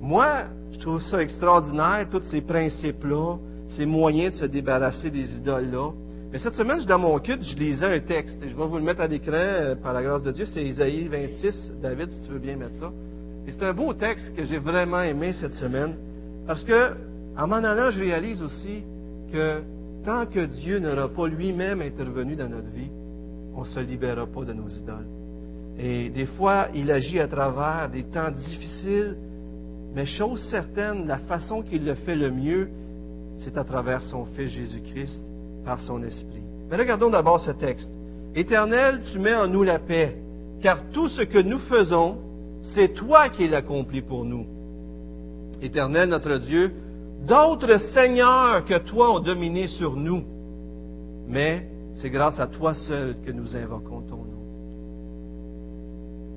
moi, 0.00 0.46
je 0.72 0.78
trouve 0.80 1.00
ça 1.00 1.22
extraordinaire, 1.22 2.08
tous 2.10 2.24
ces 2.24 2.40
principes-là, 2.40 3.36
ces 3.68 3.86
moyens 3.86 4.34
de 4.34 4.40
se 4.40 4.44
débarrasser 4.46 5.10
des 5.10 5.36
idoles-là. 5.36 5.92
Mais 6.32 6.38
cette 6.38 6.54
semaine, 6.54 6.84
dans 6.84 6.98
mon 6.98 7.16
culte, 7.20 7.44
je 7.44 7.56
lisais 7.56 7.86
un 7.86 8.00
texte, 8.00 8.36
et 8.42 8.48
je 8.48 8.56
vais 8.56 8.66
vous 8.66 8.76
le 8.76 8.82
mettre 8.82 9.00
à 9.00 9.06
l'écran 9.06 9.32
euh, 9.34 9.76
par 9.76 9.92
la 9.92 10.02
grâce 10.02 10.24
de 10.24 10.32
Dieu, 10.32 10.46
c'est 10.46 10.64
Isaïe 10.64 11.06
26. 11.06 11.74
David, 11.80 12.10
si 12.10 12.22
tu 12.22 12.32
veux 12.32 12.40
bien 12.40 12.56
mettre 12.56 12.74
ça. 12.80 12.90
Et 13.46 13.52
c'est 13.52 13.64
un 13.64 13.72
beau 13.72 13.94
texte 13.94 14.34
que 14.34 14.44
j'ai 14.44 14.58
vraiment 14.58 15.02
aimé 15.02 15.32
cette 15.32 15.54
semaine, 15.54 15.94
parce 16.44 16.64
que, 16.64 16.94
en 17.36 17.46
m'en 17.46 17.56
allant, 17.56 17.92
je 17.92 18.00
réalise 18.00 18.42
aussi 18.42 18.82
que 19.32 19.62
tant 20.04 20.26
que 20.26 20.44
Dieu 20.46 20.78
n'aura 20.78 21.08
pas 21.08 21.26
lui-même 21.28 21.80
intervenu 21.82 22.36
dans 22.36 22.48
notre 22.48 22.70
vie, 22.70 22.90
on 23.54 23.60
ne 23.62 23.66
se 23.66 23.80
libérera 23.80 24.26
pas 24.26 24.44
de 24.44 24.52
nos 24.52 24.68
idoles. 24.68 25.06
Et 25.78 26.10
des 26.10 26.26
fois, 26.26 26.68
il 26.74 26.90
agit 26.90 27.20
à 27.20 27.28
travers 27.28 27.88
des 27.90 28.04
temps 28.04 28.30
difficiles, 28.30 29.16
mais 29.94 30.06
chose 30.06 30.42
certaine, 30.50 31.06
la 31.06 31.18
façon 31.18 31.62
qu'il 31.62 31.84
le 31.84 31.94
fait 31.94 32.16
le 32.16 32.30
mieux, 32.30 32.68
c'est 33.38 33.56
à 33.56 33.64
travers 33.64 34.02
son 34.02 34.26
Fils 34.36 34.50
Jésus-Christ, 34.50 35.22
par 35.64 35.80
son 35.80 36.02
Esprit. 36.02 36.42
Mais 36.70 36.76
regardons 36.76 37.10
d'abord 37.10 37.40
ce 37.40 37.52
texte. 37.52 37.88
Éternel, 38.34 39.00
tu 39.12 39.18
mets 39.18 39.34
en 39.34 39.46
nous 39.46 39.62
la 39.62 39.78
paix, 39.78 40.16
car 40.60 40.82
tout 40.92 41.08
ce 41.08 41.22
que 41.22 41.38
nous 41.38 41.58
faisons, 41.60 42.18
c'est 42.74 42.94
toi 42.94 43.28
qui 43.28 43.48
l'accomplis 43.48 44.02
pour 44.02 44.24
nous. 44.24 44.46
Éternel, 45.62 46.08
notre 46.08 46.38
Dieu, 46.38 46.72
D'autres 47.26 47.78
seigneurs 47.92 48.64
que 48.64 48.78
toi 48.78 49.16
ont 49.16 49.20
dominé 49.20 49.66
sur 49.66 49.96
nous, 49.96 50.24
mais 51.26 51.68
c'est 51.94 52.10
grâce 52.10 52.38
à 52.38 52.46
toi 52.46 52.74
seul 52.74 53.16
que 53.24 53.32
nous 53.32 53.56
invoquons 53.56 54.02
ton 54.02 54.16
nom. 54.16 54.38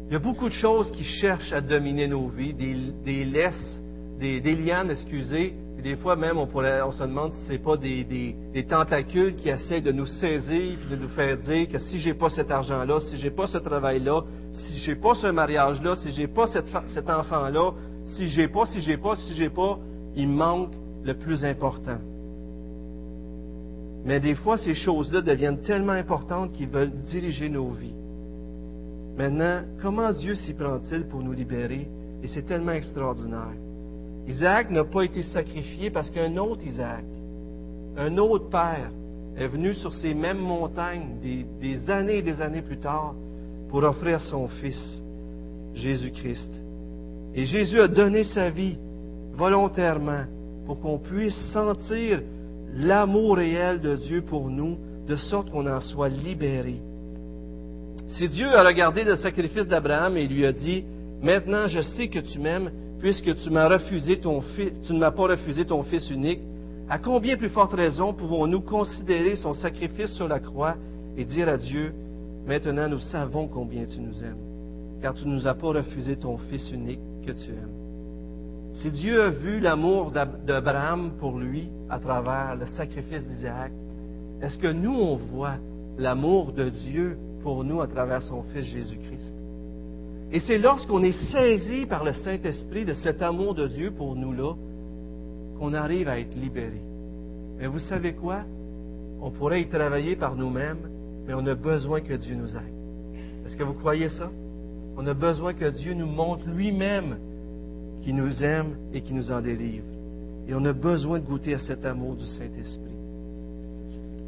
Il 0.07 0.13
y 0.13 0.15
a 0.15 0.19
beaucoup 0.19 0.49
de 0.49 0.53
choses 0.53 0.91
qui 0.91 1.03
cherchent 1.03 1.53
à 1.53 1.61
dominer 1.61 2.07
nos 2.07 2.27
vies, 2.27 2.53
des, 2.53 2.75
des 3.05 3.23
laisses, 3.23 3.81
des, 4.19 4.55
lianes, 4.55 4.91
excusez, 4.91 5.53
et 5.77 5.81
des 5.81 5.95
fois 5.95 6.15
même 6.15 6.37
on, 6.37 6.45
se 6.47 7.03
demande 7.03 7.33
si 7.33 7.45
ce 7.45 7.51
n'est 7.53 7.59
pas 7.59 7.77
des, 7.77 8.35
tentacules 8.69 9.35
qui 9.35 9.49
essaient 9.49 9.81
de 9.81 9.91
nous 9.91 10.05
saisir 10.05 10.77
et 10.83 10.95
de 10.95 11.01
nous 11.01 11.09
faire 11.09 11.37
dire 11.37 11.69
que 11.69 11.79
si 11.79 11.99
j'ai 11.99 12.13
pas 12.13 12.29
cet 12.29 12.51
argent-là, 12.51 12.99
si 12.99 13.17
j'ai 13.17 13.31
pas 13.31 13.47
ce 13.47 13.57
travail-là, 13.57 14.23
si 14.51 14.79
j'ai 14.79 14.95
pas 14.95 15.15
ce 15.15 15.27
mariage-là, 15.27 15.95
si 15.95 16.11
j'ai 16.11 16.27
pas 16.27 16.47
cette, 16.47 16.67
cet 16.87 17.09
enfant-là, 17.09 17.71
si 18.05 18.27
j'ai 18.27 18.47
pas, 18.47 18.65
si 18.65 18.81
j'ai 18.81 18.97
pas, 18.97 19.15
si 19.15 19.33
j'ai 19.33 19.49
pas, 19.49 19.79
il 20.15 20.27
manque 20.27 20.73
le 21.03 21.13
plus 21.13 21.43
important. 21.45 21.99
Mais 24.03 24.19
des 24.19 24.35
fois, 24.35 24.57
ces 24.57 24.73
choses-là 24.73 25.21
deviennent 25.21 25.61
tellement 25.61 25.93
importantes 25.93 26.53
qu'ils 26.53 26.69
veulent 26.69 26.93
diriger 27.05 27.49
nos 27.49 27.69
vies. 27.69 27.93
Maintenant, 29.17 29.61
comment 29.81 30.11
Dieu 30.11 30.35
s'y 30.35 30.53
prend-il 30.53 31.03
pour 31.03 31.21
nous 31.21 31.33
libérer? 31.33 31.87
Et 32.23 32.27
c'est 32.27 32.45
tellement 32.45 32.71
extraordinaire. 32.71 33.53
Isaac 34.27 34.69
n'a 34.71 34.83
pas 34.83 35.03
été 35.03 35.23
sacrifié 35.23 35.89
parce 35.89 36.09
qu'un 36.09 36.37
autre 36.37 36.65
Isaac, 36.65 37.03
un 37.97 38.17
autre 38.17 38.49
père, 38.49 38.91
est 39.37 39.47
venu 39.47 39.73
sur 39.73 39.93
ces 39.93 40.13
mêmes 40.13 40.39
montagnes 40.39 41.17
des, 41.59 41.89
années 41.89 42.17
et 42.17 42.21
des 42.21 42.41
années 42.41 42.61
plus 42.61 42.77
tard 42.79 43.15
pour 43.69 43.83
offrir 43.83 44.19
son 44.21 44.47
fils, 44.47 45.01
Jésus-Christ. 45.73 46.61
Et 47.33 47.45
Jésus 47.45 47.79
a 47.79 47.87
donné 47.87 48.23
sa 48.25 48.49
vie 48.49 48.77
volontairement 49.33 50.25
pour 50.65 50.79
qu'on 50.79 50.99
puisse 50.99 51.35
sentir 51.51 52.21
l'amour 52.75 53.37
réel 53.37 53.79
de 53.79 53.95
Dieu 53.95 54.21
pour 54.21 54.49
nous, 54.49 54.77
de 55.07 55.15
sorte 55.15 55.49
qu'on 55.49 55.67
en 55.67 55.79
soit 55.79 56.09
libéré. 56.09 56.81
Si 58.07 58.27
Dieu 58.29 58.47
a 58.47 58.63
regardé 58.63 59.03
le 59.03 59.15
sacrifice 59.15 59.67
d'Abraham 59.67 60.17
et 60.17 60.27
lui 60.27 60.45
a 60.45 60.51
dit, 60.51 60.83
maintenant 61.21 61.67
je 61.67 61.81
sais 61.81 62.07
que 62.07 62.19
tu 62.19 62.39
m'aimes, 62.39 62.71
puisque 62.99 63.35
tu 63.35 63.49
m'as 63.49 63.67
refusé 63.67 64.19
ton 64.19 64.41
fils, 64.41 64.79
tu 64.83 64.93
ne 64.93 64.99
m'as 64.99 65.11
pas 65.11 65.27
refusé 65.27 65.65
ton 65.65 65.83
fils 65.83 66.09
unique, 66.09 66.41
à 66.89 66.99
combien 66.99 67.37
plus 67.37 67.49
forte 67.49 67.73
raison 67.73 68.13
pouvons-nous 68.13 68.61
considérer 68.61 69.35
son 69.35 69.53
sacrifice 69.53 70.11
sur 70.11 70.27
la 70.27 70.39
croix 70.39 70.75
et 71.17 71.25
dire 71.25 71.49
à 71.49 71.57
Dieu, 71.57 71.93
maintenant 72.45 72.89
nous 72.89 72.99
savons 72.99 73.47
combien 73.47 73.85
tu 73.85 73.99
nous 73.99 74.23
aimes, 74.23 74.37
car 75.01 75.13
tu 75.13 75.27
ne 75.27 75.33
nous 75.33 75.47
as 75.47 75.53
pas 75.53 75.69
refusé 75.69 76.15
ton 76.15 76.37
fils 76.37 76.69
unique 76.71 76.99
que 77.25 77.31
tu 77.31 77.49
aimes. 77.51 77.80
Si 78.73 78.89
Dieu 78.91 79.21
a 79.21 79.29
vu 79.29 79.59
l'amour 79.59 80.11
d'Abraham 80.11 81.11
pour 81.19 81.37
lui 81.37 81.69
à 81.89 81.99
travers 81.99 82.55
le 82.55 82.65
sacrifice 82.65 83.25
d'Isaac, 83.25 83.71
est-ce 84.41 84.57
que 84.57 84.71
nous, 84.71 84.93
on 84.93 85.17
voit 85.17 85.57
l'amour 85.97 86.53
de 86.53 86.69
Dieu 86.69 87.17
pour 87.43 87.63
nous 87.63 87.81
à 87.81 87.87
travers 87.87 88.21
son 88.21 88.43
Fils 88.43 88.65
Jésus-Christ? 88.65 89.35
Et 90.31 90.39
c'est 90.39 90.57
lorsqu'on 90.57 91.03
est 91.03 91.31
saisi 91.31 91.85
par 91.85 92.03
le 92.03 92.13
Saint-Esprit 92.13 92.85
de 92.85 92.93
cet 92.93 93.21
amour 93.21 93.53
de 93.53 93.67
Dieu 93.67 93.91
pour 93.91 94.15
nous-là 94.15 94.53
qu'on 95.59 95.73
arrive 95.73 96.07
à 96.07 96.19
être 96.19 96.33
libéré. 96.35 96.81
Mais 97.59 97.67
vous 97.67 97.79
savez 97.79 98.13
quoi? 98.13 98.43
On 99.21 99.29
pourrait 99.29 99.61
y 99.61 99.67
travailler 99.67 100.15
par 100.15 100.35
nous-mêmes, 100.35 100.89
mais 101.27 101.33
on 101.35 101.45
a 101.45 101.53
besoin 101.53 101.99
que 101.99 102.13
Dieu 102.13 102.35
nous 102.35 102.55
aide. 102.55 103.45
Est-ce 103.45 103.57
que 103.57 103.63
vous 103.63 103.73
croyez 103.73 104.09
ça? 104.09 104.31
On 104.97 105.05
a 105.05 105.13
besoin 105.13 105.53
que 105.53 105.69
Dieu 105.69 105.93
nous 105.93 106.07
montre 106.07 106.47
lui-même 106.47 107.17
qui 108.03 108.13
nous 108.13 108.43
aime 108.43 108.75
et 108.93 109.01
qui 109.01 109.13
nous 109.13 109.31
en 109.31 109.41
délivre. 109.41 109.85
Et 110.47 110.53
on 110.53 110.65
a 110.65 110.73
besoin 110.73 111.19
de 111.19 111.25
goûter 111.25 111.53
à 111.53 111.59
cet 111.59 111.85
amour 111.85 112.15
du 112.15 112.25
Saint-Esprit. 112.25 112.91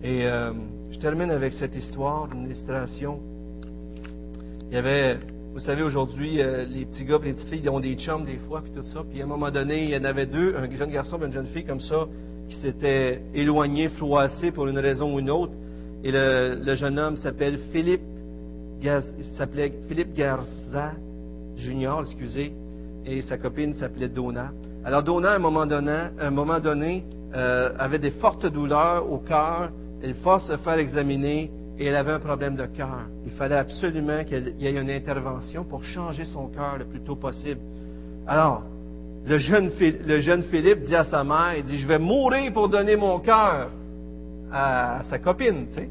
Et 0.04 0.26
euh, 0.26 0.52
je 0.92 1.00
termine 1.00 1.32
avec 1.32 1.54
cette 1.54 1.76
histoire, 1.76 2.30
une 2.34 2.46
illustration. 2.46 3.20
Il 4.70 4.76
y 4.76 4.78
avait, 4.78 5.18
vous 5.54 5.60
savez, 5.60 5.82
aujourd'hui, 5.82 6.42
euh, 6.42 6.66
les 6.66 6.86
petits 6.86 7.06
gars 7.06 7.20
les 7.24 7.34
petites 7.34 7.50
filles 7.50 7.62
ils 7.64 7.70
ont 7.70 7.80
des 7.80 7.96
chums 7.96 8.26
des 8.26 8.38
fois, 8.48 8.62
puis 8.62 8.72
tout 8.74 8.84
ça. 8.84 9.04
Puis 9.10 9.22
à 9.22 9.24
un 9.24 9.28
moment 9.28 9.50
donné, 9.50 9.86
il 9.86 9.90
y 9.90 9.98
en 9.98 10.04
avait 10.04 10.26
deux, 10.26 10.56
un 10.56 10.70
jeune 10.70 10.92
garçon 10.92 11.20
et 11.22 11.26
une 11.26 11.32
jeune 11.32 11.48
fille 11.48 11.66
comme 11.66 11.82
ça, 11.82 12.08
qui 12.50 12.58
s'étaient 12.58 13.22
éloignés, 13.34 13.90
froissés 13.90 14.52
pour 14.52 14.68
une 14.68 14.80
raison 14.80 15.16
ou 15.16 15.20
une 15.20 15.30
autre. 15.30 15.54
Et 16.04 16.12
le, 16.12 16.76
jeune 16.76 17.00
homme 17.00 17.18
s'appelle 17.18 17.60
Philippe, 17.72 18.02
s'appelait 19.38 19.72
Philippe 19.88 20.14
Garza 20.14 20.92
Junior, 21.56 22.02
excusez 22.02 22.52
et 23.06 23.22
sa 23.22 23.38
copine 23.38 23.74
s'appelait 23.74 24.10
Donna. 24.10 24.52
Alors 24.86 25.04
Donna, 25.04 25.32
à 25.32 25.36
un 25.36 25.40
moment 26.32 26.60
donné, 26.60 27.04
euh, 27.36 27.72
avait 27.78 28.00
des 28.00 28.12
fortes 28.12 28.46
douleurs 28.46 29.12
au 29.12 29.20
cœur. 29.20 29.70
Elle 30.02 30.16
force 30.16 30.48
se 30.48 30.58
faire 30.58 30.78
examiner 30.78 31.52
et 31.80 31.86
elle 31.86 31.96
avait 31.96 32.12
un 32.12 32.20
problème 32.20 32.56
de 32.56 32.66
cœur. 32.66 33.08
Il 33.26 33.32
fallait 33.32 33.56
absolument 33.56 34.24
qu'il 34.24 34.56
y 34.60 34.68
ait 34.68 34.80
une 34.80 34.90
intervention 34.90 35.64
pour 35.64 35.84
changer 35.84 36.26
son 36.26 36.48
cœur 36.48 36.78
le 36.78 36.86
plus 36.86 37.02
tôt 37.02 37.16
possible. 37.16 37.62
Alors, 38.28 38.64
le 39.26 39.38
jeune, 39.38 39.72
le 39.80 40.20
jeune 40.20 40.44
Philippe 40.44 40.82
dit 40.82 40.96
à 40.96 41.06
sa 41.06 41.24
mère, 41.24 41.54
il 41.58 41.64
dit, 41.64 41.78
je 41.78 41.88
vais 41.88 42.00
mourir 42.00 42.52
pour 42.54 42.70
donner 42.70 42.96
mon 42.96 43.20
cœur 43.20 43.70
à, 44.52 45.02
sa 45.10 45.18
copine, 45.18 45.68
tu 45.70 45.80
sais. 45.80 45.90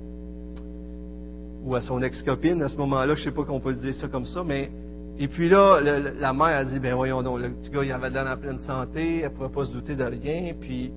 Ou 1.65 1.75
à 1.75 1.81
son 1.81 2.03
ex-copine 2.03 2.63
à 2.63 2.69
ce 2.69 2.77
moment-là, 2.77 3.15
je 3.15 3.21
ne 3.21 3.25
sais 3.25 3.31
pas 3.31 3.45
qu'on 3.45 3.61
peut 3.61 3.71
le 3.71 3.77
dire 3.77 3.95
ça 3.95 4.09
comme 4.09 4.27
ça, 4.27 4.43
mais 4.45 4.71
et 5.19 5.29
puis 5.29 5.49
là, 5.49 5.81
la 5.81 6.33
mère 6.33 6.47
a 6.47 6.65
dit, 6.65 6.79
ben 6.79 6.95
voyons 6.95 7.23
donc, 7.23 7.41
le 7.41 7.51
petit 7.51 7.71
gars, 7.71 7.85
il 7.85 7.93
avait 7.93 8.11
l'air 8.11 8.27
en 8.27 8.37
pleine 8.37 8.59
santé, 8.59 9.19
elle 9.19 9.31
ne 9.31 9.37
pouvait 9.37 9.49
pas 9.51 9.67
se 9.67 9.73
douter 9.73 9.95
de 9.95 10.05
rien, 10.05 10.53
puis 10.59 10.93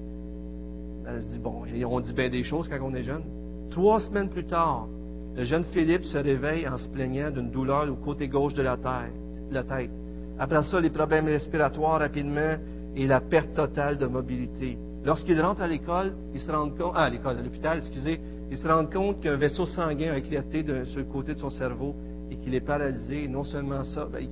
elle 1.08 1.22
se 1.22 1.28
dit, 1.28 1.40
bon, 1.40 1.64
on 1.88 2.00
dit 2.00 2.14
bien 2.14 2.30
des 2.30 2.44
choses 2.44 2.68
quand 2.68 2.80
on 2.82 2.94
est 2.96 3.04
jeune. 3.04 3.24
Trois 3.72 4.00
semaines 4.00 4.30
plus 4.30 4.46
tard, 4.46 4.88
le 5.36 5.44
jeune 5.44 5.66
Philippe 5.66 6.06
se 6.06 6.18
réveille 6.18 6.68
en 6.68 6.78
se 6.78 6.88
plaignant 6.90 7.30
d'une 7.30 7.52
douleur 7.52 7.90
au 7.92 7.96
côté 7.96 8.28
gauche 8.28 8.54
de 8.54 8.64
la 8.64 8.78
tête. 8.78 9.14
La 9.52 9.64
tête. 9.64 9.92
Après 10.40 10.64
ça, 10.64 10.80
les 10.80 10.90
problèmes 10.90 11.26
respiratoires 11.26 12.00
rapidement 12.00 12.56
et 12.96 13.06
la 13.08 13.20
perte 13.20 13.54
totale 13.54 13.98
de 13.98 14.06
mobilité. 14.08 14.78
Lorsqu'il 15.04 15.40
rentre 15.40 15.62
à 15.62 15.68
l'école, 15.68 16.14
il 16.34 16.40
se 16.40 16.52
rend 16.52 16.70
compte, 16.70 16.94
ah, 16.96 17.04
à 17.04 17.10
l'école, 17.10 17.38
à 17.38 17.42
l'hôpital, 17.42 17.78
excusez, 17.78 18.20
il 18.50 18.58
se 18.58 18.68
rend 18.68 18.86
compte 18.86 19.22
qu'un 19.22 19.36
vaisseau 19.36 19.66
sanguin 19.66 20.14
a 20.14 20.18
éclaté 20.18 20.66
sur 20.86 21.00
le 21.00 21.06
côté 21.06 21.36
de 21.36 21.40
son 21.40 21.50
cerveau 21.50 21.96
et 22.32 22.36
qu'il 22.38 22.56
est 22.56 22.62
paralysé, 22.62 23.28
non 23.28 23.44
seulement 23.44 23.84
ça, 23.86 24.08
ben, 24.12 24.28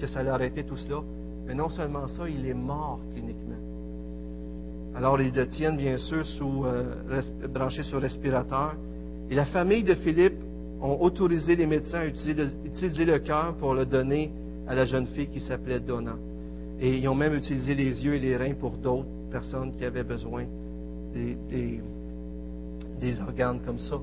que 0.00 0.06
ça 0.06 0.22
l'a 0.22 0.34
arrêté 0.34 0.64
tout 0.64 0.76
cela, 0.76 1.00
mais 1.46 1.54
non 1.54 1.68
seulement 1.68 2.06
ça, 2.08 2.28
il 2.28 2.46
est 2.46 2.54
mort 2.54 3.00
cliniquement. 3.12 3.56
Alors 4.94 5.20
ils 5.20 5.32
le 5.32 5.46
tiennent 5.48 5.76
bien 5.76 5.96
sûr 5.96 6.24
sous, 6.26 6.64
euh, 6.64 6.94
branché 7.48 7.82
sur 7.82 8.00
respirateur. 8.00 8.74
Et 9.30 9.34
la 9.34 9.46
famille 9.46 9.82
de 9.82 9.94
Philippe 9.94 10.38
ont 10.80 10.98
autorisé 11.00 11.56
les 11.56 11.66
médecins 11.66 12.00
à 12.00 12.06
utiliser 12.06 13.04
le, 13.04 13.18
cœur 13.18 13.54
pour 13.54 13.74
le 13.74 13.86
donner 13.86 14.30
à 14.68 14.74
la 14.74 14.84
jeune 14.84 15.06
fille 15.08 15.28
qui 15.28 15.40
s'appelait 15.40 15.80
Donna. 15.80 16.16
Et 16.80 16.98
ils 16.98 17.08
ont 17.08 17.14
même 17.14 17.34
utilisé 17.34 17.74
les 17.74 18.04
yeux 18.04 18.14
et 18.14 18.20
les 18.20 18.36
reins 18.36 18.54
pour 18.54 18.72
d'autres 18.72 19.06
personnes 19.30 19.72
qui 19.72 19.84
avaient 19.84 20.02
besoin 20.02 20.44
des 21.14 21.80
organes 23.20 23.60
comme 23.64 23.78
ça. 23.78 23.98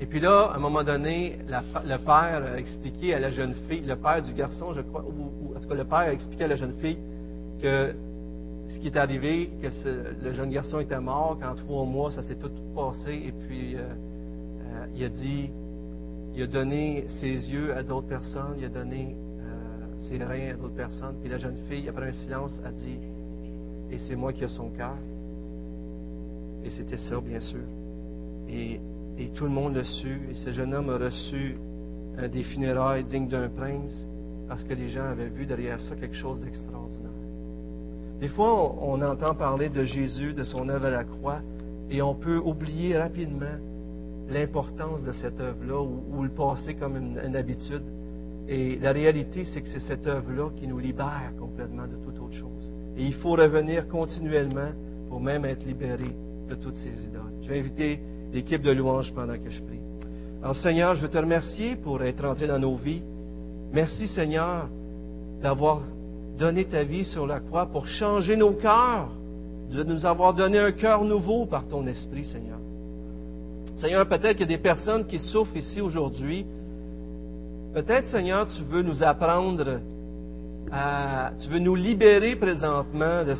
Et 0.00 0.06
puis 0.06 0.18
là, 0.18 0.50
à 0.52 0.56
un 0.56 0.58
moment 0.58 0.82
donné, 0.82 1.36
le 1.46 1.96
père 1.98 2.42
a 2.54 2.58
expliqué 2.58 3.14
à 3.14 3.20
la 3.20 3.30
jeune 3.30 3.54
fille, 3.68 3.82
le 3.82 3.96
père 3.96 4.22
du 4.22 4.32
garçon, 4.32 4.72
je 4.72 4.80
crois, 4.80 5.04
ou, 5.04 5.54
en 5.54 5.60
tout 5.60 5.68
cas 5.68 5.74
le 5.74 5.84
père 5.84 5.98
a 5.98 6.12
expliqué 6.12 6.44
à 6.44 6.48
la 6.48 6.56
jeune 6.56 6.72
fille 6.80 6.96
que 7.60 7.94
ce 8.68 8.78
qui 8.78 8.86
est 8.86 8.96
arrivé, 8.96 9.50
que 9.60 9.68
le 10.24 10.32
jeune 10.32 10.50
garçon 10.50 10.80
était 10.80 10.98
mort, 11.00 11.38
qu'en 11.38 11.54
trois 11.54 11.84
mois, 11.84 12.10
ça 12.10 12.22
s'est 12.22 12.36
tout 12.36 12.50
passé, 12.74 13.12
et 13.12 13.32
puis 13.46 13.76
euh, 13.76 13.80
euh, 13.80 14.86
il 14.94 15.04
a 15.04 15.08
dit, 15.10 15.50
il 16.34 16.42
a 16.44 16.46
donné 16.46 17.04
ses 17.20 17.32
yeux 17.32 17.76
à 17.76 17.82
d'autres 17.82 18.08
personnes, 18.08 18.54
il 18.56 18.64
a 18.64 18.68
donné 18.70 19.14
euh, 19.14 20.08
ses 20.08 20.16
reins 20.24 20.52
à 20.52 20.54
d'autres 20.54 20.76
personnes, 20.76 21.16
puis 21.20 21.28
la 21.28 21.36
jeune 21.36 21.56
fille, 21.68 21.86
après 21.90 22.08
un 22.08 22.12
silence, 22.12 22.58
a 22.64 22.70
dit, 22.70 22.96
et 23.90 23.98
c'est 23.98 24.16
moi 24.16 24.32
qui 24.32 24.44
ai 24.44 24.48
son 24.48 24.70
cœur. 24.70 24.96
Et 26.64 26.70
c'était 26.70 26.98
ça, 26.98 27.20
bien 27.20 27.40
sûr. 27.40 27.60
Et 28.48 28.80
et 29.18 29.28
tout 29.28 29.44
le 29.44 29.50
monde 29.50 29.74
l'a 29.74 29.84
su. 29.84 30.20
Et 30.30 30.34
ce 30.34 30.52
jeune 30.52 30.74
homme 30.74 30.90
a 30.90 30.98
reçu 30.98 31.56
des 32.32 32.42
funérailles 32.42 33.04
dignes 33.04 33.28
d'un 33.28 33.48
prince 33.48 34.06
parce 34.48 34.64
que 34.64 34.74
les 34.74 34.88
gens 34.88 35.04
avaient 35.04 35.28
vu 35.28 35.46
derrière 35.46 35.80
ça 35.80 35.94
quelque 35.94 36.16
chose 36.16 36.40
d'extraordinaire. 36.40 37.10
Des 38.20 38.28
fois, 38.28 38.74
on, 38.82 39.00
entend 39.00 39.34
parler 39.34 39.70
de 39.70 39.84
Jésus, 39.84 40.34
de 40.34 40.44
son 40.44 40.68
œuvre 40.68 40.86
à 40.86 40.90
la 40.90 41.04
croix, 41.04 41.40
et 41.88 42.02
on 42.02 42.14
peut 42.14 42.36
oublier 42.36 42.98
rapidement 42.98 43.56
l'importance 44.28 45.04
de 45.04 45.12
cette 45.12 45.40
œuvre-là 45.40 45.80
ou, 45.80 46.22
le 46.22 46.28
passer 46.28 46.74
comme 46.74 46.96
une, 46.96 47.36
habitude. 47.36 47.82
Et 48.48 48.76
la 48.78 48.92
réalité, 48.92 49.44
c'est 49.46 49.62
que 49.62 49.68
c'est 49.68 49.80
cette 49.80 50.06
œuvre-là 50.06 50.50
qui 50.56 50.66
nous 50.66 50.78
libère 50.78 51.32
complètement 51.38 51.86
de 51.86 51.96
toute 52.04 52.20
autre 52.20 52.34
chose. 52.34 52.72
Et 52.96 53.04
il 53.04 53.14
faut 53.14 53.30
revenir 53.30 53.88
continuellement 53.88 54.72
pour 55.08 55.20
même 55.20 55.44
être 55.44 55.64
libéré 55.64 56.14
de 56.48 56.54
toutes 56.56 56.76
ces 56.76 56.90
idoles. 57.04 57.32
Je 57.42 57.48
vais 57.48 57.60
inviter 57.60 58.00
l'équipe 58.32 58.62
de 58.62 58.70
louange 58.70 59.12
pendant 59.14 59.34
que 59.34 59.50
je 59.50 59.60
prie. 59.62 59.80
Alors 60.42 60.56
Seigneur, 60.56 60.94
je 60.94 61.02
veux 61.02 61.08
te 61.08 61.18
remercier 61.18 61.76
pour 61.76 62.02
être 62.02 62.24
entré 62.24 62.46
dans 62.46 62.58
nos 62.58 62.76
vies. 62.76 63.02
Merci 63.72 64.08
Seigneur 64.08 64.68
d'avoir 65.42 65.82
donné 66.38 66.64
ta 66.64 66.84
vie 66.84 67.04
sur 67.04 67.26
la 67.26 67.40
croix 67.40 67.66
pour 67.66 67.86
changer 67.86 68.36
nos 68.36 68.52
cœurs 68.52 69.10
de 69.70 69.84
nous 69.84 70.04
avoir 70.04 70.34
donné 70.34 70.58
un 70.58 70.72
cœur 70.72 71.04
nouveau 71.04 71.46
par 71.46 71.66
ton 71.68 71.86
esprit, 71.86 72.24
Seigneur. 72.24 72.58
Seigneur, 73.76 74.06
peut-être 74.08 74.32
qu'il 74.32 74.40
y 74.40 74.54
a 74.54 74.56
des 74.56 74.58
personnes 74.58 75.06
qui 75.06 75.18
souffrent 75.18 75.56
ici 75.56 75.80
aujourd'hui. 75.80 76.44
Peut-être, 77.72 78.08
Seigneur, 78.08 78.46
tu 78.46 78.62
veux 78.64 78.82
nous 78.82 79.02
apprendre 79.02 79.80
à, 80.72 81.30
tu 81.40 81.48
veux 81.48 81.60
nous 81.60 81.74
libérer 81.74 82.36
présentement 82.36 83.24
de 83.24 83.34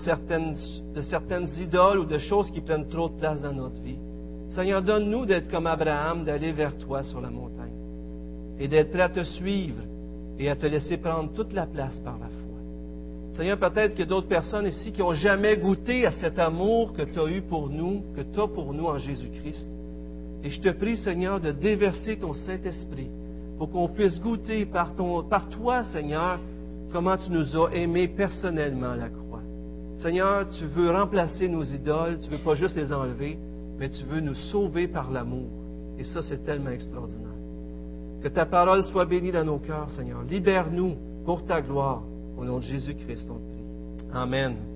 de 0.94 1.02
certaines 1.02 1.48
idoles 1.58 1.98
ou 1.98 2.04
de 2.04 2.18
choses 2.18 2.50
qui 2.50 2.60
prennent 2.60 2.88
trop 2.88 3.08
de 3.08 3.18
place 3.18 3.40
dans 3.40 3.52
notre 3.52 3.80
vie. 3.82 3.98
Seigneur, 4.50 4.82
donne-nous 4.82 5.26
d'être 5.26 5.48
comme 5.48 5.66
Abraham, 5.66 6.24
d'aller 6.24 6.52
vers 6.52 6.76
toi 6.78 7.02
sur 7.02 7.20
la 7.20 7.30
montagne 7.30 7.70
et 8.58 8.66
d'être 8.68 8.90
prêt 8.90 9.02
à 9.02 9.08
te 9.08 9.22
suivre 9.22 9.82
et 10.38 10.50
à 10.50 10.56
te 10.56 10.66
laisser 10.66 10.96
prendre 10.96 11.32
toute 11.32 11.52
la 11.52 11.66
place 11.66 11.98
par 12.00 12.14
la 12.14 12.26
foi. 12.26 12.36
Seigneur, 13.32 13.58
peut-être 13.58 14.00
a 14.00 14.04
d'autres 14.04 14.26
personnes 14.26 14.66
ici 14.66 14.90
qui 14.90 15.00
n'ont 15.00 15.14
jamais 15.14 15.56
goûté 15.56 16.04
à 16.04 16.10
cet 16.10 16.38
amour 16.38 16.92
que 16.92 17.02
tu 17.02 17.20
as 17.20 17.28
eu 17.28 17.42
pour 17.42 17.68
nous, 17.68 18.02
que 18.16 18.22
tu 18.22 18.40
as 18.40 18.48
pour 18.48 18.74
nous 18.74 18.86
en 18.86 18.98
Jésus-Christ. 18.98 19.68
Et 20.42 20.50
je 20.50 20.60
te 20.60 20.70
prie, 20.70 20.96
Seigneur, 20.96 21.40
de 21.40 21.52
déverser 21.52 22.16
ton 22.18 22.34
Saint-Esprit 22.34 23.08
pour 23.56 23.70
qu'on 23.70 23.88
puisse 23.88 24.20
goûter 24.20 24.66
par, 24.66 24.94
par 25.28 25.48
toi, 25.48 25.84
Seigneur, 25.84 26.40
comment 26.92 27.16
tu 27.16 27.30
nous 27.30 27.56
as 27.56 27.70
aimés 27.74 28.08
personnellement 28.08 28.90
à 28.90 28.96
la 28.96 29.08
croix. 29.10 29.42
Seigneur, 29.96 30.48
tu 30.50 30.64
veux 30.64 30.90
remplacer 30.90 31.48
nos 31.48 31.62
idoles, 31.62 32.18
tu 32.20 32.30
veux 32.30 32.42
pas 32.42 32.56
juste 32.56 32.74
les 32.74 32.92
enlever, 32.92 33.38
mais 33.80 33.88
tu 33.88 34.04
veux 34.04 34.20
nous 34.20 34.34
sauver 34.34 34.86
par 34.86 35.10
l'amour. 35.10 35.48
Et 35.98 36.04
ça, 36.04 36.22
c'est 36.22 36.44
tellement 36.44 36.70
extraordinaire. 36.70 37.30
Que 38.22 38.28
ta 38.28 38.44
parole 38.44 38.84
soit 38.84 39.06
bénie 39.06 39.32
dans 39.32 39.44
nos 39.44 39.58
cœurs, 39.58 39.88
Seigneur. 39.90 40.22
Libère-nous 40.22 40.96
pour 41.24 41.46
ta 41.46 41.62
gloire. 41.62 42.02
Au 42.36 42.44
nom 42.44 42.58
de 42.58 42.64
Jésus-Christ, 42.64 43.26
on 43.30 43.38
te 43.38 43.40
prie. 43.40 44.12
Amen. 44.12 44.69